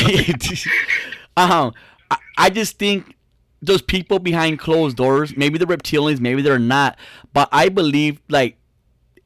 um, 1.38 1.74
I, 2.12 2.18
I 2.38 2.50
just 2.50 2.78
think 2.78 3.16
those 3.62 3.82
people 3.82 4.20
behind 4.20 4.60
closed 4.60 4.98
doors, 4.98 5.36
maybe 5.36 5.58
they're 5.58 5.68
reptilians, 5.68 6.20
maybe 6.20 6.42
they're 6.42 6.60
not, 6.60 6.98
but 7.34 7.50
I 7.52 7.70
believe 7.70 8.22
like 8.30 8.58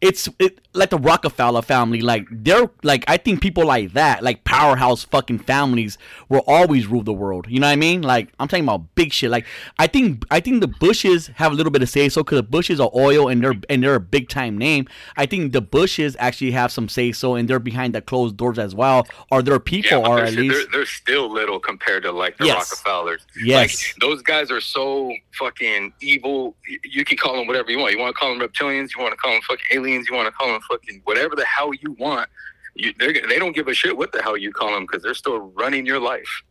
it's 0.02 0.30
it, 0.40 0.60
like 0.74 0.92
the 0.92 0.98
Rockefeller 1.00 1.62
family. 1.64 2.02
Like 2.02 2.28
they're 2.32 2.70
like 2.84 3.04
I 3.08 3.18
think 3.18 3.42
people 3.42 3.66
like 3.66 3.94
that, 3.94 4.22
like 4.24 4.44
powerhouse 4.44 5.04
fucking 5.04 5.40
families, 5.40 5.98
will 6.30 6.44
always 6.46 6.86
rule 6.88 7.02
the 7.02 7.14
world. 7.14 7.48
You 7.50 7.60
know 7.60 7.68
what 7.68 7.74
I 7.74 7.76
mean? 7.78 8.02
Like 8.04 8.32
I'm 8.40 8.48
talking 8.48 8.64
about 8.66 8.94
big 8.96 9.12
shit. 9.12 9.32
Like 9.32 9.46
I 9.80 9.88
think 9.88 10.26
I 10.30 10.40
think 10.40 10.62
the 10.62 10.68
Bushes 10.68 11.28
have 11.36 11.52
a 11.52 11.56
little 11.56 11.72
bit 11.72 11.82
of 11.82 11.90
say 11.90 12.08
so 12.10 12.24
because 12.24 12.38
the 12.38 12.44
Bushes 12.44 12.80
are 12.80 12.92
oil 12.96 13.28
and 13.28 13.44
they're 13.44 13.56
and 13.70 13.82
they're 13.84 13.96
a 13.96 14.00
big 14.00 14.30
time 14.30 14.58
name. 14.58 14.88
I 15.18 15.26
think 15.26 15.54
the 15.54 15.62
Bushes 15.62 16.16
actually 16.20 16.52
have 16.52 16.72
some 16.72 16.88
say 16.88 17.12
so 17.12 17.36
and 17.36 17.50
they're 17.50 17.60
behind 17.60 17.96
the 17.96 18.02
closed 18.02 18.38
doors 18.38 18.60
as 18.60 18.76
well, 18.76 19.08
or 19.32 19.42
their 19.42 19.60
people 19.60 20.00
Yeah, 20.02 20.08
are 20.08 20.20
at 20.20 20.34
least. 20.34 20.56
they're, 20.56 20.66
they're 20.72 20.86
still 20.86 21.32
little 21.32 21.60
compared 21.60 22.04
to 22.04 22.12
like 22.12 22.38
the 22.38 22.46
Yes. 22.46 22.72
Rockefellers. 22.72 23.26
Yes. 23.44 23.94
Like 23.94 23.96
those 24.02 24.22
guys 24.22 24.52
are 24.52 24.62
so 24.62 25.12
fucking 25.34 25.94
evil. 26.02 26.56
You 26.84 27.04
can 27.06 27.18
call 27.18 27.38
them 27.38 27.48
whatever 27.48 27.72
you 27.72 27.80
want. 27.80 27.94
You 27.94 28.00
want 28.00 28.16
to 28.16 28.20
call 28.20 28.30
them 28.38 28.48
reptilians. 28.48 28.90
You 28.96 29.02
want 29.02 29.14
to 29.14 29.18
call 29.18 29.32
them 29.32 29.42
fucking 29.48 29.66
aliens. 29.72 30.08
You 30.10 30.16
want 30.16 30.28
to 30.28 30.32
call 30.32 30.48
them 30.48 30.59
fucking 30.62 31.02
whatever 31.04 31.36
the 31.36 31.46
hell 31.46 31.74
you 31.74 31.94
want. 32.00 32.30
You, 32.76 32.94
they're, 32.98 33.14
don't 33.14 33.56
give 33.56 33.68
a 33.68 33.74
shit 33.74 33.96
what 33.98 34.12
the 34.12 34.22
hell 34.22 34.38
you 34.38 34.52
call 34.52 34.74
them 34.74 34.84
because 34.84 35.04
they're 35.04 35.14
still 35.14 35.40
running 35.40 35.86
your 35.86 36.00
life. 36.00 36.44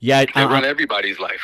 yeah, 0.00 0.24
They 0.34 0.44
run 0.44 0.64
everybody's 0.64 1.18
life. 1.18 1.40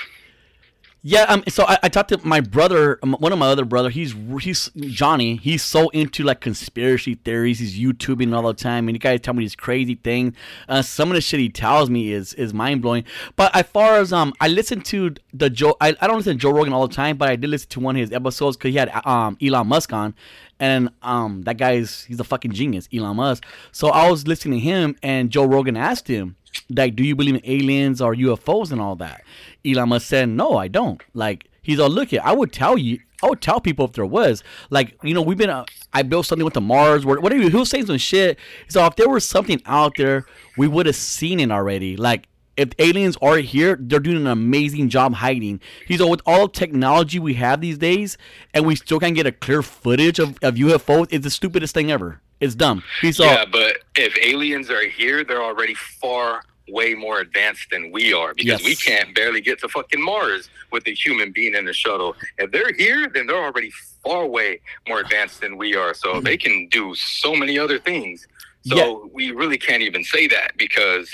Yeah, 1.02 1.22
um, 1.22 1.44
so 1.48 1.64
I, 1.64 1.78
I 1.84 1.88
talked 1.88 2.08
to 2.08 2.18
my 2.26 2.40
brother, 2.40 2.98
um, 3.04 3.12
one 3.20 3.32
of 3.32 3.38
my 3.38 3.46
other 3.46 3.64
brother. 3.64 3.88
He's 3.88 4.16
he's 4.40 4.68
Johnny. 4.76 5.36
He's 5.36 5.62
so 5.62 5.88
into 5.90 6.24
like 6.24 6.40
conspiracy 6.40 7.14
theories. 7.14 7.60
He's 7.60 7.78
YouTubing 7.78 8.34
all 8.34 8.42
the 8.42 8.52
time, 8.52 8.88
and 8.88 8.96
you 8.96 8.98
guys 8.98 9.20
tell 9.20 9.32
me 9.32 9.44
these 9.44 9.54
crazy 9.54 9.94
things. 9.94 10.34
Uh, 10.68 10.82
some 10.82 11.08
of 11.08 11.14
the 11.14 11.20
shit 11.20 11.38
he 11.38 11.50
tells 11.50 11.88
me 11.88 12.10
is 12.10 12.34
is 12.34 12.52
mind 12.52 12.82
blowing. 12.82 13.04
But 13.36 13.54
as 13.54 13.66
far 13.66 13.94
as 13.94 14.12
um, 14.12 14.34
I 14.40 14.48
listen 14.48 14.80
to 14.82 15.14
the 15.32 15.48
Joe. 15.48 15.76
I, 15.80 15.94
I 16.00 16.08
don't 16.08 16.16
listen 16.16 16.32
to 16.32 16.38
Joe 16.38 16.50
Rogan 16.50 16.72
all 16.72 16.88
the 16.88 16.94
time, 16.94 17.16
but 17.16 17.28
I 17.28 17.36
did 17.36 17.48
listen 17.48 17.68
to 17.70 17.80
one 17.80 17.94
of 17.94 18.00
his 18.00 18.12
episodes 18.12 18.56
because 18.56 18.72
he 18.72 18.76
had 18.78 18.90
um 19.06 19.38
Elon 19.40 19.68
Musk 19.68 19.92
on, 19.92 20.14
and 20.60 20.90
um 21.02 21.42
that 21.42 21.56
guy's 21.56 22.04
he's 22.04 22.20
a 22.20 22.24
fucking 22.24 22.52
genius, 22.52 22.88
Elon 22.92 23.16
Musk. 23.16 23.44
So 23.72 23.88
I 23.88 24.10
was 24.10 24.26
listening 24.26 24.60
to 24.60 24.64
him, 24.64 24.96
and 25.02 25.30
Joe 25.30 25.44
Rogan 25.44 25.76
asked 25.76 26.08
him 26.08 26.36
like, 26.70 26.96
do 26.96 27.04
you 27.04 27.14
believe 27.14 27.34
in 27.34 27.40
aliens 27.44 28.00
or 28.00 28.14
UFOs 28.14 28.72
and 28.72 28.80
all 28.80 28.96
that? 28.96 29.22
Elon 29.64 29.90
Musk 29.90 30.06
said, 30.06 30.28
no, 30.28 30.56
I 30.56 30.68
don't. 30.68 31.02
Like, 31.14 31.46
he's 31.62 31.78
all, 31.78 31.88
look, 31.88 32.08
here, 32.08 32.20
I 32.24 32.32
would 32.32 32.52
tell 32.52 32.76
you, 32.78 32.98
I 33.22 33.28
would 33.28 33.40
tell 33.40 33.60
people 33.60 33.84
if 33.84 33.92
there 33.92 34.06
was. 34.06 34.42
Like, 34.70 34.96
you 35.02 35.14
know, 35.14 35.22
we've 35.22 35.38
been, 35.38 35.50
uh, 35.50 35.64
I 35.92 36.02
built 36.02 36.26
something 36.26 36.44
with 36.44 36.54
the 36.54 36.60
Mars, 36.60 37.04
wha- 37.04 37.20
whatever, 37.20 37.42
he 37.42 37.56
was 37.56 37.70
saying 37.70 37.86
some 37.86 37.98
shit. 37.98 38.38
So 38.68 38.84
if 38.86 38.96
there 38.96 39.08
was 39.08 39.26
something 39.26 39.60
out 39.66 39.94
there, 39.96 40.26
we 40.56 40.68
would 40.68 40.86
have 40.86 40.96
seen 40.96 41.40
it 41.40 41.50
already. 41.50 41.96
Like, 41.96 42.28
if 42.58 42.70
aliens 42.78 43.16
are 43.22 43.38
here, 43.38 43.78
they're 43.80 44.00
doing 44.00 44.16
an 44.18 44.26
amazing 44.26 44.88
job 44.88 45.14
hiding. 45.14 45.60
He's 45.86 46.00
all, 46.00 46.10
with 46.10 46.20
all 46.26 46.48
technology 46.48 47.18
we 47.18 47.34
have 47.34 47.60
these 47.60 47.78
days, 47.78 48.18
and 48.52 48.66
we 48.66 48.74
still 48.76 48.98
can't 49.00 49.14
get 49.14 49.26
a 49.26 49.32
clear 49.32 49.62
footage 49.62 50.18
of, 50.18 50.30
of 50.42 50.56
UFOs, 50.56 51.06
it's 51.10 51.24
the 51.24 51.30
stupidest 51.30 51.72
thing 51.72 51.90
ever. 51.90 52.20
It's 52.40 52.54
dumb. 52.54 52.82
He's 53.00 53.18
all, 53.20 53.26
Yeah, 53.26 53.44
but 53.50 53.78
if 53.96 54.16
aliens 54.18 54.70
are 54.70 54.86
here, 54.86 55.24
they're 55.24 55.42
already 55.42 55.74
far 55.74 56.42
way 56.68 56.94
more 56.94 57.20
advanced 57.20 57.70
than 57.70 57.90
we 57.92 58.12
are 58.12 58.34
because 58.34 58.60
Yes. 58.60 58.64
we 58.64 58.74
can't 58.76 59.14
barely 59.14 59.40
get 59.40 59.58
to 59.60 59.68
fucking 59.68 60.02
Mars 60.04 60.50
with 60.70 60.86
a 60.86 60.92
human 60.94 61.32
being 61.32 61.54
in 61.54 61.66
a 61.68 61.72
shuttle. 61.72 62.14
If 62.38 62.50
they're 62.50 62.72
here, 62.76 63.08
then 63.08 63.26
they're 63.26 63.42
already 63.42 63.70
far 64.04 64.26
way 64.26 64.60
more 64.86 65.00
advanced 65.00 65.40
than 65.40 65.56
we 65.56 65.74
are. 65.76 65.94
So 65.94 66.20
they 66.20 66.36
can 66.36 66.68
do 66.70 66.94
so 66.94 67.34
many 67.34 67.58
other 67.58 67.78
things. 67.78 68.26
So 68.66 68.76
Yeah. 68.76 69.08
we 69.12 69.30
really 69.30 69.56
can't 69.56 69.82
even 69.82 70.04
say 70.04 70.26
that 70.28 70.56
because 70.58 71.08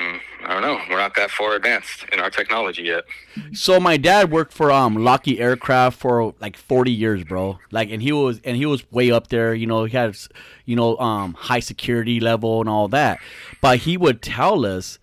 mm, 0.00 0.20
I 0.44 0.52
don't 0.54 0.62
know, 0.62 0.80
we're 0.88 0.98
not 0.98 1.14
that 1.16 1.30
far 1.30 1.54
advanced 1.54 2.06
in 2.12 2.20
our 2.20 2.30
technology 2.30 2.82
yet. 2.84 3.04
So 3.52 3.78
my 3.78 3.96
dad 3.96 4.30
worked 4.30 4.52
for 4.52 4.72
um 4.72 4.96
Lockheed 4.96 5.38
Aircraft 5.38 5.98
for 5.98 6.34
like 6.40 6.56
40 6.56 6.90
years, 6.90 7.24
bro. 7.24 7.58
Like 7.70 7.90
and 7.90 8.02
he 8.02 8.12
was 8.12 8.40
and 8.44 8.56
he 8.56 8.66
was 8.66 8.90
way 8.90 9.10
up 9.10 9.28
there, 9.28 9.54
you 9.54 9.66
know, 9.66 9.84
he 9.84 9.96
had 9.96 10.16
you 10.64 10.76
know 10.76 10.96
um 10.98 11.34
high 11.34 11.60
security 11.60 12.20
level 12.20 12.60
and 12.60 12.68
all 12.68 12.88
that. 12.88 13.18
But 13.60 13.80
he 13.80 13.96
would 13.96 14.22
tell 14.22 14.64
us 14.64 14.98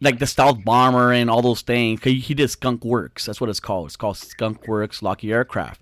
like 0.00 0.18
the 0.18 0.26
Stealth 0.26 0.64
Bomber 0.64 1.12
and 1.12 1.30
all 1.30 1.42
those 1.42 1.62
things. 1.62 2.02
He, 2.02 2.20
he 2.20 2.34
did 2.34 2.50
Skunk 2.50 2.84
Works. 2.84 3.26
That's 3.26 3.40
what 3.40 3.50
it's 3.50 3.60
called. 3.60 3.86
It's 3.86 3.96
called 3.96 4.18
Skunk 4.18 4.68
Works 4.68 5.02
Lockheed 5.02 5.30
Aircraft. 5.30 5.80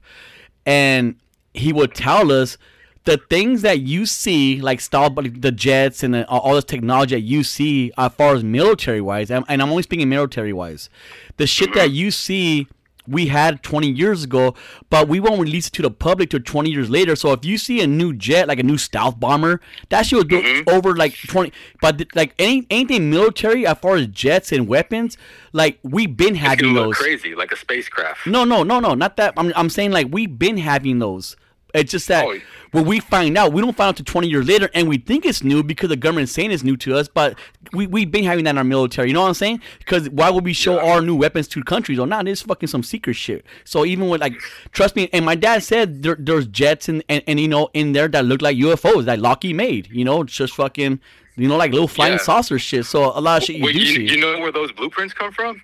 And 0.64 1.16
he 1.54 1.72
would 1.72 1.94
tell 1.94 2.30
us 2.30 2.56
the 3.04 3.16
things 3.16 3.62
that 3.62 3.80
you 3.80 4.06
see, 4.06 4.60
like 4.60 4.80
the 4.80 5.52
jets 5.54 6.02
and 6.02 6.14
the, 6.14 6.28
all 6.28 6.54
this 6.54 6.64
technology 6.64 7.16
that 7.16 7.22
you 7.22 7.42
see, 7.42 7.92
as 7.98 8.12
far 8.12 8.34
as 8.34 8.44
military 8.44 9.00
wise, 9.00 9.30
and 9.30 9.44
I'm 9.48 9.62
only 9.70 9.82
speaking 9.82 10.08
military 10.08 10.52
wise, 10.52 10.88
the 11.36 11.46
shit 11.46 11.74
that 11.74 11.88
mm-hmm. 11.88 11.96
you 11.96 12.10
see 12.10 12.68
we 13.06 13.26
had 13.26 13.62
20 13.62 13.88
years 13.88 14.24
ago, 14.24 14.54
but 14.88 15.08
we 15.08 15.18
won't 15.18 15.40
release 15.40 15.68
it 15.68 15.72
to 15.72 15.82
the 15.82 15.90
public 15.90 16.30
till 16.30 16.40
20 16.40 16.70
years 16.70 16.88
later. 16.88 17.16
So 17.16 17.32
if 17.32 17.44
you 17.44 17.58
see 17.58 17.80
a 17.80 17.86
new 17.86 18.12
jet, 18.12 18.46
like 18.48 18.58
a 18.58 18.62
new 18.62 18.78
stealth 18.78 19.18
bomber, 19.18 19.60
that 19.88 20.06
shit 20.06 20.16
was 20.16 20.24
built 20.26 20.44
mm-hmm. 20.44 20.68
over 20.68 20.94
like 20.94 21.16
20. 21.26 21.52
But 21.80 22.04
like 22.14 22.34
any 22.38 22.66
anything 22.70 23.10
military, 23.10 23.66
as 23.66 23.78
far 23.78 23.96
as 23.96 24.06
jets 24.06 24.52
and 24.52 24.68
weapons, 24.68 25.16
like 25.52 25.78
we've 25.82 26.16
been 26.16 26.36
having 26.36 26.74
those. 26.74 26.96
crazy, 26.96 27.34
like 27.34 27.52
a 27.52 27.56
spacecraft. 27.56 28.26
No, 28.26 28.44
no, 28.44 28.62
no, 28.62 28.78
no, 28.78 28.94
not 28.94 29.16
that. 29.16 29.34
I'm, 29.36 29.52
I'm 29.56 29.70
saying 29.70 29.90
like 29.90 30.08
we've 30.10 30.38
been 30.38 30.58
having 30.58 30.98
those. 31.00 31.36
It's 31.74 31.90
just 31.90 32.08
that 32.08 32.24
Oh. 32.26 32.38
when 32.72 32.84
we 32.84 33.00
find 33.00 33.36
out, 33.38 33.52
we 33.52 33.62
don't 33.62 33.74
find 33.76 33.88
out 33.88 33.96
to 33.96 34.04
20 34.04 34.28
years 34.28 34.46
later, 34.46 34.68
and 34.74 34.88
we 34.88 34.98
think 34.98 35.24
it's 35.24 35.42
new 35.42 35.62
because 35.62 35.88
the 35.88 35.96
government's 35.96 36.32
saying 36.32 36.50
it's 36.50 36.62
new 36.62 36.76
to 36.78 36.96
us. 36.96 37.08
But 37.08 37.38
we 37.72 37.86
we've 37.86 38.10
been 38.10 38.24
having 38.24 38.44
that 38.44 38.50
in 38.50 38.58
our 38.58 38.64
military. 38.64 39.08
You 39.08 39.14
know 39.14 39.22
what 39.22 39.28
I'm 39.28 39.34
saying? 39.34 39.62
Because 39.78 40.10
why 40.10 40.28
would 40.30 40.44
we 40.44 40.52
show 40.52 40.76
Yeah. 40.76 40.92
our 40.92 41.00
new 41.00 41.14
weapons 41.16 41.48
to 41.48 41.62
countries? 41.64 41.98
Oh, 41.98 42.02
or 42.02 42.06
not? 42.06 42.24
This 42.26 42.42
fucking 42.42 42.66
some 42.68 42.82
secret 42.82 43.14
shit. 43.14 43.46
So 43.64 43.84
even 43.86 44.08
with 44.08 44.20
like, 44.20 44.34
trust 44.72 44.96
me. 44.96 45.08
And 45.12 45.24
my 45.24 45.34
dad 45.34 45.62
said 45.62 46.02
there, 46.02 46.16
there's 46.18 46.46
jets 46.46 46.88
and, 46.88 47.02
and 47.08 47.22
and 47.26 47.40
you 47.40 47.48
know 47.48 47.70
in 47.72 47.92
there 47.92 48.08
that 48.08 48.24
look 48.26 48.42
like 48.42 48.56
UFOs 48.58 49.04
that 49.06 49.18
Lockheed 49.18 49.56
made. 49.56 49.88
You 49.90 50.04
know, 50.04 50.22
it's 50.22 50.34
just 50.34 50.54
fucking. 50.54 51.00
You 51.34 51.48
know, 51.48 51.56
like 51.56 51.72
little 51.72 51.88
flying 51.88 52.12
Yeah. 52.12 52.18
saucer 52.18 52.58
shit. 52.58 52.84
So 52.84 53.04
a 53.04 53.20
lot 53.20 53.38
of 53.40 53.44
shit 53.46 53.56
you 53.56 53.64
Wait, 53.64 53.72
do 53.72 53.78
you, 53.80 53.86
see. 54.06 54.14
you 54.14 54.20
know 54.20 54.38
where 54.38 54.52
those 54.52 54.70
blueprints 54.72 55.14
come 55.14 55.32
from? 55.32 55.62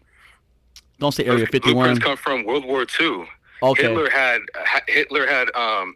don't 0.98 1.12
say 1.12 1.24
Area 1.26 1.40
Those 1.40 1.48
51. 1.50 1.74
blueprints 1.74 2.04
come 2.04 2.16
from 2.16 2.44
World 2.44 2.64
War 2.64 2.86
II. 2.98 3.24
Okay. 3.62 3.82
Hitler 3.82 4.10
had 4.10 4.40
Hitler 4.86 5.26
had 5.26 5.54
um 5.54 5.94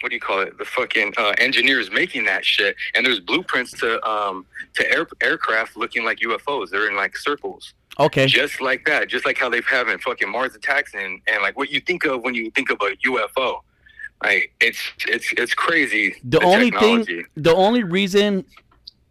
what 0.00 0.08
do 0.08 0.14
you 0.16 0.20
call 0.20 0.40
it? 0.40 0.58
The 0.58 0.64
fucking 0.64 1.14
uh, 1.16 1.32
engineers 1.38 1.90
making 1.90 2.24
that 2.24 2.44
shit, 2.44 2.74
and 2.94 3.06
there's 3.06 3.20
blueprints 3.20 3.70
to 3.80 4.04
um 4.08 4.44
to 4.74 4.90
air, 4.90 5.06
aircraft 5.22 5.76
looking 5.76 6.04
like 6.04 6.18
UFOs. 6.18 6.70
They're 6.70 6.88
in 6.88 6.96
like 6.96 7.16
circles, 7.16 7.72
Okay. 7.98 8.26
just 8.26 8.60
like 8.60 8.84
that, 8.86 9.08
just 9.08 9.24
like 9.24 9.38
how 9.38 9.48
they've 9.48 9.64
having 9.64 9.98
fucking 9.98 10.30
Mars 10.30 10.54
attacks 10.54 10.92
and 10.94 11.20
and 11.26 11.42
like 11.42 11.56
what 11.56 11.70
you 11.70 11.80
think 11.80 12.04
of 12.04 12.22
when 12.22 12.34
you 12.34 12.50
think 12.50 12.70
of 12.70 12.78
a 12.80 12.96
UFO. 13.08 13.60
Like 14.22 14.52
it's 14.60 14.78
it's 15.06 15.32
it's 15.36 15.54
crazy. 15.54 16.16
The, 16.24 16.40
only 16.42 16.70
technology. 16.70 17.16
thing, 17.22 17.26
the 17.36 17.54
only 17.54 17.82
reason 17.82 18.44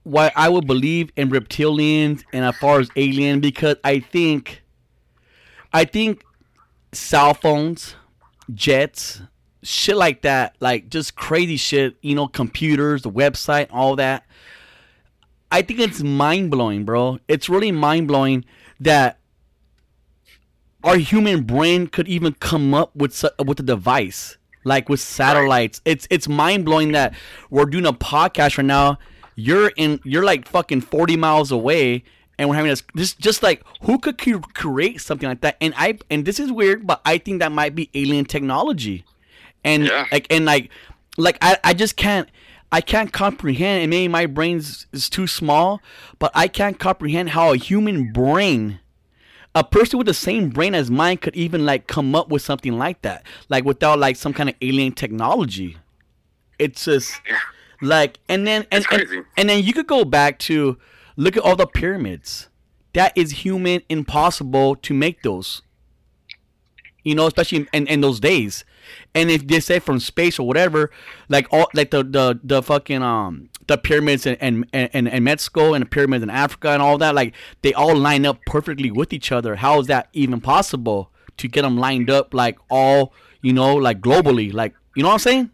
why 0.04 0.32
I 0.36 0.50
would 0.50 0.65
believe 0.67 1.12
in 1.15 1.30
reptilians 1.30 2.24
and 2.34 2.43
as 2.45 2.56
far 2.58 2.80
as 2.80 2.89
alien, 2.95 3.39
because 3.39 3.76
I 3.84 4.00
think 4.00 4.62
I 5.74 5.86
think 5.86 6.24
cell 6.92 7.34
phones, 7.34 7.96
jets, 8.54 9.22
shit 9.64 9.96
like 9.96 10.22
that, 10.22 10.56
like 10.60 10.90
just 10.90 11.16
crazy 11.16 11.58
shit, 11.58 11.96
you 12.02 12.16
know, 12.16 12.28
computers, 12.28 13.04
the 13.04 13.12
website, 13.12 13.68
all 13.72 13.96
that. 13.96 14.26
I 15.52 15.62
think 15.62 15.80
it's 15.80 16.02
mind 16.02 16.52
blowing, 16.52 16.86
bro. 16.86 17.20
It's 17.28 17.50
really 17.50 17.72
mind 17.72 18.08
blowing 18.08 18.46
that 18.80 19.20
our 20.84 20.98
human 20.98 21.44
brain 21.44 21.88
could 21.88 22.08
even 22.08 22.34
come 22.34 22.74
up 22.74 22.96
with 22.96 23.24
with 23.46 23.60
a 23.60 23.64
device 23.64 24.38
like 24.64 24.90
with 24.90 25.00
satellites. 25.00 25.82
It's 25.86 26.08
it's 26.10 26.28
mind 26.28 26.66
blowing 26.66 26.92
that 26.92 27.14
we're 27.50 27.66
doing 27.66 27.86
a 27.86 27.94
podcast 27.94 28.58
right 28.58 28.66
now. 28.66 29.00
You're 29.36 29.72
in 29.78 30.00
you're 30.04 30.24
like 30.24 30.48
fucking 30.48 30.82
40 30.82 31.18
miles 31.18 31.52
away 31.52 32.04
and 32.38 32.50
we're 32.50 32.56
having 32.56 32.70
this 32.70 32.84
just 32.96 33.20
just 33.20 33.44
like 33.44 33.63
who 33.84 33.98
could 34.00 34.17
cre- 34.17 34.38
create 34.54 35.02
something 35.02 35.28
like 35.30 35.41
that? 35.41 35.58
And 35.62 35.74
I 35.78 35.98
and 36.10 36.26
this 36.26 36.39
is 36.39 36.52
weird, 36.52 36.86
but 36.88 37.02
I 37.06 37.17
think 37.17 37.39
that 37.39 37.52
might 37.52 37.76
be 37.76 37.89
alien 37.94 38.26
technology. 38.26 39.06
And 39.63 39.86
Yeah. 39.86 40.06
like 40.12 40.28
and 40.30 40.46
like 40.46 40.70
like 41.17 41.38
I 41.41 41.58
I 41.63 41.74
just 41.74 41.96
can't 41.96 42.28
I 42.72 42.82
can't 42.82 43.12
comprehend 43.12 43.82
and 43.84 43.89
maybe 43.89 44.08
my 44.08 44.26
brain's 44.26 44.88
is 44.94 45.10
too 45.10 45.28
small, 45.28 45.82
but 46.20 46.32
I 46.34 46.48
can't 46.48 46.80
comprehend 46.80 47.32
how 47.32 47.52
a 47.54 47.58
human 47.58 48.12
brain 48.12 48.80
a 49.54 49.63
person 49.65 49.98
with 49.98 50.08
the 50.08 50.13
same 50.13 50.50
brain 50.50 50.74
as 50.74 50.89
mine 50.89 51.17
could 51.17 51.36
even 51.36 51.65
like 51.65 51.86
come 51.86 52.15
up 52.15 52.30
with 52.30 52.41
something 52.41 52.78
like 52.78 53.02
that 53.02 53.26
like 53.50 53.65
without 53.65 54.00
like 54.00 54.15
some 54.15 54.32
kind 54.34 54.48
of 54.48 54.56
alien 54.62 54.94
technology 54.94 55.76
it's 56.58 56.86
just 56.86 57.20
Yeah. 57.30 57.38
like 57.82 58.17
and 58.30 58.48
then 58.48 58.65
and, 58.72 58.86
and, 58.89 59.26
and 59.36 59.50
then 59.50 59.62
you 59.62 59.74
could 59.74 59.88
go 59.88 60.06
back 60.06 60.39
to 60.48 60.78
look 61.15 61.38
at 61.38 61.43
all 61.43 61.56
the 61.56 61.67
pyramids. 61.67 62.50
That 62.93 63.17
is 63.17 63.32
human 63.32 63.82
impossible 63.89 64.76
to 64.78 64.93
make 64.93 65.24
those. 65.24 65.62
You 67.04 67.15
know 67.15 67.26
especially 67.28 67.60
in, 67.60 67.67
in, 67.74 67.88
in 67.88 68.02
those 68.02 68.19
days. 68.19 68.63
And 69.15 69.32
if 69.32 69.47
they 69.47 69.60
say 69.60 69.80
from 69.80 70.00
space 70.00 70.38
or 70.38 70.47
whatever 70.47 70.91
like 71.30 71.47
all 71.52 71.67
like 71.74 71.91
the 71.91 72.04
the, 72.04 72.39
the 72.43 72.62
fucking 72.62 73.02
um 73.02 73.50
the 73.67 73.78
pyramids 73.78 74.26
in, 74.26 74.36
in, 74.36 74.65
in, 74.74 75.08
in 75.08 75.24
mexico 75.24 75.74
and 75.74 75.84
the 75.84 75.89
pyramids 75.89 76.24
in 76.24 76.30
africa 76.30 76.69
and 76.69 76.82
all 76.82 76.97
that 76.97 77.15
like 77.15 77.34
they 77.62 77.74
all 77.74 77.95
line 77.95 78.26
up 78.26 78.39
perfectly 78.45 78.91
with 78.91 79.13
each 79.13 79.32
other. 79.32 79.56
How 79.56 79.80
is 79.80 79.88
that 79.88 80.10
even 80.13 80.41
possible 80.41 81.12
to 81.38 81.47
get 81.47 81.63
them 81.63 81.78
lined 81.78 82.10
up 82.10 82.34
like 82.34 82.58
all 82.69 83.13
you 83.41 83.54
know 83.54 83.76
like 83.76 84.00
globally? 84.02 84.54
Like 84.54 84.74
you 84.95 85.04
know 85.04 85.10
what 85.10 85.13
i'm 85.13 85.19
saying? 85.19 85.52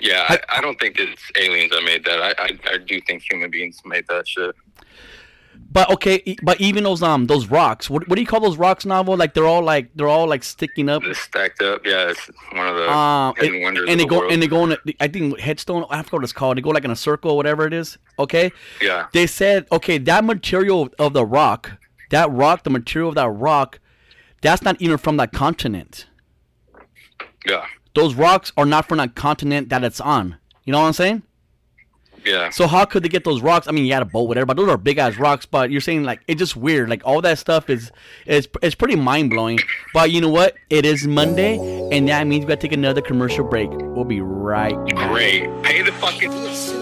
Yeah, 0.00 0.26
I, 0.28 0.40
I 0.48 0.60
don't 0.60 0.78
think 0.80 0.98
it's 0.98 1.22
aliens 1.38 1.70
that 1.70 1.84
made 1.84 2.04
that. 2.06 2.20
I, 2.20 2.44
I 2.44 2.74
I 2.74 2.78
do 2.78 3.00
think 3.02 3.22
human 3.22 3.52
beings 3.52 3.80
made 3.84 4.04
that 4.08 4.26
shit. 4.26 4.56
But 5.72 5.88
okay, 5.90 6.36
but 6.42 6.60
even 6.60 6.84
those 6.84 7.02
um 7.02 7.26
those 7.28 7.46
rocks, 7.46 7.88
what, 7.88 8.06
what 8.06 8.16
do 8.16 8.20
you 8.20 8.26
call 8.26 8.40
those 8.40 8.58
rocks, 8.58 8.84
novel? 8.84 9.16
Like 9.16 9.32
they're 9.32 9.46
all 9.46 9.62
like 9.62 9.88
they're 9.94 10.08
all 10.08 10.26
like 10.28 10.44
sticking 10.44 10.90
up. 10.90 11.02
They're 11.02 11.14
stacked 11.14 11.62
up. 11.62 11.86
Yeah, 11.86 12.10
it's 12.10 12.20
one 12.52 12.66
of 12.68 12.76
the 12.76 12.90
Um, 12.92 13.34
hidden 13.36 13.54
and, 13.54 13.64
wonders 13.64 13.88
and 13.88 13.98
they 13.98 14.04
of 14.04 14.08
the 14.10 14.14
go 14.14 14.18
world. 14.20 14.32
and 14.32 14.42
they 14.42 14.48
go 14.48 14.64
in. 14.64 14.72
a- 14.72 14.78
I 15.00 15.08
think 15.08 15.38
headstone. 15.40 15.86
I 15.88 16.02
forgot 16.02 16.12
what 16.18 16.24
it's 16.24 16.32
called. 16.34 16.58
They 16.58 16.60
go 16.60 16.70
like 16.70 16.84
in 16.84 16.90
a 16.90 16.96
circle, 16.96 17.30
or 17.30 17.36
whatever 17.38 17.66
it 17.66 17.72
is. 17.72 17.96
Okay. 18.18 18.52
yeah, 18.82 19.06
They 19.14 19.26
said 19.26 19.66
okay, 19.72 19.96
that 19.96 20.24
material 20.24 20.90
of 20.98 21.14
the 21.14 21.24
rock, 21.24 21.70
that 22.10 22.30
rock, 22.30 22.64
the 22.64 22.70
material 22.70 23.08
of 23.08 23.14
that 23.14 23.30
rock, 23.30 23.80
that's 24.42 24.60
not 24.62 24.76
even 24.82 24.98
from 24.98 25.16
that 25.16 25.32
continent. 25.32 26.06
yeah, 27.46 27.64
Those 27.94 28.14
rocks 28.14 28.52
are 28.58 28.66
not 28.66 28.86
from 28.88 28.98
that 28.98 29.14
continent 29.14 29.70
that 29.70 29.82
it's 29.84 30.00
on. 30.02 30.36
You 30.64 30.72
know 30.72 30.80
what 30.80 30.88
I'm 30.88 30.92
saying? 30.92 31.22
Yeah. 32.24 32.50
So 32.50 32.66
how 32.66 32.84
could 32.84 33.02
they 33.02 33.08
get 33.08 33.24
those 33.24 33.40
rocks? 33.40 33.68
I 33.68 33.72
mean, 33.72 33.84
you 33.84 33.92
had 33.92 34.02
a 34.02 34.06
boat, 34.06 34.28
whatever, 34.28 34.46
but 34.46 34.56
those 34.56 34.68
are 34.68 34.76
big 34.76 34.98
ass 34.98 35.16
rocks. 35.16 35.46
But 35.46 35.70
you're 35.70 35.80
saying 35.80 36.04
like 36.04 36.22
it's 36.26 36.38
just 36.38 36.56
weird. 36.56 36.88
Like 36.88 37.02
all 37.04 37.20
that 37.22 37.38
stuff 37.38 37.70
is 37.70 37.90
is 38.26 38.48
it's 38.62 38.74
pretty 38.74 38.96
mind 38.96 39.30
blowing. 39.30 39.58
But 39.94 40.10
you 40.10 40.20
know 40.20 40.28
what? 40.28 40.56
It 40.70 40.84
is 40.84 41.06
Monday, 41.06 41.58
and 41.92 42.08
that 42.08 42.26
means 42.26 42.44
we 42.44 42.48
gotta 42.48 42.60
take 42.60 42.72
another 42.72 43.00
commercial 43.00 43.44
break. 43.44 43.70
We'll 43.70 44.04
be 44.04 44.20
right 44.20 44.76
back. 44.94 45.10
Great. 45.10 45.62
Pay 45.62 45.82
the 45.82 45.92
fucking. 45.92 46.81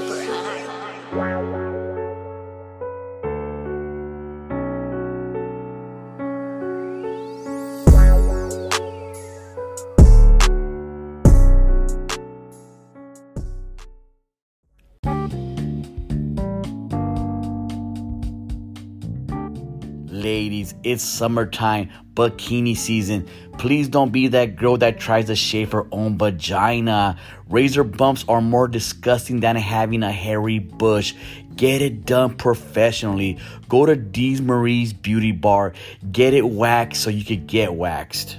Ladies, 20.30 20.76
it's 20.84 21.02
summertime, 21.02 21.90
bikini 22.14 22.76
season. 22.76 23.28
Please 23.58 23.88
don't 23.88 24.12
be 24.12 24.28
that 24.28 24.54
girl 24.54 24.76
that 24.76 25.00
tries 25.00 25.26
to 25.26 25.34
shave 25.34 25.72
her 25.72 25.88
own 25.90 26.18
vagina. 26.18 27.18
Razor 27.48 27.82
bumps 27.82 28.24
are 28.28 28.40
more 28.40 28.68
disgusting 28.68 29.40
than 29.40 29.56
having 29.56 30.04
a 30.04 30.12
hairy 30.12 30.60
bush. 30.60 31.14
Get 31.56 31.82
it 31.82 32.06
done 32.06 32.36
professionally. 32.36 33.38
Go 33.68 33.86
to 33.86 33.96
Dee's 33.96 34.40
Marie's 34.40 34.92
Beauty 34.92 35.32
Bar. 35.32 35.72
Get 36.12 36.32
it 36.32 36.48
waxed 36.48 37.02
so 37.02 37.10
you 37.10 37.24
could 37.24 37.48
get 37.48 37.74
waxed. 37.74 38.38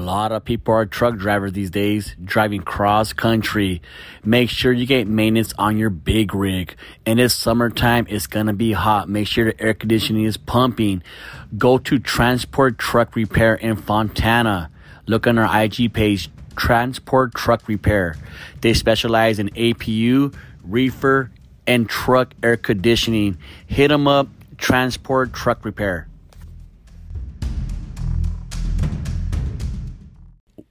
Lot 0.00 0.32
of 0.32 0.44
people 0.44 0.74
are 0.74 0.86
truck 0.86 1.16
drivers 1.16 1.52
these 1.52 1.70
days, 1.70 2.16
driving 2.22 2.62
cross 2.62 3.12
country. 3.12 3.80
Make 4.24 4.50
sure 4.50 4.72
you 4.72 4.86
get 4.86 5.06
maintenance 5.06 5.52
on 5.58 5.76
your 5.76 5.90
big 5.90 6.34
rig. 6.34 6.74
And 7.06 7.20
it's 7.20 7.34
summertime, 7.34 8.06
it's 8.08 8.26
gonna 8.26 8.52
be 8.52 8.72
hot. 8.72 9.08
Make 9.08 9.28
sure 9.28 9.44
the 9.44 9.60
air 9.60 9.74
conditioning 9.74 10.24
is 10.24 10.36
pumping. 10.36 11.02
Go 11.56 11.78
to 11.78 11.98
Transport 11.98 12.78
Truck 12.78 13.14
Repair 13.14 13.54
in 13.54 13.76
Fontana. 13.76 14.70
Look 15.06 15.26
on 15.26 15.38
our 15.38 15.62
IG 15.62 15.92
page, 15.92 16.30
Transport 16.56 17.34
Truck 17.34 17.68
Repair. 17.68 18.16
They 18.60 18.74
specialize 18.74 19.38
in 19.38 19.48
APU, 19.50 20.34
reefer, 20.62 21.30
and 21.66 21.88
truck 21.88 22.34
air 22.42 22.56
conditioning. 22.56 23.38
Hit 23.66 23.88
them 23.88 24.08
up, 24.08 24.28
Transport 24.58 25.32
Truck 25.32 25.64
Repair. 25.64 26.09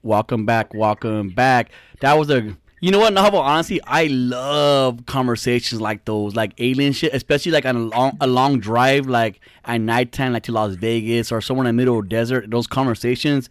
Welcome 0.02 0.46
back, 0.46 0.72
welcome 0.72 1.28
back. 1.28 1.70
That 2.00 2.14
was 2.14 2.30
a 2.30 2.56
you 2.82 2.90
know 2.90 3.00
what, 3.00 3.12
Novel, 3.12 3.40
honestly, 3.40 3.78
I 3.86 4.06
love 4.06 5.04
conversations 5.04 5.82
like 5.82 6.06
those, 6.06 6.34
like 6.34 6.54
alien 6.56 6.94
shit, 6.94 7.12
especially 7.12 7.52
like 7.52 7.66
on 7.66 7.76
a 7.76 7.80
long 7.80 8.16
a 8.22 8.26
long 8.26 8.58
drive, 8.58 9.06
like 9.06 9.40
at 9.66 9.82
nighttime, 9.82 10.32
like 10.32 10.44
to 10.44 10.52
Las 10.52 10.76
Vegas 10.76 11.30
or 11.30 11.42
somewhere 11.42 11.66
in 11.68 11.76
the 11.76 11.78
middle 11.78 11.98
of 11.98 12.04
the 12.04 12.08
desert. 12.08 12.50
Those 12.50 12.66
conversations. 12.66 13.50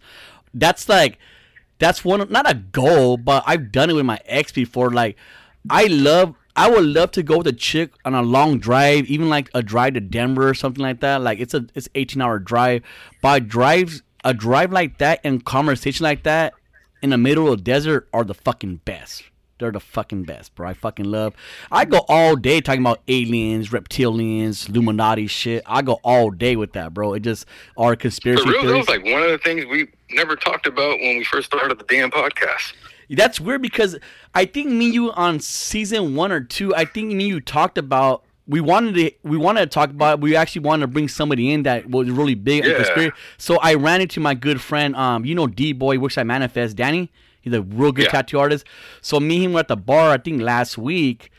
That's 0.52 0.88
like 0.88 1.18
that's 1.78 2.04
one 2.04 2.28
not 2.28 2.50
a 2.50 2.54
goal, 2.54 3.16
but 3.16 3.44
I've 3.46 3.70
done 3.70 3.88
it 3.88 3.92
with 3.92 4.04
my 4.04 4.18
ex 4.26 4.50
before. 4.50 4.90
Like 4.90 5.16
I 5.68 5.84
love 5.86 6.34
I 6.56 6.68
would 6.68 6.84
love 6.84 7.12
to 7.12 7.22
go 7.22 7.38
with 7.38 7.46
a 7.46 7.52
chick 7.52 7.92
on 8.04 8.14
a 8.14 8.22
long 8.22 8.58
drive, 8.58 9.04
even 9.06 9.28
like 9.28 9.48
a 9.54 9.62
drive 9.62 9.94
to 9.94 10.00
Denver 10.00 10.48
or 10.48 10.54
something 10.54 10.82
like 10.82 10.98
that. 11.00 11.22
Like 11.22 11.38
it's 11.38 11.54
a 11.54 11.66
it's 11.76 11.88
18 11.94 12.20
hour 12.20 12.40
drive. 12.40 12.82
But 13.22 13.46
drives 13.46 14.02
a 14.24 14.34
drive 14.34 14.72
like 14.72 14.98
that 14.98 15.20
and 15.24 15.44
conversation 15.44 16.04
like 16.04 16.22
that 16.24 16.54
in 17.02 17.10
the 17.10 17.18
middle 17.18 17.50
of 17.50 17.58
the 17.58 17.64
desert 17.64 18.08
are 18.12 18.24
the 18.24 18.34
fucking 18.34 18.76
best. 18.84 19.24
They're 19.58 19.70
the 19.70 19.80
fucking 19.80 20.22
best, 20.24 20.54
bro. 20.54 20.68
I 20.68 20.74
fucking 20.74 21.04
love. 21.04 21.34
I 21.70 21.84
go 21.84 22.04
all 22.08 22.34
day 22.34 22.62
talking 22.62 22.80
about 22.80 23.00
aliens, 23.08 23.68
reptilians, 23.68 24.68
Illuminati 24.70 25.26
shit. 25.26 25.62
I 25.66 25.82
go 25.82 26.00
all 26.02 26.30
day 26.30 26.56
with 26.56 26.72
that, 26.72 26.94
bro. 26.94 27.12
It 27.12 27.20
just 27.20 27.44
are 27.76 27.94
conspiracy 27.94 28.42
For 28.42 28.48
real, 28.48 28.62
that 28.62 28.66
theories. 28.68 28.78
was 28.78 28.88
like 28.88 29.04
one 29.04 29.22
of 29.22 29.30
the 29.30 29.38
things 29.38 29.66
we 29.66 29.88
never 30.12 30.34
talked 30.34 30.66
about 30.66 30.98
when 30.98 31.18
we 31.18 31.24
first 31.24 31.46
started 31.48 31.78
the 31.78 31.84
damn 31.84 32.10
podcast. 32.10 32.72
That's 33.10 33.38
weird 33.38 33.60
because 33.60 33.98
I 34.34 34.46
think 34.46 34.68
me 34.70 34.88
you 34.88 35.12
on 35.12 35.40
season 35.40 36.14
one 36.14 36.32
or 36.32 36.40
two, 36.40 36.74
I 36.74 36.86
think 36.86 37.12
me 37.12 37.26
you 37.26 37.40
talked 37.40 37.76
about 37.76 38.24
we 38.50 38.60
wanted 38.60 38.94
to 38.96 39.12
we 39.22 39.36
wanted 39.36 39.60
to 39.60 39.66
talk 39.66 39.90
about 39.90 40.20
we 40.20 40.34
actually 40.36 40.62
wanted 40.62 40.82
to 40.82 40.86
bring 40.88 41.08
somebody 41.08 41.50
in 41.52 41.62
that 41.62 41.88
was 41.88 42.10
really 42.10 42.34
big 42.34 42.64
Yeah. 42.64 42.74
conspiracy. 42.74 43.14
So 43.38 43.58
I 43.62 43.74
ran 43.74 44.00
into 44.00 44.18
my 44.20 44.34
good 44.34 44.60
friend, 44.60 44.94
um, 44.96 45.24
you 45.24 45.34
know 45.34 45.46
D 45.46 45.72
Boy, 45.72 45.98
which 45.98 46.18
I 46.18 46.24
manifest, 46.24 46.76
Danny. 46.76 47.10
He's 47.42 47.54
a 47.54 47.62
real 47.62 47.92
good 47.92 48.06
Yeah. 48.06 48.10
tattoo 48.10 48.38
artist. 48.38 48.66
So 49.00 49.18
me 49.20 49.36
and 49.36 49.44
him 49.46 49.52
were 49.54 49.60
at 49.60 49.68
the 49.68 49.76
bar, 49.76 50.10
I 50.10 50.18
think 50.18 50.42
last 50.42 50.76
week, 50.76 51.30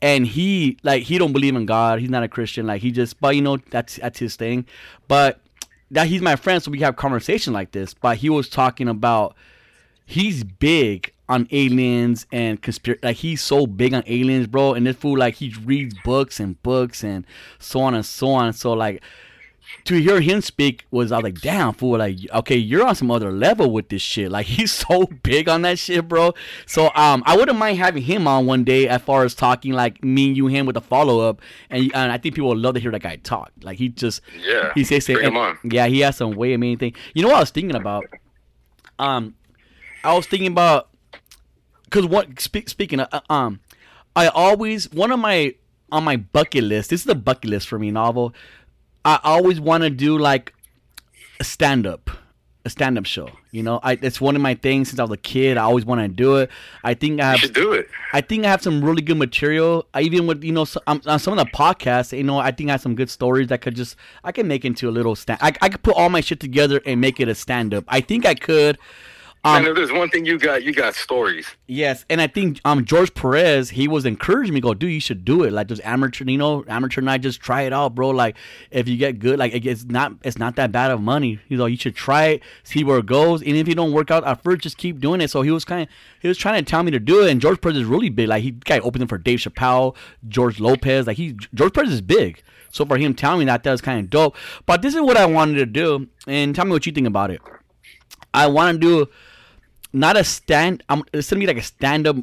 and 0.00 0.26
he 0.26 0.78
like 0.82 1.02
he 1.02 1.18
don't 1.18 1.32
believe 1.32 1.56
in 1.56 1.66
God. 1.66 1.98
He's 2.00 2.08
not 2.10 2.22
a 2.22 2.28
Christian. 2.28 2.66
Like 2.66 2.80
he 2.82 2.90
just 2.92 3.20
but 3.20 3.34
you 3.36 3.42
know, 3.42 3.56
that's 3.70 3.96
that's 3.96 4.18
his 4.20 4.36
thing. 4.36 4.64
But 5.08 5.40
that 5.90 6.06
he's 6.06 6.22
my 6.22 6.36
friend, 6.36 6.62
so 6.62 6.70
we 6.70 6.78
have 6.80 6.94
conversation 6.96 7.52
like 7.52 7.72
this. 7.72 7.94
But 7.94 8.18
he 8.18 8.30
was 8.30 8.48
talking 8.48 8.88
about 8.88 9.34
he's 10.06 10.44
big 10.44 11.12
on 11.30 11.48
aliens 11.52 12.26
and 12.32 12.60
conspiracy. 12.60 13.00
Like 13.02 13.16
he's 13.16 13.40
so 13.40 13.66
big 13.66 13.94
on 13.94 14.02
aliens, 14.06 14.46
bro. 14.48 14.74
And 14.74 14.86
this 14.86 14.96
fool, 14.96 15.16
like 15.18 15.36
he 15.36 15.54
reads 15.64 15.94
books 16.04 16.40
and 16.40 16.62
books 16.62 17.02
and 17.02 17.24
so 17.58 17.80
on 17.80 17.94
and 17.94 18.04
so 18.04 18.28
on. 18.32 18.52
So 18.52 18.72
like, 18.74 19.02
to 19.84 19.94
hear 19.94 20.20
him 20.20 20.40
speak 20.40 20.84
was 20.90 21.12
I 21.12 21.18
was 21.18 21.22
like, 21.22 21.40
damn 21.40 21.72
fool, 21.72 21.98
like 21.98 22.16
okay, 22.34 22.56
you're 22.56 22.84
on 22.84 22.96
some 22.96 23.08
other 23.08 23.30
level 23.30 23.70
with 23.70 23.88
this 23.88 24.02
shit. 24.02 24.28
Like 24.30 24.46
he's 24.56 24.72
so 24.72 25.06
big 25.22 25.48
on 25.48 25.62
that 25.62 25.78
shit, 25.78 26.08
bro. 26.08 26.34
So 26.66 26.90
um, 26.96 27.22
I 27.24 27.36
wouldn't 27.36 27.56
mind 27.56 27.78
having 27.78 28.02
him 28.02 28.26
on 28.26 28.46
one 28.46 28.64
day 28.64 28.88
as 28.88 29.00
far 29.00 29.24
as 29.24 29.32
talking 29.34 29.72
like 29.72 30.02
me, 30.02 30.32
you, 30.32 30.48
him 30.48 30.66
with 30.66 30.76
a 30.76 30.80
follow 30.80 31.20
up, 31.20 31.40
and, 31.70 31.84
and 31.94 32.10
I 32.10 32.18
think 32.18 32.34
people 32.34 32.48
would 32.48 32.58
love 32.58 32.74
to 32.74 32.80
hear 32.80 32.90
that 32.90 33.02
guy 33.02 33.16
talk. 33.16 33.52
Like 33.62 33.78
he 33.78 33.88
just 33.90 34.22
Yeah. 34.44 34.72
he 34.74 34.82
says 34.82 35.06
Bring 35.06 35.24
him 35.24 35.36
on. 35.36 35.56
yeah, 35.62 35.86
he 35.86 36.00
has 36.00 36.16
some 36.16 36.32
way 36.32 36.52
amazing 36.52 36.78
thing. 36.78 36.94
You 37.14 37.22
know 37.22 37.28
what 37.28 37.36
I 37.36 37.40
was 37.40 37.50
thinking 37.50 37.76
about? 37.76 38.04
Um, 38.98 39.34
I 40.02 40.14
was 40.14 40.26
thinking 40.26 40.48
about 40.50 40.88
because 41.90 42.06
what 42.06 42.40
spe- 42.40 42.68
speaking 42.68 43.00
of 43.00 43.08
uh, 43.12 43.20
um, 43.32 43.60
I 44.14 44.28
always 44.28 44.90
one 44.92 45.10
of 45.10 45.18
my 45.18 45.54
on 45.92 46.04
my 46.04 46.16
bucket 46.16 46.64
list. 46.64 46.90
This 46.90 47.02
is 47.02 47.08
a 47.08 47.14
bucket 47.14 47.50
list 47.50 47.68
for 47.68 47.78
me, 47.78 47.90
novel. 47.90 48.34
I 49.04 49.18
always 49.24 49.60
want 49.60 49.82
to 49.82 49.90
do 49.90 50.18
like 50.18 50.54
a 51.40 51.44
stand 51.44 51.86
up, 51.86 52.10
a 52.64 52.70
stand 52.70 52.98
up 52.98 53.06
show. 53.06 53.30
You 53.50 53.62
know, 53.62 53.80
I 53.82 53.98
it's 54.00 54.20
one 54.20 54.36
of 54.36 54.42
my 54.42 54.54
things 54.54 54.88
since 54.90 55.00
I 55.00 55.02
was 55.02 55.12
a 55.12 55.16
kid. 55.16 55.56
I 55.56 55.62
always 55.64 55.84
want 55.84 56.00
to 56.00 56.08
do 56.08 56.36
it. 56.36 56.50
I 56.84 56.94
think 56.94 57.20
I 57.20 57.32
have 57.32 57.40
should 57.40 57.54
do 57.54 57.72
it. 57.72 57.88
I 58.12 58.20
think 58.20 58.44
I 58.44 58.50
have 58.50 58.62
some 58.62 58.84
really 58.84 59.02
good 59.02 59.16
material. 59.16 59.86
I 59.94 60.02
even 60.02 60.26
with 60.26 60.44
you 60.44 60.52
know 60.52 60.64
so, 60.64 60.80
um, 60.86 61.02
on 61.06 61.18
some 61.18 61.36
of 61.36 61.44
the 61.44 61.50
podcasts, 61.50 62.16
you 62.16 62.24
know, 62.24 62.38
I 62.38 62.52
think 62.52 62.68
I 62.68 62.72
have 62.72 62.82
some 62.82 62.94
good 62.94 63.10
stories 63.10 63.48
that 63.48 63.62
could 63.62 63.74
just 63.74 63.96
I 64.22 64.32
can 64.32 64.46
make 64.46 64.64
into 64.64 64.88
a 64.88 64.92
little 64.92 65.16
stand. 65.16 65.40
I, 65.42 65.52
I 65.60 65.68
could 65.70 65.82
put 65.82 65.96
all 65.96 66.10
my 66.10 66.20
shit 66.20 66.40
together 66.40 66.80
and 66.86 67.00
make 67.00 67.18
it 67.18 67.28
a 67.28 67.34
stand 67.34 67.74
up. 67.74 67.84
I 67.88 68.00
think 68.00 68.26
I 68.26 68.34
could. 68.34 68.78
Um, 69.42 69.56
and 69.56 69.68
if 69.68 69.74
there's 69.74 69.90
one 69.90 70.10
thing 70.10 70.26
you 70.26 70.38
got, 70.38 70.64
you 70.64 70.72
got 70.74 70.94
stories. 70.94 71.46
Yes, 71.66 72.04
and 72.10 72.20
I 72.20 72.26
think 72.26 72.60
um 72.66 72.84
George 72.84 73.14
Perez 73.14 73.70
he 73.70 73.88
was 73.88 74.04
encouraging 74.04 74.52
me, 74.52 74.60
go, 74.60 74.74
dude, 74.74 74.92
you 74.92 75.00
should 75.00 75.24
do 75.24 75.44
it. 75.44 75.52
Like 75.52 75.68
just 75.68 75.80
amateur, 75.82 76.24
you 76.24 76.36
know, 76.36 76.62
amateur 76.68 77.00
night, 77.00 77.22
just 77.22 77.40
try 77.40 77.62
it 77.62 77.72
out, 77.72 77.94
bro. 77.94 78.10
Like 78.10 78.36
if 78.70 78.86
you 78.86 78.98
get 78.98 79.18
good, 79.18 79.38
like 79.38 79.54
it's 79.54 79.84
not 79.84 80.12
it's 80.24 80.36
not 80.38 80.56
that 80.56 80.72
bad 80.72 80.90
of 80.90 81.00
money. 81.00 81.40
You 81.48 81.56
know, 81.56 81.64
you 81.64 81.78
should 81.78 81.96
try 81.96 82.24
it, 82.26 82.42
see 82.64 82.84
where 82.84 82.98
it 82.98 83.06
goes, 83.06 83.40
and 83.40 83.56
if 83.56 83.66
you 83.66 83.74
don't 83.74 83.92
work 83.92 84.10
out 84.10 84.24
at 84.24 84.42
first, 84.42 84.60
just 84.60 84.76
keep 84.76 85.00
doing 85.00 85.22
it. 85.22 85.30
So 85.30 85.40
he 85.40 85.50
was 85.50 85.64
kind 85.64 85.82
of 85.84 85.88
he 86.20 86.28
was 86.28 86.36
trying 86.36 86.62
to 86.62 86.70
tell 86.70 86.82
me 86.82 86.90
to 86.90 87.00
do 87.00 87.24
it, 87.24 87.30
and 87.30 87.40
George 87.40 87.62
Perez 87.62 87.78
is 87.78 87.84
really 87.84 88.10
big. 88.10 88.28
Like 88.28 88.42
he 88.42 88.50
guy 88.50 88.78
opened 88.80 89.08
for 89.08 89.16
Dave 89.16 89.38
Chappelle, 89.38 89.96
George 90.28 90.60
Lopez. 90.60 91.06
Like 91.06 91.16
he 91.16 91.34
George 91.54 91.72
Perez 91.72 91.90
is 91.90 92.02
big. 92.02 92.42
So 92.72 92.84
for 92.84 92.98
him 92.98 93.14
telling 93.14 93.40
me 93.40 93.44
that, 93.46 93.62
that 93.62 93.70
was 93.70 93.80
kind 93.80 94.00
of 94.00 94.10
dope. 94.10 94.36
But 94.66 94.82
this 94.82 94.94
is 94.94 95.00
what 95.00 95.16
I 95.16 95.24
wanted 95.24 95.54
to 95.54 95.66
do, 95.66 96.08
and 96.26 96.54
tell 96.54 96.66
me 96.66 96.72
what 96.72 96.84
you 96.84 96.92
think 96.92 97.06
about 97.06 97.30
it. 97.30 97.40
I 98.34 98.46
want 98.46 98.80
to 98.80 98.86
do 98.86 99.10
not 99.92 100.16
a 100.16 100.24
stand. 100.24 100.82
I'm 100.88 101.02
it's 101.12 101.30
gonna 101.30 101.40
be 101.40 101.46
like 101.46 101.58
a 101.58 101.62
stand 101.62 102.06
up. 102.06 102.16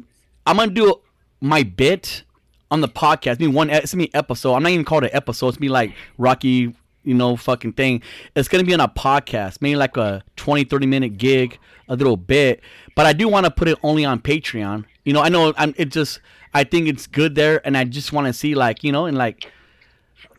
I'm 0.46 0.56
gonna 0.56 0.72
do 0.72 1.00
my 1.40 1.62
bit 1.62 2.22
on 2.70 2.80
the 2.80 2.88
podcast. 2.88 3.32
It's 3.32 3.38
gonna 3.38 3.50
be 3.50 3.56
one. 3.56 3.70
It's 3.70 3.92
gonna 3.92 4.04
be 4.04 4.14
episode. 4.14 4.54
I'm 4.54 4.62
not 4.62 4.72
even 4.72 4.84
called 4.84 5.04
an 5.04 5.10
episode. 5.12 5.48
It's 5.48 5.56
gonna 5.56 5.66
be 5.66 5.68
like 5.68 5.94
Rocky, 6.16 6.74
you 7.04 7.14
know, 7.14 7.36
fucking 7.36 7.72
thing. 7.72 8.02
It's 8.34 8.48
gonna 8.48 8.64
be 8.64 8.74
on 8.74 8.80
a 8.80 8.88
podcast, 8.88 9.60
maybe 9.60 9.76
like 9.76 9.96
a 9.96 10.22
20, 10.36 10.64
30 10.64 10.86
minute 10.86 11.18
gig, 11.18 11.58
a 11.88 11.96
little 11.96 12.16
bit. 12.16 12.60
But 12.94 13.06
I 13.06 13.12
do 13.12 13.28
want 13.28 13.44
to 13.44 13.50
put 13.50 13.68
it 13.68 13.78
only 13.82 14.04
on 14.04 14.20
Patreon. 14.20 14.84
You 15.04 15.12
know, 15.12 15.22
I 15.22 15.28
know 15.28 15.52
I'm. 15.56 15.74
It 15.76 15.90
just 15.90 16.20
I 16.54 16.64
think 16.64 16.88
it's 16.88 17.06
good 17.06 17.34
there, 17.34 17.64
and 17.66 17.76
I 17.76 17.84
just 17.84 18.12
want 18.12 18.26
to 18.26 18.32
see 18.32 18.54
like 18.54 18.82
you 18.82 18.92
know, 18.92 19.06
and 19.06 19.16
like 19.16 19.50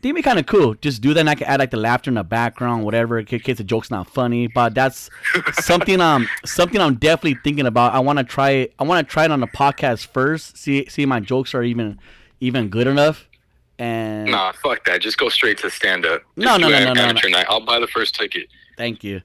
think 0.01 0.05
it'd 0.05 0.15
be 0.15 0.21
kind 0.21 0.39
of 0.39 0.45
cool. 0.45 0.75
Just 0.75 1.01
do 1.01 1.13
that, 1.13 1.19
and 1.19 1.29
I 1.29 1.35
can 1.35 1.47
add 1.47 1.59
like 1.59 1.71
the 1.71 1.77
laughter 1.77 2.09
in 2.09 2.15
the 2.15 2.23
background, 2.23 2.83
whatever, 2.83 3.19
in 3.19 3.25
case 3.25 3.57
the 3.57 3.63
joke's 3.63 3.91
not 3.91 4.09
funny. 4.09 4.47
But 4.47 4.73
that's 4.73 5.09
something 5.53 5.99
um 6.01 6.27
something 6.45 6.79
I'm 6.79 6.95
definitely 6.95 7.39
thinking 7.43 7.65
about. 7.65 7.93
I 7.93 7.99
want 7.99 8.19
to 8.19 8.25
try 8.25 8.51
it. 8.51 8.73
I 8.79 8.83
want 8.83 9.07
to 9.07 9.11
try 9.11 9.25
it 9.25 9.31
on 9.31 9.39
the 9.39 9.47
podcast 9.47 10.07
first. 10.07 10.57
See 10.57 10.87
see 10.89 11.03
if 11.03 11.09
my 11.09 11.19
jokes 11.19 11.53
are 11.53 11.63
even 11.63 11.99
even 12.39 12.69
good 12.69 12.87
enough. 12.87 13.27
And 13.77 14.31
Nah, 14.31 14.51
fuck 14.51 14.83
that. 14.85 15.01
Just 15.01 15.17
go 15.17 15.29
straight 15.29 15.57
to 15.59 15.69
stand 15.69 16.05
up. 16.05 16.23
No, 16.35 16.57
no, 16.57 16.69
no, 16.69 16.83
no, 16.83 16.93
no, 16.93 17.01
amateur 17.01 17.29
night. 17.29 17.45
I'll 17.49 17.65
buy 17.65 17.79
the 17.79 17.87
first 17.87 18.15
ticket. 18.15 18.47
Thank 18.77 19.03
you. 19.03 19.21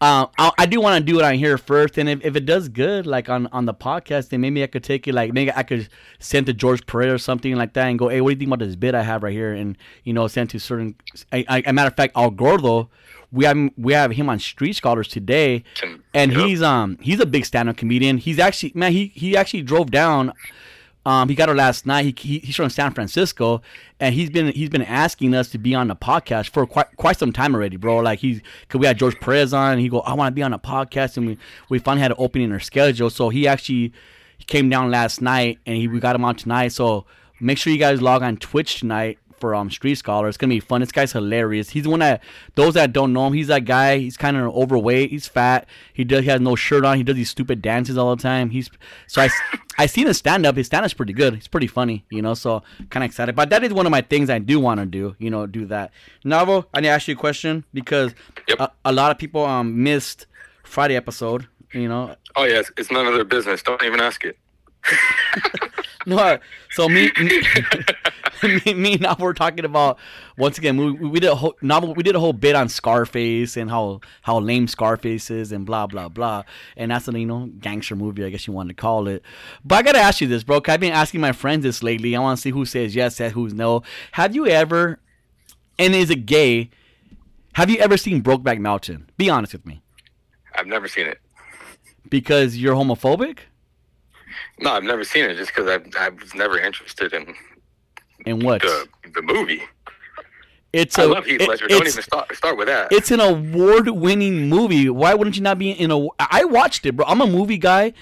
Uh, 0.00 0.26
I, 0.38 0.52
I 0.58 0.66
do 0.66 0.80
want 0.80 0.96
to 1.04 1.12
do 1.12 1.18
it 1.18 1.24
on 1.24 1.34
here 1.34 1.58
first, 1.58 1.98
and 1.98 2.08
if, 2.08 2.24
if 2.24 2.36
it 2.36 2.46
does 2.46 2.68
good, 2.68 3.04
like 3.04 3.28
on, 3.28 3.48
on 3.48 3.64
the 3.66 3.74
podcast, 3.74 4.28
then 4.28 4.40
maybe 4.40 4.62
I 4.62 4.68
could 4.68 4.84
take 4.84 5.08
it, 5.08 5.12
like 5.14 5.32
maybe 5.32 5.50
I 5.52 5.64
could 5.64 5.88
send 6.20 6.46
to 6.46 6.52
George 6.52 6.86
Perez 6.86 7.12
or 7.12 7.18
something 7.18 7.56
like 7.56 7.72
that, 7.72 7.88
and 7.88 7.98
go, 7.98 8.08
hey, 8.08 8.20
what 8.20 8.28
do 8.30 8.34
you 8.34 8.38
think 8.38 8.48
about 8.48 8.64
this 8.64 8.76
bit 8.76 8.94
I 8.94 9.02
have 9.02 9.24
right 9.24 9.32
here? 9.32 9.52
And 9.52 9.76
you 10.04 10.12
know, 10.12 10.28
send 10.28 10.50
to 10.50 10.60
certain. 10.60 10.94
I, 11.32 11.44
I, 11.48 11.62
a 11.66 11.72
matter 11.72 11.88
of 11.88 11.96
fact, 11.96 12.16
Al 12.16 12.30
Gordo, 12.30 12.90
we 13.32 13.44
have 13.44 13.58
we 13.76 13.92
have 13.92 14.12
him 14.12 14.28
on 14.28 14.38
Street 14.38 14.74
Scholars 14.74 15.08
today, 15.08 15.64
and 16.14 16.32
Yep. 16.32 16.46
he's 16.46 16.62
um 16.62 16.96
he's 17.00 17.18
a 17.18 17.26
big 17.26 17.44
stand-up 17.44 17.76
comedian. 17.76 18.18
He's 18.18 18.38
actually 18.38 18.72
man, 18.76 18.92
he 18.92 19.08
he 19.14 19.36
actually 19.36 19.62
drove 19.62 19.90
down. 19.90 20.32
Um, 21.06 21.28
he 21.28 21.34
got 21.34 21.48
her 21.48 21.54
last 21.54 21.86
night. 21.86 22.18
He, 22.18 22.32
he 22.34 22.38
he's 22.40 22.56
from 22.56 22.70
San 22.70 22.92
Francisco, 22.92 23.62
and 23.98 24.14
he's 24.14 24.30
been 24.30 24.52
he's 24.52 24.68
been 24.68 24.82
asking 24.82 25.34
us 25.34 25.48
to 25.50 25.58
be 25.58 25.74
on 25.74 25.88
the 25.88 25.96
podcast 25.96 26.50
for 26.50 26.66
quite 26.66 26.94
quite 26.96 27.18
some 27.18 27.32
time 27.32 27.54
already, 27.54 27.76
bro. 27.76 27.98
Like 27.98 28.18
he's 28.18 28.40
cause 28.68 28.80
we 28.80 28.86
had 28.86 28.98
George 28.98 29.18
Perez 29.20 29.54
on, 29.54 29.72
and 29.72 29.80
he 29.80 29.88
go, 29.88 30.00
I 30.00 30.14
want 30.14 30.32
to 30.32 30.34
be 30.34 30.42
on 30.42 30.52
a 30.52 30.58
podcast, 30.58 31.16
and 31.16 31.26
we 31.26 31.38
we 31.68 31.78
finally 31.78 32.02
had 32.02 32.10
an 32.10 32.18
opening 32.20 32.46
in 32.48 32.52
our 32.52 32.60
schedule. 32.60 33.10
So 33.10 33.28
he 33.30 33.48
actually 33.48 33.92
he 34.36 34.44
came 34.44 34.68
down 34.68 34.90
last 34.90 35.22
night, 35.22 35.58
and 35.66 35.76
he 35.76 35.88
we 35.88 36.00
got 36.00 36.14
him 36.14 36.24
on 36.24 36.34
tonight. 36.36 36.68
So 36.72 37.06
make 37.40 37.58
sure 37.58 37.72
you 37.72 37.78
guys 37.78 38.02
log 38.02 38.22
on 38.22 38.36
Twitch 38.36 38.80
tonight 38.80 39.18
for 39.40 39.54
um 39.54 39.70
Street 39.70 39.94
Scholar. 39.96 40.28
It's 40.28 40.36
gonna 40.36 40.50
be 40.54 40.60
fun. 40.60 40.80
This 40.80 40.92
guy's 40.92 41.12
hilarious. 41.12 41.70
He's 41.70 41.84
the 41.84 41.90
one 41.90 42.00
that 42.00 42.22
those 42.54 42.74
that 42.74 42.92
don't 42.92 43.12
know 43.12 43.26
him. 43.26 43.32
He's 43.32 43.46
that 43.48 43.64
guy. 43.64 43.98
He's 43.98 44.16
kind 44.16 44.36
of 44.36 44.54
overweight. 44.54 45.10
He's 45.10 45.26
fat. 45.28 45.66
He 45.92 46.04
does. 46.04 46.22
He 46.24 46.30
has 46.30 46.40
no 46.40 46.54
shirt 46.56 46.84
on. 46.84 46.96
He 46.96 47.02
does 47.02 47.16
these 47.16 47.30
stupid 47.30 47.62
dances 47.62 47.96
all 47.98 48.14
the 48.14 48.22
time. 48.22 48.50
He's 48.50 48.70
so 49.06 49.22
I 49.22 49.28
I 49.78 49.86
seen 49.86 50.06
his 50.06 50.18
stand 50.18 50.44
up. 50.46 50.56
His 50.56 50.66
stand 50.66 50.84
up's 50.84 50.94
pretty 50.94 51.12
good. 51.12 51.34
He's 51.34 51.48
pretty 51.48 51.66
funny. 51.66 52.04
You 52.10 52.22
know. 52.22 52.34
So 52.34 52.62
kind 52.90 53.04
of 53.04 53.08
excited. 53.10 53.34
But 53.36 53.50
that 53.50 53.62
is 53.64 53.72
one 53.72 53.86
of 53.86 53.90
my 53.92 54.00
things 54.00 54.30
I 54.30 54.38
do 54.38 54.58
want 54.60 54.80
to 54.80 54.86
do. 54.86 55.14
You 55.18 55.30
know, 55.30 55.46
do 55.46 55.66
that. 55.66 55.92
Novel. 56.24 56.66
I 56.74 56.80
need 56.80 56.88
to 56.88 56.92
ask 56.92 57.08
you 57.08 57.14
a 57.14 57.18
question 57.18 57.64
because 57.72 58.14
Yep. 58.48 58.60
a, 58.60 58.70
a 58.86 58.92
lot 58.92 59.10
of 59.10 59.18
people 59.18 59.44
um 59.44 59.82
missed 59.82 60.26
Friday 60.64 60.96
episode. 60.96 61.46
You 61.72 61.88
know, 61.88 62.16
Oh 62.34 62.44
yeah, 62.44 62.60
it's, 62.60 62.70
it's 62.78 62.90
none 62.90 63.06
of 63.06 63.12
their 63.14 63.24
business. 63.24 63.62
Don't 63.62 63.82
even 63.82 64.00
ask 64.00 64.24
it. 64.24 64.38
No, 66.16 66.38
so 66.70 66.88
me, 66.88 67.10
me, 67.20 67.42
me, 68.64 68.74
me 68.74 68.96
now 68.96 69.14
we're 69.18 69.34
talking 69.34 69.64
about 69.64 69.98
once 70.38 70.56
again 70.56 70.76
we, 70.78 70.90
we 70.92 71.20
did 71.20 71.28
a 71.30 71.34
whole 71.34 71.54
novel 71.60 71.92
we 71.94 72.02
did 72.02 72.14
a 72.16 72.20
whole 72.20 72.32
bit 72.32 72.54
on 72.54 72.68
Scarface 72.70 73.56
and 73.58 73.68
how 73.70 74.00
how 74.22 74.38
lame 74.38 74.66
Scarface 74.68 75.30
is 75.30 75.52
and 75.52 75.66
blah 75.66 75.86
blah 75.86 76.08
blah 76.08 76.44
and 76.76 76.90
that's 76.90 77.08
a 77.08 77.12
you 77.18 77.26
know 77.26 77.50
gangster 77.60 77.94
movie 77.94 78.24
I 78.24 78.30
guess 78.30 78.46
you 78.46 78.52
want 78.54 78.68
to 78.70 78.74
call 78.74 79.06
it. 79.08 79.22
But 79.64 79.74
I 79.76 79.82
gotta 79.82 79.98
ask 79.98 80.20
you 80.22 80.28
this, 80.28 80.44
bro. 80.44 80.60
'cause 80.60 80.72
I've 80.72 80.80
been 80.80 80.92
asking 80.94 81.20
my 81.20 81.32
friends 81.32 81.62
this 81.64 81.82
lately. 81.82 82.16
I 82.16 82.20
want 82.20 82.38
to 82.38 82.40
see 82.42 82.50
who 82.50 82.64
says 82.64 82.94
yes 82.94 83.20
and 83.20 83.32
who's 83.32 83.52
no. 83.52 83.82
Have 84.12 84.34
you 84.34 84.46
ever, 84.46 85.00
and 85.78 85.94
is 85.94 86.08
it 86.10 86.24
gay? 86.26 86.70
Have 87.54 87.68
you 87.70 87.78
ever 87.78 87.96
seen 87.96 88.22
Brokeback 88.22 88.60
Mountain? 88.60 89.10
Be 89.18 89.28
honest 89.28 89.52
with 89.52 89.66
me, 89.66 89.82
I've 90.54 90.66
never 90.66 90.88
seen 90.88 91.06
it. 91.06 91.18
because 92.08 92.56
you're 92.56 92.74
homophobic. 92.74 93.40
No, 94.60 94.72
I've 94.72 94.82
never 94.84 95.04
seen 95.04 95.24
it 95.24 95.36
just 95.36 95.54
because 95.54 95.68
I 95.68 96.04
I 96.04 96.08
was 96.10 96.34
never 96.34 96.58
interested 96.58 97.12
in 97.12 97.34
And 98.26 98.42
what? 98.42 98.62
the 98.62 98.88
the 99.14 99.22
movie. 99.22 99.62
It's 100.72 100.98
I 100.98 101.04
a 101.04 101.06
love 101.08 101.24
Heath 101.24 101.40
it- 101.40 101.48
Ledger. 101.48 101.66
Don't 101.68 101.86
even 101.86 102.02
start 102.02 102.34
start 102.36 102.58
with 102.58 102.68
that. 102.68 102.92
It's 102.92 103.10
an 103.10 103.20
award-winning 103.20 104.48
movie. 104.48 104.88
Why 104.90 105.14
wouldn't 105.14 105.36
you 105.36 105.42
not 105.42 105.58
be 105.58 105.70
in 105.70 105.90
a? 105.90 106.06
I 106.18 106.44
watched 106.44 106.84
it, 106.86 106.94
bro. 106.96 107.06
I'm 107.06 107.22
a 107.22 107.26
movie 107.26 107.56
guy, 107.56 107.94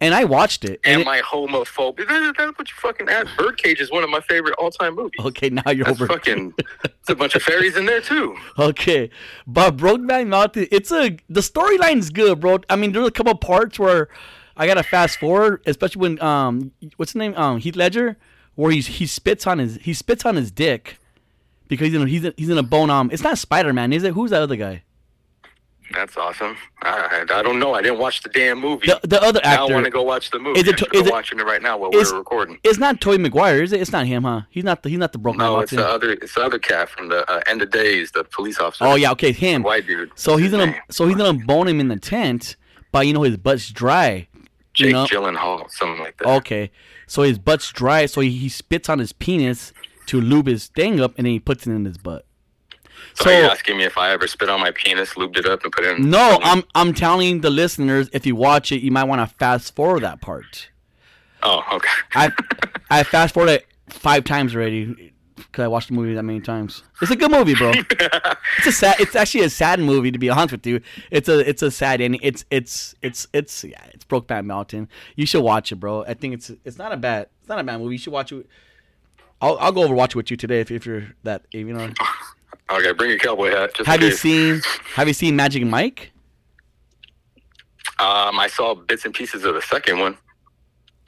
and 0.00 0.12
I 0.12 0.24
watched 0.24 0.64
it. 0.64 0.80
And 0.84 1.02
Am 1.02 1.08
I 1.08 1.20
homophobic? 1.20 2.08
That- 2.08 2.34
That's 2.36 2.58
what 2.58 2.68
you 2.68 2.74
fucking 2.78 3.08
ask. 3.08 3.28
Birdcage 3.36 3.80
is 3.80 3.92
one 3.92 4.02
of 4.02 4.10
my 4.10 4.20
favorite 4.22 4.54
all 4.58 4.70
time 4.72 4.96
movies. 4.96 5.20
okay, 5.24 5.50
now 5.50 5.70
you're 5.70 5.84
That's 5.84 6.00
over. 6.00 6.06
fucking. 6.08 6.54
It's 7.04 7.10
a 7.10 7.14
bunch 7.14 7.34
of 7.34 7.42
fairies 7.42 7.76
in 7.76 7.84
there 7.84 8.00
too. 8.00 8.34
Okay, 8.58 9.10
but 9.46 9.76
Brokeback 9.76 10.26
Mountain, 10.26 10.68
it's 10.72 10.90
a 10.90 11.16
the 11.28 11.42
storyline's 11.42 12.08
good, 12.08 12.40
bro. 12.40 12.60
I 12.70 12.76
mean, 12.76 12.92
there's 12.92 13.06
a 13.06 13.10
couple 13.10 13.34
parts 13.34 13.78
where 13.78 14.08
I 14.56 14.66
gotta 14.66 14.82
fast 14.82 15.18
forward, 15.18 15.62
especially 15.66 16.00
when 16.00 16.22
um, 16.22 16.70
what's 16.96 17.12
his 17.12 17.16
name? 17.16 17.34
Um, 17.36 17.58
Heath 17.58 17.76
Ledger, 17.76 18.16
where 18.54 18.70
he's 18.70 18.86
he 18.86 19.06
spits 19.06 19.46
on 19.46 19.58
his 19.58 19.76
he 19.76 19.92
spits 19.94 20.24
on 20.24 20.36
his 20.36 20.50
dick 20.50 20.98
because 21.68 21.86
he's 21.88 21.94
in 21.96 22.02
a, 22.02 22.06
he's 22.06 22.24
in, 22.24 22.34
he's 22.36 22.48
in 22.48 22.58
a 22.58 22.62
bone. 22.62 22.90
Um, 22.90 23.10
it's 23.12 23.22
not 23.22 23.38
Spider 23.38 23.72
Man, 23.72 23.92
is 23.92 24.04
it? 24.04 24.12
Who's 24.14 24.30
that 24.30 24.42
other 24.42 24.56
guy? 24.56 24.82
That's 25.92 26.16
awesome. 26.16 26.56
I, 26.82 27.24
I 27.30 27.42
don't 27.42 27.60
know. 27.60 27.74
I 27.74 27.82
didn't 27.82 27.98
watch 27.98 28.22
the 28.22 28.30
damn 28.30 28.58
movie. 28.58 28.86
The 28.86 29.00
the 29.06 29.22
other 29.22 29.40
now 29.44 29.66
I 29.66 29.70
want 29.72 29.84
to 29.84 29.90
go 29.90 30.02
watch 30.02 30.30
the 30.30 30.38
movie. 30.38 30.58
Is 30.60 30.66
it- 30.66 30.78
should 30.78 30.94
is 30.94 31.06
it- 31.06 31.12
watching 31.12 31.38
it 31.38 31.44
right 31.44 31.60
now 31.60 31.76
while 31.76 31.90
is- 31.94 32.10
we're 32.10 32.18
recording. 32.18 32.58
It's 32.64 32.78
not 32.78 33.00
Tobey 33.00 33.18
Maguire, 33.18 33.62
is 33.62 33.72
it? 33.72 33.80
It's 33.82 33.92
not 33.92 34.06
him, 34.06 34.24
huh? 34.24 34.42
He's 34.50 34.64
not 34.64 34.82
the 34.82 34.88
he's 34.88 34.98
not 34.98 35.12
the 35.12 35.18
Brokeback 35.18 35.36
No, 35.36 35.60
it's 35.60 35.72
the 35.72 35.86
other. 35.86 36.12
It's 36.12 36.34
the 36.34 36.42
other 36.42 36.58
cat 36.58 36.88
from 36.88 37.08
the 37.10 37.30
uh, 37.30 37.42
End 37.46 37.60
of 37.60 37.70
Days, 37.70 38.12
the 38.12 38.24
police 38.24 38.58
officer. 38.58 38.84
oh 38.84 38.94
yeah, 38.94 39.10
okay, 39.12 39.30
him. 39.32 39.62
white 39.62 39.86
dude. 39.86 40.10
So 40.14 40.36
he's 40.36 40.50
gonna 40.50 40.74
so 40.90 41.06
he's 41.06 41.16
gonna 41.16 41.38
bone 41.44 41.68
him 41.68 41.80
in 41.80 41.88
the 41.88 41.98
tent, 41.98 42.56
but 42.90 43.06
you 43.06 43.12
know 43.12 43.22
his 43.22 43.36
butt's 43.36 43.68
dry. 43.70 44.26
Jake 44.74 44.88
you 44.88 44.92
know? 44.92 45.06
Gyllenhaal, 45.06 45.70
something 45.70 46.00
like 46.02 46.18
that. 46.18 46.28
Okay, 46.28 46.70
so 47.06 47.22
his 47.22 47.38
butt's 47.38 47.70
dry, 47.72 48.06
so 48.06 48.20
he, 48.20 48.30
he 48.30 48.48
spits 48.48 48.88
on 48.88 48.98
his 48.98 49.12
penis 49.12 49.72
to 50.06 50.20
lube 50.20 50.46
his 50.46 50.66
thing 50.66 51.00
up, 51.00 51.14
and 51.16 51.24
then 51.26 51.32
he 51.32 51.40
puts 51.40 51.66
it 51.66 51.70
in 51.72 51.84
his 51.84 51.96
butt. 51.96 52.26
So, 53.14 53.30
are 53.30 53.34
you 53.38 53.44
So 53.46 53.50
asking 53.50 53.76
me 53.78 53.84
if 53.84 53.96
I 53.96 54.10
ever 54.12 54.26
spit 54.26 54.48
on 54.48 54.60
my 54.60 54.70
penis, 54.72 55.14
lubed 55.14 55.36
it 55.36 55.46
up, 55.46 55.62
and 55.64 55.72
put 55.72 55.84
it 55.84 55.98
in? 55.98 56.10
no, 56.10 56.38
I'm 56.42 56.64
I'm 56.74 56.92
telling 56.92 57.40
the 57.40 57.50
listeners 57.50 58.08
if 58.12 58.26
you 58.26 58.36
watch 58.36 58.72
it, 58.72 58.82
you 58.82 58.90
might 58.90 59.04
want 59.04 59.28
to 59.28 59.34
fast 59.36 59.74
forward 59.74 60.02
that 60.02 60.20
part. 60.20 60.68
Oh, 61.42 61.62
okay. 61.72 61.88
I 62.14 62.32
I 62.90 63.02
fast 63.04 63.34
forwarded 63.34 63.60
it 63.60 63.66
five 63.88 64.24
times 64.24 64.54
already. 64.54 65.12
Because 65.36 65.64
I 65.64 65.68
watched 65.68 65.88
the 65.88 65.94
movie 65.94 66.14
that 66.14 66.22
many 66.22 66.40
times. 66.40 66.82
It's 67.02 67.10
a 67.10 67.16
good 67.16 67.30
movie, 67.30 67.54
bro. 67.54 67.72
it's 68.58 68.66
a 68.66 68.72
sad. 68.72 68.96
It's 69.00 69.16
actually 69.16 69.44
a 69.44 69.50
sad 69.50 69.80
movie 69.80 70.10
to 70.10 70.18
be 70.18 70.30
honest 70.30 70.52
with 70.52 70.66
you. 70.66 70.80
It's 71.10 71.28
a 71.28 71.48
it's 71.48 71.62
a 71.62 71.70
sad 71.70 72.00
ending. 72.00 72.20
It's 72.22 72.44
it's 72.50 72.94
it's 73.02 73.26
it's 73.32 73.64
yeah. 73.64 73.84
It's 73.92 74.04
Brokeback 74.04 74.44
Mountain. 74.44 74.88
You 75.16 75.26
should 75.26 75.42
watch 75.42 75.72
it, 75.72 75.76
bro. 75.76 76.04
I 76.04 76.14
think 76.14 76.34
it's 76.34 76.50
it's 76.64 76.78
not 76.78 76.92
a 76.92 76.96
bad 76.96 77.28
it's 77.40 77.48
not 77.48 77.58
a 77.58 77.64
bad 77.64 77.80
movie. 77.80 77.94
You 77.94 77.98
should 77.98 78.12
watch 78.12 78.32
it. 78.32 78.46
I'll 79.40 79.58
I'll 79.58 79.72
go 79.72 79.82
over 79.82 79.94
watch 79.94 80.12
it 80.12 80.16
with 80.16 80.30
you 80.30 80.36
today 80.36 80.60
if, 80.60 80.70
if 80.70 80.86
you're 80.86 81.08
that 81.24 81.44
if, 81.52 81.66
you 81.66 81.74
know. 81.74 81.90
Okay, 82.70 82.92
bring 82.92 83.10
your 83.10 83.18
cowboy 83.18 83.50
hat. 83.50 83.74
Just 83.74 83.86
Have 83.86 84.00
you 84.00 84.10
seen 84.10 84.62
Have 84.94 85.06
you 85.06 85.12
seen 85.12 85.36
Magic 85.36 85.66
Mike? 85.66 86.12
Um, 87.98 88.40
I 88.40 88.48
saw 88.48 88.74
bits 88.74 89.04
and 89.04 89.12
pieces 89.12 89.44
of 89.44 89.54
the 89.54 89.60
second 89.60 89.98
one. 89.98 90.16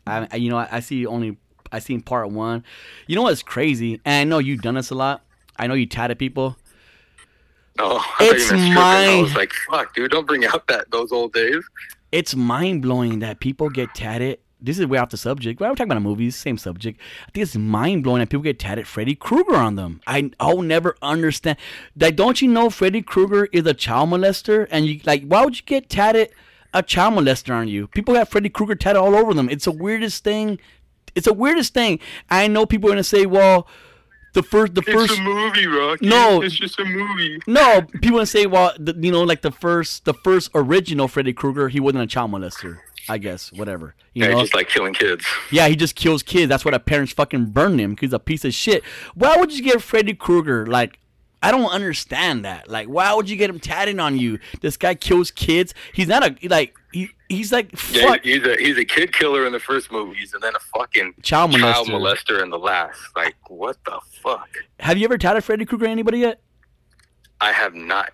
I, 0.06 0.28
I 0.30 0.36
you 0.36 0.50
know 0.50 0.58
I, 0.58 0.68
I 0.70 0.80
see 0.80 1.06
only 1.06 1.38
I 1.76 1.78
seen 1.78 2.00
part 2.00 2.30
one. 2.30 2.64
You 3.06 3.16
know 3.16 3.22
what's 3.22 3.42
crazy? 3.42 4.00
And 4.04 4.14
I 4.14 4.24
know 4.24 4.38
you've 4.38 4.62
done 4.62 4.74
this 4.74 4.90
a 4.90 4.94
lot. 4.94 5.22
I 5.56 5.66
know 5.66 5.74
you 5.74 5.86
tatted 5.86 6.18
people. 6.18 6.56
Oh, 7.78 7.98
I 8.18 8.30
It's 8.32 8.50
mine. 8.50 9.18
I 9.18 9.22
was 9.22 9.34
like, 9.34 9.52
fuck, 9.70 9.94
dude, 9.94 10.10
don't 10.10 10.26
bring 10.26 10.44
out 10.46 10.66
that 10.68 10.90
those 10.90 11.12
old 11.12 11.32
days. 11.32 11.62
It's 12.12 12.34
mind 12.34 12.82
blowing 12.82 13.18
that 13.18 13.40
people 13.40 13.68
get 13.68 13.94
tatted. 13.94 14.38
This 14.60 14.78
is 14.78 14.86
way 14.86 14.96
off 14.98 15.10
the 15.10 15.18
subject. 15.18 15.60
Well, 15.60 15.70
we're 15.70 15.74
talking 15.74 15.92
about 15.92 16.02
movies, 16.02 16.34
same 16.34 16.56
subject. 16.56 16.98
I 17.28 17.30
think 17.30 17.42
it's 17.42 17.56
mind 17.56 18.02
blowing 18.02 18.20
that 18.20 18.30
people 18.30 18.42
get 18.42 18.58
tatted 18.58 18.86
Freddy 18.86 19.14
Krueger 19.14 19.56
on 19.56 19.76
them. 19.76 20.00
I 20.06 20.30
I'll 20.40 20.62
never 20.62 20.96
understand. 21.02 21.58
Like, 21.98 22.16
don't 22.16 22.40
you 22.40 22.48
know 22.48 22.70
Freddy 22.70 23.02
Krueger 23.02 23.46
is 23.52 23.66
a 23.66 23.74
child 23.74 24.10
molester? 24.10 24.66
And 24.70 24.86
you 24.86 25.00
like, 25.04 25.24
why 25.26 25.44
would 25.44 25.58
you 25.58 25.66
get 25.66 25.90
tatted 25.90 26.30
a 26.72 26.82
child 26.82 27.14
molester 27.14 27.54
on 27.54 27.68
you? 27.68 27.88
People 27.88 28.14
have 28.14 28.30
Freddy 28.30 28.48
Krueger 28.48 28.74
tatted 28.74 29.00
all 29.00 29.14
over 29.14 29.34
them. 29.34 29.50
It's 29.50 29.66
the 29.66 29.72
weirdest 29.72 30.24
thing. 30.24 30.58
It's 31.16 31.24
the 31.26 31.32
weirdest 31.34 31.74
thing. 31.74 31.98
I 32.30 32.46
know 32.46 32.66
people 32.66 32.88
are 32.88 32.92
gonna 32.92 33.02
say, 33.04 33.26
well, 33.26 33.66
the 34.34 34.42
first, 34.42 34.74
the 34.74 34.82
first. 34.82 35.18
movie, 35.22 35.66
Rocky. 35.66 36.06
No. 36.06 36.42
it's 36.42 36.54
just 36.54 36.78
a 36.78 36.84
movie. 36.84 37.40
No, 37.46 37.82
people 38.02 38.18
gonna 38.18 38.26
say, 38.26 38.46
well, 38.46 38.72
the, 38.78 38.94
you 39.00 39.10
know, 39.10 39.22
like 39.22 39.40
the 39.42 39.50
first, 39.50 40.04
the 40.04 40.12
first 40.14 40.50
original 40.54 41.08
Freddy 41.08 41.32
Krueger, 41.32 41.68
he 41.68 41.80
wasn't 41.80 42.04
a 42.04 42.06
child 42.06 42.30
molester. 42.30 42.78
I 43.08 43.18
guess, 43.18 43.52
whatever. 43.52 43.94
You 44.14 44.24
Yeah, 44.24 44.32
know, 44.32 44.40
just 44.40 44.52
like 44.54 44.68
killing 44.68 44.92
kids. 44.92 45.24
yeah, 45.52 45.68
he 45.68 45.76
just 45.76 45.94
kills 45.94 46.22
kids. 46.24 46.48
That's 46.48 46.64
why 46.64 46.72
the 46.72 46.80
parents 46.80 47.12
fucking 47.12 47.46
burn 47.46 47.78
him 47.78 47.90
because 47.92 48.08
he's 48.08 48.12
a 48.12 48.18
piece 48.18 48.44
of 48.44 48.52
shit. 48.52 48.82
Why 49.14 49.36
would 49.36 49.56
you 49.56 49.62
get 49.62 49.80
Freddy 49.80 50.12
Krueger? 50.12 50.66
Like, 50.66 50.98
I 51.40 51.52
don't 51.52 51.70
understand 51.70 52.44
that. 52.44 52.68
Like, 52.68 52.88
why 52.88 53.14
would 53.14 53.30
you 53.30 53.36
get 53.36 53.48
him 53.48 53.60
tatted 53.60 54.00
on 54.00 54.18
you? 54.18 54.40
This 54.60 54.76
guy 54.76 54.96
kills 54.96 55.30
kids. 55.30 55.72
He's 55.94 56.08
not 56.08 56.24
a 56.26 56.48
like. 56.48 56.74
He, 56.96 57.10
he's 57.28 57.52
like 57.52 57.70
Yeah, 57.92 58.16
he's 58.22 58.42
a 58.46 58.56
he's 58.56 58.78
a 58.78 58.84
kid 58.84 59.12
killer 59.12 59.44
in 59.44 59.52
the 59.52 59.60
first 59.60 59.92
movies, 59.92 60.32
and 60.32 60.42
then 60.42 60.54
a 60.56 60.58
fucking 60.78 61.12
child 61.22 61.50
molester. 61.50 61.60
child 61.60 61.88
molester 61.88 62.42
in 62.42 62.48
the 62.48 62.58
last. 62.58 62.98
Like, 63.14 63.34
what 63.50 63.76
the 63.84 64.00
fuck? 64.22 64.48
Have 64.80 64.96
you 64.96 65.04
ever 65.04 65.18
tatted 65.18 65.44
Freddy 65.44 65.66
Krueger 65.66 65.84
anybody 65.84 66.20
yet? 66.20 66.40
I 67.38 67.52
have 67.52 67.74
not. 67.74 68.12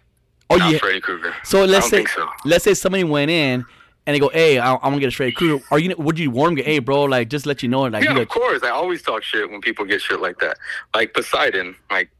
Oh 0.50 0.56
not 0.56 0.72
yeah. 0.72 0.78
Freddy 0.78 1.00
Krueger. 1.00 1.32
So 1.44 1.64
let's 1.64 1.88
say 1.88 2.04
so. 2.06 2.28
let's 2.44 2.64
say 2.64 2.74
somebody 2.74 3.04
went 3.04 3.30
in 3.30 3.64
and 4.04 4.14
they 4.16 4.18
go, 4.18 4.30
"Hey, 4.30 4.58
I- 4.58 4.74
I'm 4.74 4.80
gonna 4.80 4.98
get 4.98 5.12
a 5.12 5.16
Freddy 5.16 5.30
Krueger." 5.30 5.64
Are 5.70 5.78
you? 5.78 5.94
Would 5.96 6.18
you 6.18 6.32
warn 6.32 6.58
him? 6.58 6.64
Hey, 6.64 6.80
bro, 6.80 7.04
like 7.04 7.28
just 7.28 7.46
let 7.46 7.62
you 7.62 7.68
know, 7.68 7.82
like 7.82 8.02
Yeah, 8.02 8.18
of 8.18 8.28
course. 8.28 8.64
I 8.64 8.70
always 8.70 9.00
talk 9.00 9.22
shit 9.22 9.48
when 9.48 9.60
people 9.60 9.84
get 9.84 10.00
shit 10.02 10.20
like 10.20 10.40
that. 10.40 10.58
Like 10.92 11.14
Poseidon. 11.14 11.76
Like 11.88 12.10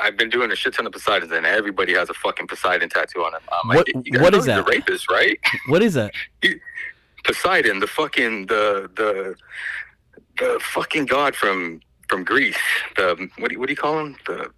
I've 0.00 0.16
been 0.16 0.30
doing 0.30 0.50
a 0.52 0.56
shit 0.56 0.74
ton 0.74 0.86
of 0.86 0.92
Poseidons, 0.92 1.32
and 1.32 1.46
everybody 1.46 1.94
has 1.94 2.08
a 2.10 2.14
fucking 2.14 2.46
Poseidon 2.48 2.88
tattoo 2.88 3.24
on 3.24 3.32
them. 3.32 3.42
I'm 3.50 3.76
What- 3.76 3.86
guys 3.86 4.02
what 4.22 4.34
is 4.34 4.44
that? 4.46 4.60
A 4.60 4.62
rapist, 4.62 5.10
right? 5.10 5.38
what 5.68 5.82
is 5.82 5.94
that? 5.94 6.12
Poseidon, 7.24 7.80
the 7.80 7.86
fucking 7.86 8.46
the 8.46 8.88
the 8.94 9.34
the 10.38 10.60
fucking 10.62 11.06
god 11.06 11.34
from 11.34 11.80
from 12.08 12.24
Greece. 12.24 12.58
The 12.96 13.28
what 13.38 13.48
do 13.48 13.54
you, 13.54 13.60
what 13.60 13.66
do 13.66 13.72
you 13.72 13.76
call 13.76 13.98
him? 13.98 14.16
The 14.26 14.50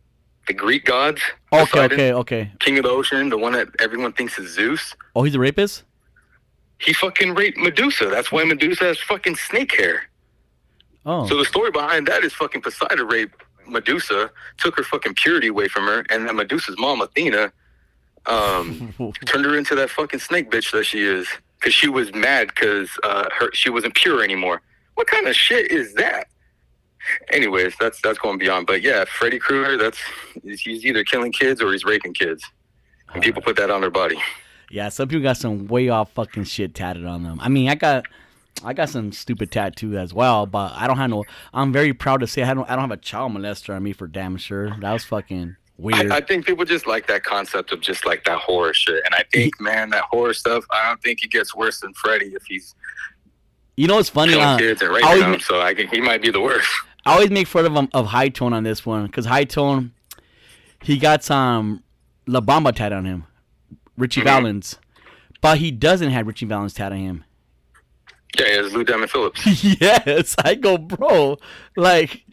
the 0.46 0.54
Greek 0.54 0.84
gods. 0.84 1.22
Okay, 1.52 1.64
Poseidon, 1.64 1.92
okay, 2.00 2.12
okay. 2.12 2.52
King 2.60 2.78
of 2.78 2.84
the 2.84 2.90
ocean, 2.90 3.28
the 3.28 3.38
one 3.38 3.52
that 3.52 3.68
everyone 3.80 4.12
thinks 4.12 4.38
is 4.38 4.52
Zeus. 4.54 4.94
Oh, 5.14 5.22
he's 5.22 5.34
a 5.34 5.38
rapist. 5.38 5.84
He 6.80 6.92
fucking 6.92 7.34
raped 7.34 7.58
Medusa. 7.58 8.06
That's 8.06 8.30
why 8.30 8.44
Medusa 8.44 8.84
has 8.84 8.98
fucking 9.00 9.36
snake 9.36 9.74
hair. 9.76 10.04
Oh, 11.04 11.26
So 11.26 11.36
the 11.36 11.44
story 11.44 11.70
behind 11.70 12.06
that 12.08 12.22
is 12.22 12.32
fucking 12.34 12.60
Poseidon 12.62 13.06
raped 13.06 13.42
Medusa, 13.68 14.30
took 14.58 14.76
her 14.76 14.84
fucking 14.84 15.14
purity 15.14 15.48
away 15.48 15.68
from 15.68 15.84
her, 15.86 16.04
and 16.10 16.26
then 16.26 16.36
Medusa's 16.36 16.76
mom, 16.78 17.00
Athena, 17.00 17.52
um, 18.26 18.94
turned 19.24 19.44
her 19.44 19.56
into 19.56 19.74
that 19.74 19.90
fucking 19.90 20.20
snake 20.20 20.50
bitch 20.50 20.72
that 20.72 20.84
she 20.84 21.02
is. 21.02 21.26
Because 21.58 21.74
she 21.74 21.88
was 21.88 22.14
mad 22.14 22.48
because 22.48 22.88
uh, 23.02 23.28
her 23.36 23.50
she 23.52 23.68
wasn't 23.68 23.94
pure 23.96 24.22
anymore. 24.22 24.62
What 24.94 25.08
kind 25.08 25.26
of 25.26 25.34
shit 25.34 25.72
is 25.72 25.92
that? 25.94 26.28
Anyways, 27.32 27.74
that's 27.80 28.00
that's 28.00 28.18
going 28.18 28.38
beyond. 28.38 28.66
But 28.68 28.80
yeah, 28.82 29.04
Freddy 29.06 29.38
Krueger, 29.40 29.76
that's 29.76 29.98
he's 30.42 30.84
either 30.86 31.02
killing 31.02 31.32
kids 31.32 31.60
or 31.60 31.72
he's 31.72 31.84
raping 31.84 32.14
kids, 32.14 32.44
and 33.12 33.22
people 33.22 33.42
put 33.42 33.56
that 33.56 33.70
on 33.70 33.80
their 33.80 33.90
body. 33.90 34.18
yeah. 34.70 34.88
Some 34.88 35.08
people 35.08 35.22
got 35.22 35.36
some 35.36 35.66
way 35.66 35.88
off 35.88 36.12
fucking 36.12 36.44
shit 36.44 36.74
tatted 36.76 37.04
on 37.04 37.24
them. 37.24 37.38
I 37.40 37.48
mean, 37.48 37.68
I 37.68 37.74
got. 37.74 38.04
I 38.64 38.72
got 38.72 38.88
some 38.88 39.12
stupid 39.12 39.50
tattoo 39.52 39.96
as 39.96 40.12
well, 40.12 40.46
but 40.46 40.72
I 40.74 40.86
don't 40.86 40.96
have 40.96 41.10
no. 41.10 41.24
I'm 41.54 41.72
very 41.72 41.92
proud 41.92 42.20
to 42.20 42.26
say 42.26 42.42
I 42.42 42.54
don't. 42.54 42.68
I 42.68 42.74
don't 42.74 42.82
have 42.82 42.90
a 42.90 42.96
child 42.96 43.32
molester 43.32 43.74
on 43.74 43.82
me 43.82 43.92
for 43.92 44.06
damn 44.06 44.36
sure. 44.36 44.70
That 44.80 44.92
was 44.92 45.04
fucking 45.04 45.56
weird. 45.76 46.10
I, 46.10 46.16
I 46.16 46.20
think 46.20 46.44
people 46.46 46.64
just 46.64 46.86
like 46.86 47.06
that 47.06 47.22
concept 47.22 47.70
of 47.72 47.80
just 47.80 48.04
like 48.04 48.24
that 48.24 48.38
horror 48.38 48.74
shit. 48.74 49.02
And 49.04 49.14
I 49.14 49.24
think, 49.32 49.60
man, 49.60 49.90
that 49.90 50.04
horror 50.10 50.34
stuff, 50.34 50.64
I 50.70 50.88
don't 50.88 51.00
think 51.02 51.22
it 51.22 51.30
gets 51.30 51.54
worse 51.54 51.80
than 51.80 51.94
Freddy 51.94 52.26
if 52.34 52.42
he's 52.46 52.74
you 53.76 53.86
know 53.86 53.94
what's 53.94 54.08
funny? 54.08 54.34
Uh, 54.34 54.58
kids 54.58 54.82
and 54.82 54.90
raping 54.90 55.06
always 55.06 55.22
them. 55.22 55.38
So 55.40 55.60
I 55.60 55.72
can, 55.72 55.86
he 55.86 56.00
might 56.00 56.20
be 56.20 56.30
the 56.32 56.40
worst. 56.40 56.68
I 57.06 57.12
always 57.12 57.30
make 57.30 57.46
fun 57.46 57.64
of 57.64 57.72
him 57.72 57.88
of 57.94 58.06
High 58.06 58.28
Tone 58.28 58.52
on 58.52 58.64
this 58.64 58.84
one 58.84 59.06
because 59.06 59.24
High 59.24 59.44
Tone, 59.44 59.92
he 60.82 60.98
got 60.98 61.22
some 61.22 61.84
La 62.26 62.40
Bamba 62.40 62.74
tat 62.74 62.92
on 62.92 63.04
him, 63.04 63.24
Ritchie 63.96 64.22
Mhm. 64.22 64.24
Valens, 64.24 64.78
but 65.40 65.58
he 65.58 65.70
doesn't 65.70 66.10
have 66.10 66.26
Ritchie 66.26 66.46
Valens 66.46 66.74
tat 66.74 66.90
on 66.90 66.98
him. 66.98 67.24
Yeah, 68.38 68.44
it's 68.48 68.74
Lou 68.74 68.84
Diamond 68.84 69.10
Phillips. 69.10 69.64
yes, 69.80 70.34
I 70.44 70.54
go, 70.54 70.76
bro. 70.78 71.38
Like 71.76 72.24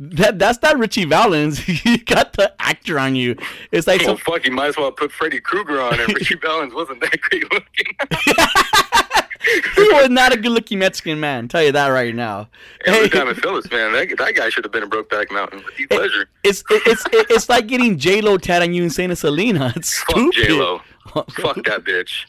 that. 0.00 0.38
That's 0.38 0.60
not 0.62 0.78
Ritchie 0.78 1.04
Valens. 1.04 1.66
you 1.84 1.98
got 1.98 2.32
the 2.32 2.52
actor 2.60 2.98
on 2.98 3.14
you. 3.14 3.36
It's 3.70 3.86
like 3.86 4.00
Well, 4.00 4.16
some, 4.16 4.32
fuck, 4.34 4.44
you 4.46 4.52
might 4.52 4.68
as 4.68 4.76
well 4.76 4.90
put 4.90 5.12
Freddy 5.12 5.40
Krueger 5.40 5.80
on, 5.80 6.00
and 6.00 6.12
Ritchie 6.12 6.36
Valens 6.42 6.74
wasn't 6.74 7.00
that 7.02 7.20
great 7.20 7.44
looking. 7.52 7.94
he 9.76 9.82
was 9.92 10.08
not 10.10 10.32
a 10.32 10.36
good-looking 10.38 10.78
Mexican 10.78 11.20
man. 11.20 11.46
Tell 11.48 11.62
you 11.62 11.72
that 11.72 11.88
right 11.88 12.14
now. 12.14 12.48
and 12.86 12.96
Lou 12.96 13.02
Hey, 13.02 13.08
Diamond 13.10 13.38
Phillips, 13.38 13.70
man, 13.70 13.92
that, 13.92 14.16
that 14.16 14.34
guy 14.34 14.48
should 14.48 14.64
have 14.64 14.72
been 14.72 14.82
in 14.82 14.90
Brokeback 14.90 15.30
Mountain 15.30 15.62
with 15.64 15.90
Ledger. 15.90 16.28
it's 16.42 16.64
it's 16.70 17.04
it's 17.12 17.48
like 17.48 17.66
getting 17.66 17.98
J 17.98 18.20
Lo 18.22 18.38
tat 18.38 18.62
on 18.62 18.72
you 18.72 18.82
and 18.82 18.92
saying 18.92 19.10
it's 19.10 19.20
Selena. 19.20 19.72
It's 19.76 19.98
Fuck. 20.00 20.32
J 20.32 20.48
Lo. 20.52 20.80
Fuck 21.12 21.56
that 21.66 21.84
bitch. 21.84 22.24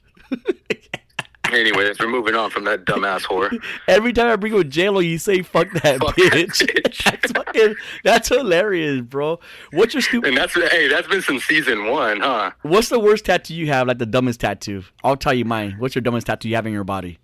Anyways, 1.51 1.99
we're 1.99 2.07
moving 2.07 2.35
on 2.35 2.49
from 2.49 2.63
that 2.65 2.85
dumbass 2.85 3.21
whore. 3.21 3.57
Every 3.87 4.13
time 4.13 4.27
I 4.27 4.35
bring 4.35 4.53
up 4.59 4.67
J 4.67 4.89
Lo, 4.89 4.99
you 4.99 5.17
say 5.17 5.41
"fuck 5.41 5.71
that 5.73 5.99
Fuck 5.99 6.15
that 6.15 6.31
bitch." 6.33 6.65
bitch. 6.65 7.03
that's 7.21 7.31
fucking. 7.31 7.75
That's 8.03 8.29
hilarious, 8.29 9.01
bro. 9.01 9.39
What's 9.71 9.93
your 9.93 10.01
stupid? 10.01 10.29
And 10.29 10.37
that's 10.37 10.53
hey, 10.53 10.87
that's 10.87 11.07
been 11.07 11.21
since 11.21 11.43
season 11.45 11.85
one, 11.87 12.19
huh? 12.19 12.51
What's 12.63 12.89
the 12.89 12.99
worst 12.99 13.25
tattoo 13.25 13.55
you 13.55 13.67
have? 13.67 13.87
Like 13.87 13.97
the 13.97 14.05
dumbest 14.05 14.41
tattoo? 14.41 14.83
I'll 15.03 15.17
tell 15.17 15.33
you 15.33 15.45
mine. 15.45 15.75
What's 15.79 15.95
your 15.95 16.01
dumbest 16.01 16.27
tattoo 16.27 16.49
you 16.49 16.55
have 16.55 16.65
in 16.65 16.73
your 16.73 16.83
body? 16.83 17.19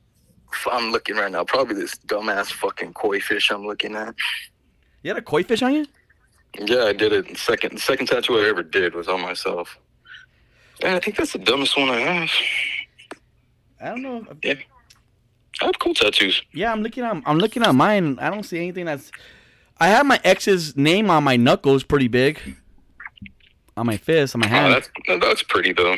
I'm 0.72 0.92
looking 0.92 1.16
right 1.16 1.32
now. 1.32 1.44
Probably 1.44 1.76
this 1.76 1.96
dumbass 1.96 2.52
fucking 2.52 2.94
koi 2.94 3.20
fish 3.20 3.52
I'm 3.52 3.66
looking 3.66 3.96
at. 3.96 4.16
You 5.04 5.10
had 5.10 5.18
a 5.18 5.22
koi 5.22 5.44
fish 5.44 5.62
on 5.62 5.74
you? 5.74 5.86
Yeah, 6.60 6.84
I 6.84 6.94
did 6.94 7.14
it. 7.14 7.38
Second, 7.38 7.80
second 7.80 8.08
tattoo 8.08 8.38
I 8.38 8.50
ever 8.50 8.62
did 8.64 8.94
was 8.94 9.08
on 9.08 9.22
myself. 9.22 9.78
And 10.84 10.96
I 10.96 11.00
think 11.00 11.16
that's 11.16 11.34
the 11.34 11.40
dumbest 11.40 11.78
one 11.78 11.90
I 11.90 12.00
have. 12.00 12.30
I 13.82 13.90
don't 13.90 14.02
know. 14.02 14.26
Yeah, 14.44 14.56
I 15.62 15.66
have 15.66 15.80
cool 15.80 15.94
tattoos. 15.94 16.42
Yeah, 16.54 16.72
I'm 16.72 16.82
looking 16.84 17.04
at. 17.04 17.22
I'm 17.26 17.38
looking 17.40 17.64
at 17.64 17.74
mine. 17.74 18.18
I 18.20 18.30
don't 18.30 18.44
see 18.44 18.58
anything 18.58 18.86
that's. 18.86 19.12
I 19.80 19.88
have 19.88 20.06
my 20.06 20.20
ex's 20.24 20.78
name 20.78 21.10
on 21.10 21.24
my 21.24 21.36
knuckles, 21.38 21.84
pretty 21.84 22.08
big. 22.08 22.40
On 23.78 23.86
my 23.86 23.98
fist, 23.98 24.36
on 24.36 24.42
my 24.42 24.48
Oh, 24.48 24.50
hand. 24.50 24.74
that's 24.74 24.90
that's 25.22 25.44
pretty 25.44 25.74
though. 25.74 25.96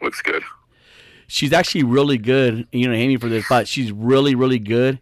Looks 0.00 0.22
good. 0.22 0.42
she's 1.26 1.52
actually 1.52 1.82
really 1.82 2.18
good. 2.18 2.66
You 2.70 2.86
know, 2.88 2.94
hate 2.94 3.08
me 3.08 3.16
for 3.16 3.28
this, 3.28 3.44
but 3.48 3.66
she's 3.66 3.90
really, 3.90 4.34
really 4.34 4.58
good 4.60 5.00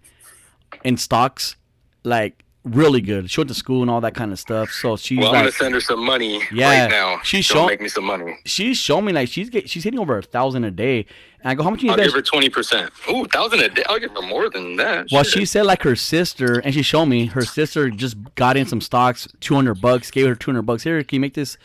in 0.84 0.96
stocks. 0.96 1.56
Like 2.04 2.43
really 2.64 3.00
good. 3.00 3.30
She 3.30 3.40
went 3.40 3.48
to 3.48 3.54
school 3.54 3.82
and 3.82 3.90
all 3.90 4.00
that 4.00 4.14
kind 4.14 4.32
of 4.32 4.38
stuff. 4.38 4.70
So 4.70 4.96
she's 4.96 5.18
Well, 5.18 5.28
I'm 5.28 5.34
gonna 5.34 5.52
send 5.52 5.74
her 5.74 5.80
some 5.80 6.04
money 6.04 6.42
Yeah, 6.50 6.82
right 6.84 6.90
now. 6.90 7.20
she's 7.22 7.44
She'll 7.44 7.66
make 7.66 7.80
me 7.80 7.88
some 7.88 8.04
money. 8.04 8.38
she's 8.46 8.76
showing 8.78 9.04
me 9.04 9.12
like 9.12 9.28
she's 9.28 9.50
get, 9.50 9.68
she's 9.68 9.84
hitting 9.84 10.00
over 10.00 10.16
a 10.18 10.22
thousand 10.22 10.64
a 10.64 10.70
day. 10.70 11.06
And 11.40 11.50
I 11.50 11.54
go, 11.54 11.62
how 11.62 11.70
much 11.70 11.82
you 11.82 11.90
I'll 11.90 11.96
give 11.96 12.12
her 12.14 12.22
twenty 12.22 12.48
percent. 12.48 12.90
Ooh, 13.10 13.26
thousand 13.26 13.60
a 13.60 13.68
day. 13.68 13.82
I'll 13.86 13.98
give 14.00 14.12
her 14.12 14.22
more 14.22 14.48
than 14.48 14.76
that. 14.76 15.08
Well, 15.12 15.24
Shit. 15.24 15.32
she 15.40 15.44
said 15.44 15.66
like 15.66 15.82
her 15.82 15.94
sister, 15.94 16.58
and 16.60 16.72
she 16.72 16.82
showed 16.82 17.06
me 17.06 17.26
her 17.26 17.42
sister 17.42 17.90
just 17.90 18.16
got 18.34 18.56
in 18.56 18.64
some 18.66 18.80
stocks, 18.80 19.28
two 19.40 19.54
hundred 19.54 19.80
bucks, 19.82 20.10
gave 20.10 20.26
her 20.26 20.34
two 20.34 20.50
hundred 20.50 20.62
bucks. 20.62 20.82
Here, 20.84 21.02
can 21.04 21.16
you 21.16 21.20
make 21.20 21.34
this? 21.34 21.58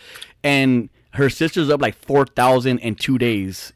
And 0.43 0.89
her 1.13 1.29
sister's 1.29 1.69
up 1.69 1.81
like 1.81 1.95
four 1.95 2.25
thousand 2.25 2.79
in 2.79 2.95
two 2.95 3.17
days. 3.17 3.71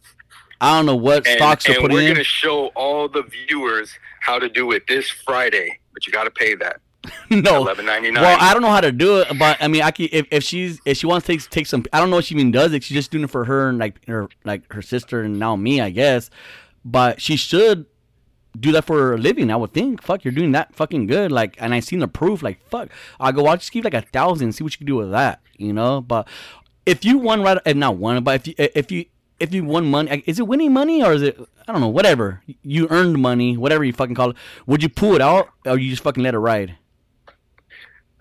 I 0.60 0.78
don't 0.78 0.86
know 0.86 0.96
what 0.96 1.26
and, 1.28 1.38
stocks 1.38 1.68
are 1.70 1.74
putting 1.76 1.92
in. 1.92 1.98
and 2.00 2.08
we're 2.10 2.14
gonna 2.16 2.24
show 2.24 2.68
all 2.76 3.08
the 3.08 3.24
viewers 3.24 3.92
how 4.22 4.40
to 4.40 4.48
do 4.50 4.72
it 4.72 4.84
this 4.88 5.10
Friday, 5.10 5.80
but 5.94 6.06
you 6.06 6.14
got 6.14 6.24
to 6.26 6.32
pay 6.32 6.56
that. 6.56 6.80
no. 7.30 7.58
Eleven 7.58 7.86
ninety 7.86 8.12
nine. 8.12 8.24
Well, 8.24 8.38
I 8.40 8.54
don't 8.54 8.62
know 8.62 8.70
how 8.70 8.82
to 8.82 8.92
do 8.92 9.20
it, 9.20 9.38
but 9.38 9.58
I 9.60 9.68
mean, 9.68 9.82
I 9.82 9.92
can, 9.92 10.08
if, 10.12 10.28
if 10.32 10.44
she's 10.44 10.80
if 10.86 10.98
she 10.98 11.06
wants 11.06 11.28
to 11.28 11.34
take 11.34 11.50
take 11.50 11.68
some, 11.68 11.86
I 11.92 12.00
don't 12.00 12.10
know 12.10 12.18
if 12.18 12.26
she 12.26 12.36
even 12.36 12.52
does 12.52 12.74
it. 12.74 12.84
She's 12.84 12.96
just 12.96 13.12
doing 13.12 13.26
it 13.26 13.30
for 13.30 13.46
her 13.46 13.70
and 13.70 13.78
like 13.78 14.06
her 14.08 14.30
like 14.44 14.72
her 14.74 14.82
sister 14.82 15.22
and 15.22 15.38
now 15.38 15.56
me, 15.56 15.82
I 15.82 15.90
guess. 15.90 16.30
But 16.86 17.22
she 17.22 17.36
should 17.36 17.86
do 18.60 18.72
that 18.74 18.86
for 18.86 19.14
a 19.14 19.18
living. 19.18 19.52
I 19.52 19.56
would 19.56 19.74
think. 19.74 20.02
Fuck, 20.02 20.24
you're 20.24 20.34
doing 20.34 20.52
that 20.54 20.76
fucking 20.76 21.08
good. 21.08 21.32
Like, 21.32 21.56
and 21.60 21.74
I 21.74 21.80
seen 21.80 22.00
the 22.00 22.08
proof. 22.08 22.44
Like, 22.44 22.66
fuck, 22.70 22.90
I 23.20 23.32
go, 23.32 23.46
I'll 23.48 23.58
just 23.58 23.72
give 23.72 23.84
like 23.84 23.94
a 23.94 24.02
thousand, 24.02 24.54
see 24.54 24.64
what 24.64 24.74
you 24.74 24.78
can 24.78 24.88
do 24.88 24.96
with 24.96 25.12
that. 25.12 25.42
You 25.58 25.74
know, 25.74 26.02
but 26.02 26.28
if 26.86 27.04
you 27.06 27.18
won 27.18 27.42
right, 27.42 27.58
if 27.66 27.76
not 27.76 27.98
won, 27.98 28.24
but 28.24 28.36
if 28.36 28.48
you 28.48 28.54
if 28.58 28.92
you 28.92 29.06
if 29.40 29.54
you 29.54 29.66
won 29.66 29.86
money, 29.86 30.24
is 30.26 30.40
it 30.40 30.48
winning 30.48 30.74
money 30.74 31.04
or 31.04 31.14
is 31.14 31.22
it 31.22 31.40
I 31.68 31.72
don't 31.72 31.82
know, 31.82 31.88
whatever 31.88 32.42
you 32.62 32.88
earned 32.90 33.22
money, 33.22 33.56
whatever 33.56 33.84
you 33.84 33.94
fucking 33.94 34.16
call 34.16 34.32
it. 34.32 34.38
Would 34.68 34.84
you 34.84 34.90
pull 34.90 35.16
it 35.16 35.22
out 35.22 35.50
or 35.66 35.78
you 35.78 35.90
just 35.90 36.04
fucking 36.04 36.24
let 36.24 36.34
it 36.34 36.40
ride? 36.40 36.78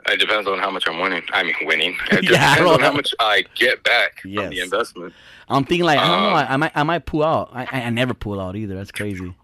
It 0.09 0.19
depends 0.19 0.49
on 0.49 0.59
how 0.59 0.71
much 0.71 0.87
I'm 0.89 0.99
winning. 1.01 1.23
I 1.33 1.43
mean, 1.43 1.55
winning. 1.63 1.97
It 2.11 2.25
Yeah, 2.25 2.31
I 2.51 2.57
depends 2.57 2.59
don't 2.59 2.69
on 2.75 2.81
how 2.81 2.93
much 2.93 3.15
I 3.21 3.45
get 3.55 3.83
back 3.85 4.21
from 4.23 4.51
the 4.51 4.61
investment. 4.61 5.13
I'm 5.49 5.65
thinking 5.65 5.85
like 5.87 5.99
I 5.99 6.07
don't 6.09 6.23
know, 6.23 6.29
Um, 6.29 6.35
I, 6.35 6.53
I 6.53 6.57
might 6.57 6.73
I 6.77 6.83
might 6.83 7.07
pull 7.07 7.23
out. 7.25 7.51
I, 7.53 7.67
I 7.73 7.91
never 7.91 8.15
pull 8.15 8.41
out 8.41 8.57
either. 8.57 8.75
That's 8.75 8.91
crazy. 8.93 9.35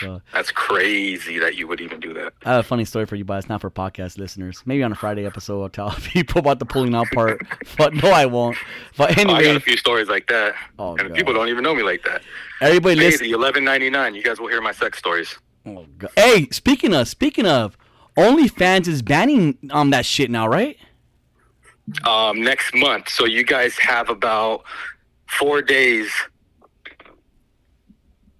So 0.00 0.22
That's 0.32 0.50
crazy 0.50 1.38
that 1.38 1.56
you 1.56 1.68
would 1.68 1.80
even 1.80 2.00
do 2.00 2.14
that. 2.14 2.32
I 2.44 2.52
have 2.52 2.60
a 2.60 2.62
funny 2.68 2.84
story 2.86 3.04
for 3.04 3.16
you, 3.16 3.24
but 3.24 3.34
it's 3.38 3.48
not 3.50 3.60
for 3.60 3.70
podcast 3.70 4.16
listeners. 4.18 4.62
Maybe 4.64 4.82
on 4.82 4.90
a 4.92 4.94
Friday 4.94 5.26
episode 5.26 5.62
I'll 5.62 5.68
tell 5.68 5.90
people 6.02 6.38
about 6.40 6.58
the 6.58 6.64
pulling 6.64 6.94
out 6.94 7.06
part. 7.12 7.42
But 7.76 7.92
no, 7.94 8.08
I 8.10 8.24
won't. 8.26 8.56
But 8.96 9.10
Oh, 9.10 9.12
I 9.12 9.24
got 9.24 9.30
anyway, 9.38 9.56
a 9.56 9.60
few 9.60 9.76
stories 9.76 10.08
like 10.08 10.26
that, 10.28 10.54
Oh, 10.78 10.96
and 10.96 11.08
God. 11.08 11.14
people 11.14 11.34
don't 11.34 11.48
even 11.48 11.62
know 11.62 11.74
me 11.74 11.82
like 11.82 12.02
that. 12.04 12.22
everybody 12.62 12.96
listen. 12.96 13.26
eleven 13.26 13.62
ninety 13.64 13.90
nine. 13.90 14.14
You 14.14 14.22
guys 14.22 14.40
will 14.40 14.48
hear 14.48 14.62
my 14.62 14.72
sex 14.72 14.98
stories. 14.98 15.36
Oh, 15.66 15.84
God. 15.98 16.10
Hey, 16.16 16.48
speaking 16.50 16.94
of 16.94 17.06
speaking 17.08 17.46
of, 17.46 17.76
OnlyFans 18.18 18.88
is 18.88 19.00
banning 19.02 19.56
um 19.70 19.90
that 19.90 20.04
shit 20.04 20.30
now, 20.30 20.46
right? 20.48 20.76
um, 22.04 22.42
next 22.42 22.74
month. 22.74 23.08
So 23.08 23.24
you 23.24 23.44
guys 23.44 23.78
have 23.78 24.10
about 24.10 24.62
four 25.26 25.62
days 25.62 26.10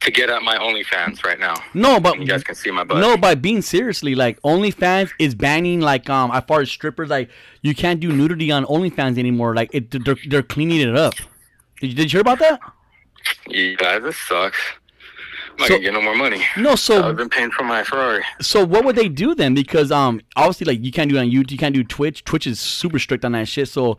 to 0.00 0.10
get 0.10 0.28
at 0.30 0.42
my 0.42 0.56
OnlyFans 0.58 1.24
right 1.24 1.38
now. 1.40 1.54
No, 1.74 1.98
but 1.98 2.18
You 2.20 2.26
guys 2.26 2.44
can 2.44 2.54
see 2.54 2.70
my 2.70 2.84
butt. 2.84 2.98
no, 3.00 3.16
by 3.16 3.34
being 3.34 3.62
seriously, 3.62 4.14
like 4.14 4.40
OnlyFans 4.42 5.10
is 5.18 5.34
banning 5.34 5.80
like 5.80 6.08
um 6.10 6.30
as 6.30 6.44
far 6.46 6.60
as 6.60 6.70
strippers, 6.70 7.08
like 7.08 7.30
you 7.62 7.74
can't 7.74 8.00
do 8.00 8.12
nudity 8.12 8.50
on 8.52 8.64
OnlyFans 8.66 9.18
anymore. 9.18 9.54
Like 9.54 9.70
it, 9.72 9.90
they're, 10.04 10.16
they're 10.28 10.42
cleaning 10.42 10.80
it 10.80 10.96
up. 10.96 11.14
Did 11.80 11.90
you, 11.90 11.94
did 11.96 12.12
you 12.12 12.16
hear 12.18 12.20
about 12.20 12.38
that? 12.40 12.60
Yeah, 13.48 13.98
this 13.98 14.16
sucks. 14.16 14.58
Not 15.58 15.68
So- 15.68 15.78
get 15.78 15.92
no 15.92 16.00
more 16.02 16.14
money. 16.14 16.44
No, 16.56 16.76
so 16.76 17.02
I've 17.08 17.16
been 17.16 17.28
paying 17.28 17.50
for 17.50 17.64
my 17.64 17.82
Ferrari. 17.84 18.22
So 18.40 18.64
what 18.64 18.84
would 18.84 18.96
they 18.96 19.08
do 19.08 19.34
then? 19.34 19.54
Because 19.54 19.90
um 19.90 20.20
obviously 20.36 20.66
like 20.66 20.84
you 20.84 20.92
can't 20.92 21.10
do 21.10 21.16
it 21.16 21.20
on 21.20 21.30
YouTube, 21.30 21.50
you 21.50 21.58
can't 21.58 21.74
do 21.74 21.82
Twitch. 21.84 22.24
Twitch 22.24 22.46
is 22.46 22.60
super 22.60 22.98
strict 22.98 23.24
on 23.24 23.32
that 23.32 23.48
shit. 23.48 23.68
So 23.68 23.98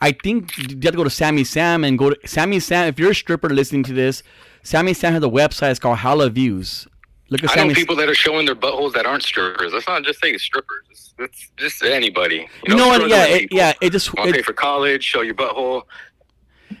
I 0.00 0.12
think 0.12 0.56
you 0.58 0.64
have 0.82 0.92
to 0.92 0.96
go 0.96 1.04
to 1.04 1.10
Sammy 1.10 1.44
Sam 1.44 1.84
and 1.84 1.98
go 1.98 2.10
to 2.10 2.28
Sammy 2.28 2.60
Sam. 2.60 2.86
If 2.88 2.98
you're 2.98 3.12
a 3.12 3.14
stripper 3.14 3.48
listening 3.48 3.82
to 3.84 3.92
this, 3.92 4.22
Sammy 4.62 4.94
Sam 4.94 5.12
has 5.12 5.22
a 5.22 5.28
website. 5.28 5.70
It's 5.70 5.80
called 5.80 5.98
Hala 5.98 6.28
Views. 6.30 6.86
Look 7.30 7.42
at 7.44 7.50
I 7.50 7.54
know 7.54 7.62
Sammy. 7.62 7.74
people 7.74 7.96
that 7.96 8.08
are 8.08 8.14
showing 8.14 8.44
their 8.46 8.54
buttholes 8.54 8.92
that 8.94 9.06
aren't 9.06 9.22
strippers. 9.22 9.72
Let's 9.72 9.86
not 9.88 10.02
just 10.04 10.20
say 10.20 10.36
strippers. 10.36 10.84
It's, 10.90 11.12
it's 11.18 11.50
just 11.56 11.82
anybody. 11.82 12.48
you 12.66 12.76
know 12.76 12.88
what? 12.88 13.08
Yeah, 13.08 13.24
it, 13.26 13.48
yeah. 13.52 13.72
It 13.80 13.90
just 13.90 14.06
to 14.10 14.16
pay 14.16 14.42
for 14.42 14.52
college? 14.52 15.02
Show 15.02 15.22
your 15.22 15.34
butthole. 15.34 15.82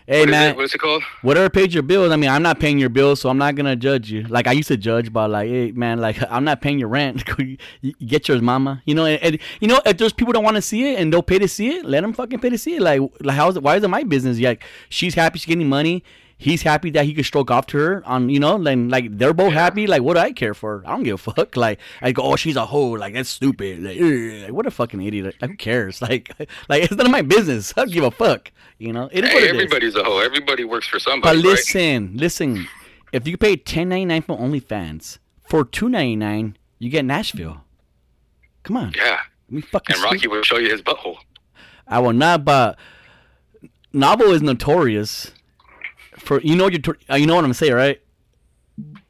Hey 0.06 0.20
What 0.20 0.28
man, 0.30 0.50
it? 0.50 0.56
What's 0.56 0.74
it 0.74 0.78
called? 0.78 1.02
whatever 1.22 1.48
pays 1.50 1.72
your 1.74 1.82
bills. 1.82 2.12
I 2.12 2.16
mean, 2.16 2.30
I'm 2.30 2.42
not 2.42 2.60
paying 2.60 2.78
your 2.78 2.88
bills, 2.88 3.20
so 3.20 3.28
I'm 3.28 3.38
not 3.38 3.54
gonna 3.54 3.76
judge 3.76 4.10
you. 4.10 4.22
Like 4.24 4.46
I 4.46 4.52
used 4.52 4.68
to 4.68 4.76
judge, 4.76 5.12
but 5.12 5.30
like, 5.30 5.48
hey 5.48 5.72
man, 5.72 6.00
like 6.00 6.18
I'm 6.30 6.44
not 6.44 6.60
paying 6.60 6.78
your 6.78 6.88
rent. 6.88 7.24
get 8.06 8.28
yours, 8.28 8.42
mama. 8.42 8.82
You 8.84 8.94
know, 8.94 9.06
and, 9.06 9.22
and 9.22 9.38
you 9.60 9.68
know 9.68 9.80
if 9.84 9.98
there's 9.98 10.12
people 10.12 10.32
that 10.32 10.40
want 10.40 10.56
to 10.56 10.62
see 10.62 10.92
it 10.92 11.00
and 11.00 11.12
they'll 11.12 11.22
pay 11.22 11.38
to 11.38 11.48
see 11.48 11.76
it, 11.76 11.84
let 11.84 12.02
them 12.02 12.12
fucking 12.12 12.40
pay 12.40 12.50
to 12.50 12.58
see 12.58 12.76
it. 12.76 12.82
Like, 12.82 13.00
like 13.20 13.36
how's 13.36 13.56
it? 13.56 13.62
Why 13.62 13.76
is 13.76 13.84
it 13.84 13.88
my 13.88 14.02
business? 14.04 14.38
Like 14.38 14.64
she's 14.88 15.14
happy 15.14 15.38
she's 15.38 15.46
getting 15.46 15.68
money. 15.68 16.04
He's 16.42 16.62
happy 16.62 16.90
that 16.90 17.04
he 17.04 17.14
could 17.14 17.24
stroke 17.24 17.52
off 17.52 17.66
to 17.68 17.78
her 17.78 18.02
on, 18.04 18.28
you 18.28 18.40
know, 18.40 18.58
then 18.60 18.88
like 18.88 19.16
they're 19.16 19.32
both 19.32 19.52
happy. 19.52 19.86
Like, 19.86 20.02
what 20.02 20.14
do 20.14 20.20
I 20.20 20.32
care 20.32 20.54
for? 20.54 20.82
I 20.84 20.90
don't 20.90 21.04
give 21.04 21.14
a 21.14 21.32
fuck. 21.32 21.56
Like, 21.56 21.78
I 22.00 22.10
go, 22.10 22.22
oh, 22.24 22.34
she's 22.36 22.56
a 22.56 22.66
hoe. 22.66 22.90
Like, 22.90 23.14
that's 23.14 23.28
stupid. 23.28 23.80
Like, 23.80 23.98
like 24.44 24.52
what 24.52 24.66
a 24.66 24.72
fucking 24.72 25.00
idiot. 25.00 25.36
Like, 25.40 25.50
who 25.52 25.56
cares? 25.56 26.00
Like, 26.08 26.34
like 26.68 26.82
it's 26.82 26.92
none 26.96 27.06
of 27.06 27.12
my 27.12 27.22
business. 27.22 27.72
I 27.76 27.82
don't 27.82 27.92
give 27.92 28.02
a 28.02 28.10
fuck. 28.10 28.50
You 28.78 28.92
know, 28.92 29.08
it 29.12 29.22
is 29.24 29.30
what 29.32 29.40
Hey, 29.42 29.48
it 29.50 29.54
is. 29.54 29.62
everybody's 29.62 29.94
a 29.94 30.02
hoe. 30.02 30.18
Everybody 30.18 30.64
works 30.64 30.88
for 30.88 30.96
But 30.96 31.02
somebody, 31.02 31.36
right? 31.38 31.44
listen, 31.44 32.16
listen. 32.16 32.66
If 33.12 33.28
you 33.28 33.36
pay 33.36 33.54
ten 33.56 33.90
ninety 33.90 34.06
nine 34.06 34.22
for 34.22 34.36
OnlyFans, 34.36 35.18
for 35.48 35.64
two 35.64 35.88
ninety 35.88 36.16
nine, 36.16 36.56
you 36.80 36.90
get 36.90 37.04
Nashville. 37.04 37.62
Come 38.64 38.76
on, 38.76 38.92
Yeah. 38.96 39.20
we 39.48 39.60
fucking. 39.60 39.94
And 39.94 40.02
Rocky 40.04 40.26
will 40.26 40.42
show 40.42 40.58
you 40.58 40.70
his 40.70 40.82
butthole. 40.82 41.18
I 41.86 42.00
will 42.00 42.12
not, 42.14 42.44
but 42.44 42.78
Novel 43.92 44.32
is 44.32 44.42
notorious 44.42 45.30
for 46.22 46.40
you 46.40 46.56
know 46.56 46.68
you're 46.68 46.80
uh, 47.10 47.16
you 47.16 47.26
know 47.26 47.34
what 47.36 47.44
I'm 47.44 47.52
saying, 47.52 47.74
right? 47.74 48.00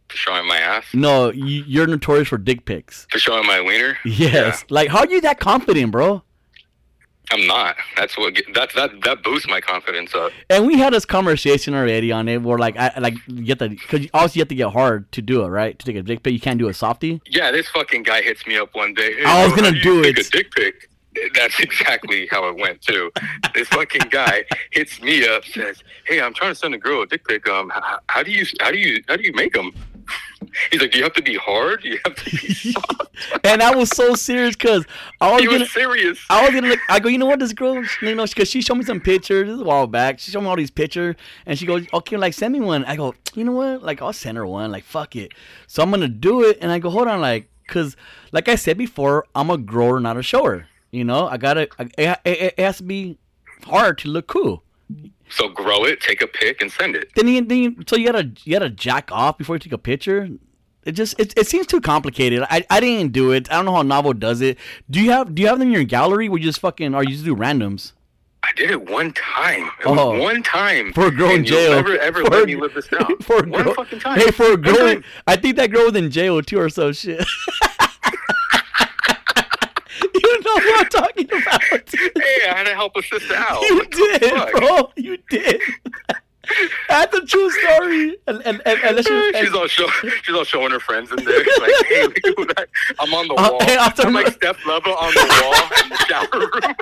For 0.09 0.17
showing 0.17 0.47
my 0.47 0.59
ass. 0.59 0.85
No, 0.93 1.31
you, 1.31 1.65
you're 1.67 1.87
notorious 1.87 2.29
for 2.29 2.39
dick 2.39 2.65
pics. 2.65 3.07
For 3.11 3.19
showing 3.19 3.47
my 3.47 3.61
wiener. 3.61 3.99
Yes, 4.05 4.65
like 4.69 4.89
how 4.89 5.01
are 5.01 5.09
you 5.09 5.21
that 5.23 5.41
confident, 5.41 5.93
bro? 5.93 6.23
I'm 7.31 7.47
not. 7.47 7.77
That's 7.97 8.19
what. 8.19 8.35
That 8.55 8.75
that 8.75 8.91
that 9.05 9.23
boosts 9.23 9.49
my 9.49 9.61
confidence 9.61 10.15
up. 10.15 10.33
And 10.51 10.67
we 10.67 10.79
had 10.79 10.93
this 10.93 11.07
conversation 11.07 11.73
already 11.73 12.13
on 12.13 12.29
it, 12.29 12.43
where 12.43 12.59
like 12.59 12.77
I 12.77 12.93
like 12.99 13.15
you 13.27 13.45
get 13.45 13.59
the 13.59 13.71
because 13.71 14.07
obviously 14.13 14.41
you 14.41 14.43
have 14.43 14.49
to 14.49 14.55
get 14.55 14.71
hard 14.73 15.11
to 15.13 15.23
do 15.23 15.43
it, 15.43 15.49
right? 15.49 15.79
To 15.79 15.87
take 15.87 15.97
a 15.97 16.03
dick 16.03 16.23
pic, 16.23 16.35
you 16.35 16.41
can't 16.41 16.59
do 16.59 16.69
a 16.69 16.75
softie. 16.75 17.23
Yeah, 17.27 17.51
this 17.51 17.69
fucking 17.69 18.03
guy 18.03 18.21
hits 18.21 18.47
me 18.47 18.59
up 18.59 18.75
one 18.75 18.93
day. 18.93 19.15
Hey, 19.15 19.25
I 19.25 19.45
was 19.45 19.55
bro, 19.55 19.63
gonna 19.63 19.77
how 19.77 19.83
do 19.83 19.95
you 19.95 20.03
take 20.03 20.19
it. 20.19 20.27
A 20.27 20.31
dick 20.31 20.51
pic. 20.51 20.91
That's 21.35 21.61
exactly 21.61 22.27
how 22.31 22.49
it 22.49 22.57
went 22.57 22.81
too. 22.81 23.11
This 23.55 23.69
fucking 23.69 24.09
guy 24.11 24.45
hits 24.71 25.01
me 25.03 25.27
up, 25.29 25.45
says, 25.45 25.83
"Hey, 26.07 26.21
I'm 26.21 26.33
trying 26.35 26.53
to 26.53 26.55
send 26.55 26.75
a 26.75 26.79
girl 26.79 27.03
a 27.03 27.07
dick 27.07 27.27
pic. 27.27 27.49
Um, 27.49 27.71
how, 27.71 27.99
how 28.09 28.23
do 28.23 28.31
you 28.31 28.47
how 28.61 28.71
do 28.71 28.79
you 28.79 29.03
how 29.09 29.17
do 29.17 29.23
you 29.23 29.33
make 29.35 29.53
them?" 29.53 29.73
He's 30.71 30.81
like, 30.81 30.91
"Do 30.93 30.99
you 30.99 31.05
have 31.05 31.13
to 31.15 31.23
be 31.23 31.37
hard? 31.37 31.83
Do 31.83 31.89
you 31.91 31.99
have 32.05 32.15
to 32.17 32.25
be 32.31 32.55
soft?" 32.55 33.17
and 33.45 33.63
I 33.63 33.75
was 33.75 33.91
so 33.91 34.15
serious 34.15 34.57
because 34.57 34.85
I 35.21 35.33
was 35.33 35.41
he 35.41 35.47
gonna. 35.47 35.61
was 35.61 35.73
serious. 35.73 36.19
I 36.31 36.43
was 36.45 36.55
gonna 36.55 36.69
look. 36.69 36.79
I 36.89 36.99
go, 36.99 37.09
you 37.09 37.19
know 37.19 37.27
what? 37.27 37.39
This 37.41 37.53
girl, 37.53 37.85
you 38.01 38.15
know, 38.15 38.25
because 38.27 38.49
she 38.49 38.63
showed 38.63 38.77
me 38.77 38.85
some 38.85 39.01
pictures 39.01 39.47
this 39.47 39.55
is 39.57 39.61
a 39.61 39.65
while 39.65 39.87
back. 39.87 40.19
She 40.19 40.31
showed 40.31 40.41
me 40.41 40.49
all 40.49 40.57
these 40.57 40.71
pictures, 40.71 41.15
and 41.47 41.59
she 41.59 41.67
goes, 41.67 41.87
"Okay, 41.93 42.17
like 42.17 42.35
send 42.35 42.53
me 42.53 42.61
one." 42.61 42.85
I 42.87 42.97
go, 42.97 43.15
you 43.35 43.45
know 43.45 43.53
what? 43.53 43.83
Like 43.83 44.01
I'll 44.03 44.13
send 44.13 44.39
her 44.39 44.47
one. 44.47 44.73
Like 44.73 44.85
fuck 44.85 45.15
it. 45.15 45.33
So 45.67 45.83
I'm 45.83 45.91
gonna 45.91 46.09
do 46.09 46.43
it, 46.43 46.59
and 46.61 46.73
I 46.73 46.79
go, 46.79 46.91
hold 46.91 47.09
on, 47.09 47.21
like, 47.21 47.49
cause 47.69 47.97
like 48.33 48.49
I 48.49 48.55
said 48.57 48.79
before, 48.79 49.27
I'm 49.35 49.51
a 49.51 49.59
grower, 49.59 50.01
not 50.01 50.17
a 50.17 50.23
shower. 50.23 50.67
You 50.93 51.05
know, 51.05 51.27
I 51.27 51.39
gotta. 51.39 51.69
I, 51.79 51.85
it, 51.97 52.19
it, 52.25 52.59
has 52.59 52.77
to 52.77 52.83
be 52.83 53.19
hard 53.65 53.97
to 53.99 54.09
look 54.09 54.27
cool. 54.27 54.63
So 55.31 55.49
grow 55.49 55.85
it, 55.85 56.01
take 56.03 56.21
a 56.21 56.27
pic, 56.27 56.61
and 56.61 56.71
send 56.71 56.95
it. 56.95 57.11
Then 57.17 57.27
you, 57.29 57.43
then 57.43 57.59
you, 57.59 57.77
so 57.87 57.97
you 57.97 58.05
gotta 58.07 58.31
you 58.45 58.53
gotta 58.53 58.69
jack 58.69 59.11
off 59.11 59.39
before 59.39 59.57
you 59.57 59.61
take 59.61 59.73
a 59.73 59.79
picture. 59.79 60.29
It 60.85 60.93
just 60.93 61.19
it, 61.19 61.33
it 61.39 61.47
seems 61.47 61.67
too 61.67 61.81
complicated. 61.81 62.45
I, 62.51 62.67
I 62.69 62.81
didn't 62.81 63.13
do 63.13 63.33
it. 63.33 63.51
I 63.51 63.55
don't 63.57 63.65
know 63.65 63.73
how 63.73 63.83
Novel 63.83 64.13
does 64.13 64.43
it. 64.43 64.59
Do 64.91 65.01
you 65.01 65.11
have 65.13 65.35
do 65.35 65.41
you 65.41 65.49
have 65.49 65.59
them 65.59 65.69
in 65.69 65.73
your 65.75 65.85
gallery 65.85 66.29
where 66.29 66.39
you 66.39 66.45
just 66.45 66.61
fucking 66.61 66.95
or 66.95 67.03
you 67.05 67.11
just 67.11 67.25
do 67.25 67.35
randoms? 67.35 67.93
I 68.45 68.51
did 68.57 68.71
it 68.71 68.91
one 68.91 69.13
time. 69.13 69.71
It 69.81 69.87
Oh. 69.87 70.11
was 70.11 70.21
one 70.21 70.43
time. 70.43 70.93
For 70.93 71.07
a 71.07 71.11
girl 71.11 71.31
in 71.31 71.45
jail. 71.47 71.71
Never 71.77 71.97
ever 71.99 72.21
For 72.25 72.31
let 72.31 72.47
me 72.47 72.57
live 72.57 72.75
this 72.75 72.89
down. 72.89 73.17
For 73.23 73.45
a 73.45 73.49
one 73.49 73.63
girl, 73.63 73.75
fucking 73.75 74.01
time. 74.01 74.19
Hey, 74.19 74.31
for 74.33 74.53
a 74.53 74.57
girl. 74.59 75.01
I 75.27 75.37
think 75.37 75.57
that 75.57 75.71
girl 75.71 75.87
was 75.87 75.95
in 75.97 76.11
jail 76.11 76.43
too 76.43 76.59
or 76.59 76.69
some 76.69 76.93
shit. 76.93 77.25
know 80.59 80.65
what 80.73 80.85
I'm 80.85 80.89
talking 80.91 81.27
about. 81.27 81.63
Hey, 81.91 82.49
I 82.49 82.55
had 82.57 82.65
to 82.65 82.75
help 82.75 82.97
a 82.97 83.03
sister 83.03 83.35
out. 83.37 83.61
You 83.63 83.85
did, 83.87 84.53
bro. 84.53 84.91
You 84.97 85.19
did. 85.31 85.61
That's 86.89 87.15
a 87.17 87.25
true 87.25 87.51
story. 87.51 88.17
And 88.27 88.43
and 88.45 88.61
and, 88.67 88.79
and, 88.83 88.97
just- 88.97 89.09
she's 89.39 89.55
all 89.55 89.69
show, 89.69 89.87
she's 90.25 90.35
all 90.35 90.45
showing 90.45 90.73
her 90.73 90.81
friends 90.81 91.11
in 91.13 91.25
there. 91.25 91.45
She's 91.45 91.59
like, 91.61 91.71
hey, 91.87 92.03
look 92.03 92.51
at 92.51 92.57
that. 92.57 92.69
I'm 92.99 93.15
on 93.15 93.29
the 93.29 93.35
Uh, 93.35 93.51
wall. 93.53 93.61
hey, 93.63 93.77
after 93.77 94.03
I'm 94.03 94.13
like 94.13 94.27
Steph 94.33 94.65
Level 94.67 94.93
on 94.95 95.15
the 95.15 95.41
wall 95.43 95.55
in 95.83 95.89
the 95.89 95.97
shower 96.09 96.41
room. 96.41 96.75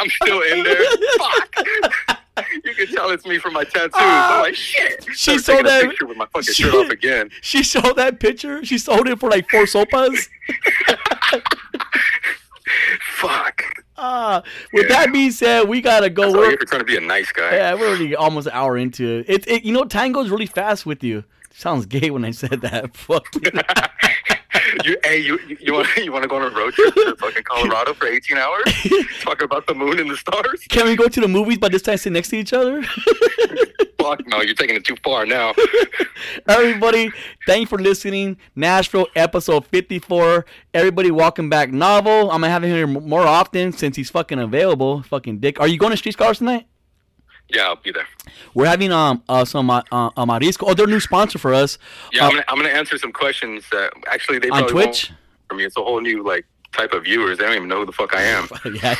I'm 0.00 0.10
still 0.10 0.40
in 0.42 0.62
there. 0.64 0.84
Fuck. 1.18 2.20
You 2.64 2.74
can 2.74 2.88
tell 2.88 3.10
it's 3.10 3.24
me 3.24 3.38
from 3.38 3.52
my 3.52 3.62
tattoos. 3.64 3.92
I'm 3.94 4.42
like, 4.42 4.54
shit. 4.56 5.06
She 5.14 5.38
sold 5.38 5.66
that- 5.66 5.82
picture 5.88 6.06
with 6.06 6.16
my 6.16 6.26
fucking 6.26 6.52
she- 6.52 6.64
shirt 6.64 6.74
off 6.74 6.90
again. 6.90 7.30
she 7.42 7.62
sold 7.62 7.96
that 7.96 8.18
picture. 8.18 8.64
She 8.64 8.76
sold 8.78 9.06
it 9.08 9.20
for 9.20 9.30
like 9.30 9.48
four 9.50 9.64
sopas. 9.64 10.28
Fuck. 13.16 13.62
Ah, 13.96 14.42
with 14.72 14.88
that 14.88 15.12
being 15.12 15.30
said, 15.30 15.68
we 15.68 15.80
gotta 15.80 16.10
go. 16.10 16.24
That's 16.32 16.36
We're, 16.36 16.56
trying 16.66 16.80
to 16.80 16.84
be 16.84 16.96
a 16.96 17.00
nice 17.00 17.30
guy. 17.30 17.54
yeah, 17.54 17.74
we're 17.74 17.88
already 17.88 18.16
almost 18.16 18.46
an 18.48 18.52
hour 18.54 18.76
into 18.76 19.18
it. 19.20 19.26
It, 19.28 19.46
it. 19.48 19.64
You 19.64 19.72
know, 19.72 19.84
time 19.84 20.12
goes 20.12 20.30
really 20.30 20.46
fast 20.46 20.84
with 20.84 21.04
you. 21.04 21.24
Sounds 21.52 21.86
gay 21.86 22.10
when 22.10 22.24
I 22.24 22.32
said 22.32 22.62
that. 22.62 22.96
Fuck. 22.96 23.32
You, 24.84 24.96
hey, 25.04 25.18
you, 25.18 25.38
you, 25.60 25.72
want 25.72 25.88
you 25.96 26.12
want 26.12 26.22
to 26.22 26.28
go 26.28 26.36
on 26.36 26.42
a 26.42 26.54
road 26.54 26.74
trip 26.74 26.94
to 26.94 27.16
fucking 27.16 27.42
Colorado 27.44 27.94
for 27.94 28.06
18 28.06 28.36
hours? 28.36 28.64
Talk 29.20 29.42
about 29.42 29.66
the 29.66 29.74
moon 29.74 29.98
and 29.98 30.10
the 30.10 30.16
stars? 30.16 30.64
Can 30.68 30.86
we 30.86 30.96
go 30.96 31.08
to 31.08 31.20
the 31.20 31.28
movies, 31.28 31.58
but 31.58 31.72
this 31.72 31.82
time 31.82 31.96
sit 31.96 32.12
next 32.12 32.28
to 32.28 32.36
each 32.36 32.52
other? 32.52 32.82
Fuck 33.98 34.26
no, 34.26 34.42
you're 34.42 34.54
taking 34.54 34.76
it 34.76 34.84
too 34.84 34.96
far 35.02 35.24
now. 35.24 35.54
Everybody, 36.48 37.10
thank 37.46 37.62
you 37.62 37.66
for 37.66 37.78
listening. 37.78 38.36
Nashville 38.54 39.08
episode 39.16 39.66
54. 39.66 40.44
Everybody, 40.74 41.10
welcome 41.10 41.48
back. 41.48 41.72
Novel, 41.72 42.30
I'm 42.30 42.40
gonna 42.40 42.50
have 42.50 42.64
him 42.64 42.70
here 42.70 42.86
more 42.86 43.26
often 43.26 43.72
since 43.72 43.96
he's 43.96 44.10
fucking 44.10 44.38
available. 44.38 45.02
Fucking 45.04 45.38
dick. 45.38 45.58
Are 45.60 45.68
you 45.68 45.78
going 45.78 45.92
to 45.92 45.96
Street 45.96 46.12
Scholars 46.12 46.38
tonight? 46.38 46.66
Yeah, 47.54 47.68
I'll 47.68 47.76
be 47.76 47.92
there. 47.92 48.06
We're 48.54 48.66
having 48.66 48.92
um 48.92 49.22
uh, 49.28 49.44
some 49.44 49.70
uh, 49.70 49.82
uh, 49.92 50.10
marisco. 50.26 50.64
Oh, 50.68 50.74
they're 50.74 50.86
a 50.86 50.90
new 50.90 51.00
sponsor 51.00 51.38
for 51.38 51.54
us 51.54 51.78
Yeah, 52.12 52.22
Uh, 52.22 52.26
I'm 52.26 52.30
gonna 52.32 52.44
I'm 52.48 52.56
gonna 52.56 52.68
answer 52.70 52.98
some 52.98 53.12
questions 53.12 53.64
that 53.70 53.92
actually 54.08 54.38
they 54.38 54.50
on 54.50 54.66
Twitch. 54.68 55.10
won't 55.10 55.12
for 55.48 55.54
me. 55.54 55.64
It's 55.64 55.76
a 55.76 55.82
whole 55.82 56.00
new 56.00 56.22
like 56.24 56.46
type 56.72 56.92
of 56.92 57.04
viewers. 57.04 57.38
They 57.38 57.44
don't 57.44 57.54
even 57.54 57.68
know 57.68 57.78
who 57.80 57.86
the 57.86 57.92
fuck 57.92 58.14
I 58.14 58.22
am. 58.22 58.48
yeah, 58.82 58.94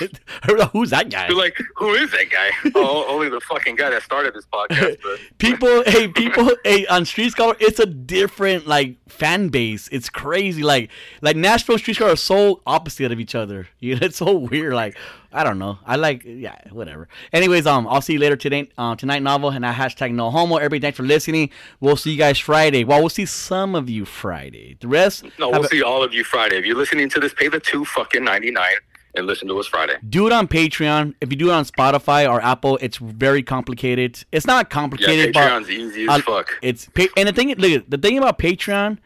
who's 0.72 0.90
that 0.90 1.10
guy? 1.10 1.26
They're 1.26 1.36
like, 1.36 1.58
who 1.74 1.94
is 1.94 2.10
that 2.12 2.30
guy? 2.30 2.50
oh, 2.76 3.04
only 3.08 3.28
the 3.28 3.40
fucking 3.40 3.74
guy 3.74 3.90
that 3.90 4.02
started 4.02 4.32
this 4.32 4.46
podcast. 4.46 4.98
But 5.02 5.18
people 5.38 5.82
hey 5.84 6.06
people 6.08 6.50
hey 6.64 6.86
on 6.86 7.04
street 7.04 7.30
scholar 7.30 7.56
it's 7.58 7.80
a 7.80 7.86
different 7.86 8.66
like 8.66 8.96
fan 9.08 9.48
base 9.48 9.88
it's 9.92 10.08
crazy 10.08 10.62
like 10.62 10.90
like 11.20 11.36
nashville 11.36 11.78
street 11.78 11.94
scholar 11.94 12.12
are 12.12 12.16
so 12.16 12.60
opposite 12.66 13.12
of 13.12 13.20
each 13.20 13.34
other 13.34 13.68
you 13.78 13.94
know 13.94 14.00
it's 14.02 14.16
so 14.16 14.32
weird 14.32 14.74
like 14.74 14.96
i 15.34 15.42
don't 15.44 15.58
know. 15.58 15.78
I 15.84 15.96
like 15.96 16.22
yeah 16.24 16.56
whatever. 16.70 17.08
Anyways 17.32 17.66
um 17.66 17.86
i'll 17.88 18.00
see 18.00 18.14
you 18.14 18.18
later 18.20 18.36
today 18.36 18.68
uh, 18.78 18.94
tonight 18.96 19.22
novel 19.22 19.50
and 19.50 19.64
that 19.64 19.76
hashtag 19.76 20.12
no 20.12 20.30
homo. 20.30 20.56
Everybody 20.56 20.80
thanks 20.80 20.96
for 20.96 21.02
listening. 21.02 21.50
We'll 21.80 21.96
see 21.96 22.12
you 22.12 22.18
guys 22.18 22.38
friday. 22.38 22.84
Well 22.84 23.00
we'll 23.00 23.08
see 23.20 23.26
some 23.26 23.74
of 23.74 23.90
you 23.90 24.04
friday. 24.04 24.76
The 24.80 24.88
rest 24.88 25.24
no, 25.38 25.50
we'll 25.50 25.64
a- 25.64 25.68
see 25.68 25.82
all 25.82 26.02
of 26.02 26.14
you 26.14 26.24
Friday. 26.24 26.56
If 26.58 26.64
you're 26.64 26.76
listening 26.76 27.08
to 27.10 27.20
this, 27.20 27.34
pay 27.34 27.48
the 27.48 27.60
two 27.60 27.84
fucking 27.84 28.22
ninety 28.24 28.50
nine 28.50 28.76
and 29.16 29.26
listen 29.26 29.46
to 29.48 29.58
us 29.60 29.66
Friday. 29.66 29.96
do 30.08 30.26
it 30.26 30.32
on 30.32 30.46
patreon. 30.48 31.14
If 31.20 31.30
you 31.32 31.36
do 31.38 31.50
it 31.50 31.52
on 31.52 31.64
spotify 31.64 32.28
or 32.30 32.40
apple 32.40 32.78
it's 32.80 32.96
very 32.98 33.42
complicated. 33.42 34.24
It's 34.32 34.46
not 34.46 34.66
Yeah, 34.66 34.68
complicated 34.80 35.34
but 35.34 35.40
Patreon's 35.50 35.70
easy 35.70 36.02
as 36.04 36.08
I'll- 36.10 36.20
fuck. 36.20 36.48
It's 36.62 36.86
pa- 36.86 37.12
and 37.16 37.28
the 37.28 37.32
thing 37.32 37.54
look 37.58 37.88
the 37.88 37.98
thing 37.98 38.18
about 38.18 38.38
Patreon, 38.38 38.98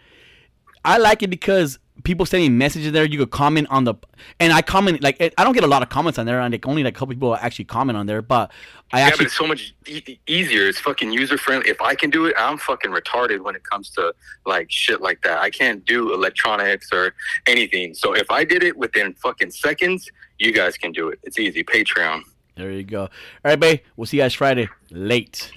I 0.85 0.99
like 0.99 1.23
it 1.23 1.31
because 1.31 1.79
people 2.09 2.25
send 2.25 2.43
me 2.43 2.49
messages 2.49 2.91
there. 2.91 3.05
You 3.05 3.19
could 3.19 3.31
comment 3.31 3.69
on 3.71 3.85
the 3.85 3.95
and 4.41 4.51
I 4.51 4.63
comment 4.63 5.03
like 5.03 5.21
I 5.21 5.45
don't 5.45 5.53
get 5.53 5.63
a 5.63 5.69
lot 5.69 5.83
of 5.83 5.91
comments 5.91 6.19
on 6.19 6.25
there, 6.25 6.41
and 6.41 6.51
like 6.51 6.67
only 6.67 6.83
like 6.83 6.97
a 6.97 6.99
couple 6.99 7.15
people 7.15 7.37
actually 7.37 7.67
comment 7.67 7.99
on 7.99 8.07
there. 8.07 8.23
But 8.23 8.51
I 8.93 9.01
Yeah, 9.01 9.05
but 9.05 9.13
actually 9.13 9.27
it's 9.27 9.37
so 9.37 9.47
much 9.47 9.75
e- 9.87 10.19
easier. 10.27 10.67
It's 10.67 10.81
fucking 10.81 11.13
user 11.13 11.37
friendly. 11.37 11.69
If 11.69 11.83
I 11.83 11.95
can 11.95 12.09
do 12.09 12.25
it, 12.25 12.35
I'm 12.39 12.57
fucking 12.57 12.91
retarded 12.91 13.45
when 13.45 13.55
it 13.55 13.63
comes 13.63 13.91
to 13.91 14.15
like 14.47 14.71
shit 14.71 15.03
like 15.03 15.21
that. 15.23 15.39
I 15.39 15.51
can't 15.51 15.85
do 15.85 16.15
electronics 16.15 16.89
or 16.93 17.15
anything. 17.47 17.93
So 17.93 18.15
if 18.15 18.31
I 18.31 18.43
did 18.43 18.65
it 18.65 18.75
within 18.77 19.13
fucking 19.15 19.51
seconds, 19.51 20.11
you 20.39 20.51
guys 20.53 20.79
can 20.79 20.93
do 20.93 21.11
it. 21.11 21.19
It's 21.25 21.39
easy. 21.39 21.63
Patreon. 21.63 22.23
there 22.57 22.73
you 22.73 22.85
go. 22.85 23.03
All 23.03 23.11
right, 23.45 23.61
babe. 23.61 23.81
We'll 23.97 24.07
see 24.07 24.17
you 24.17 24.23
guys 24.23 24.33
Friday. 24.33 24.69
Late. 24.91 25.53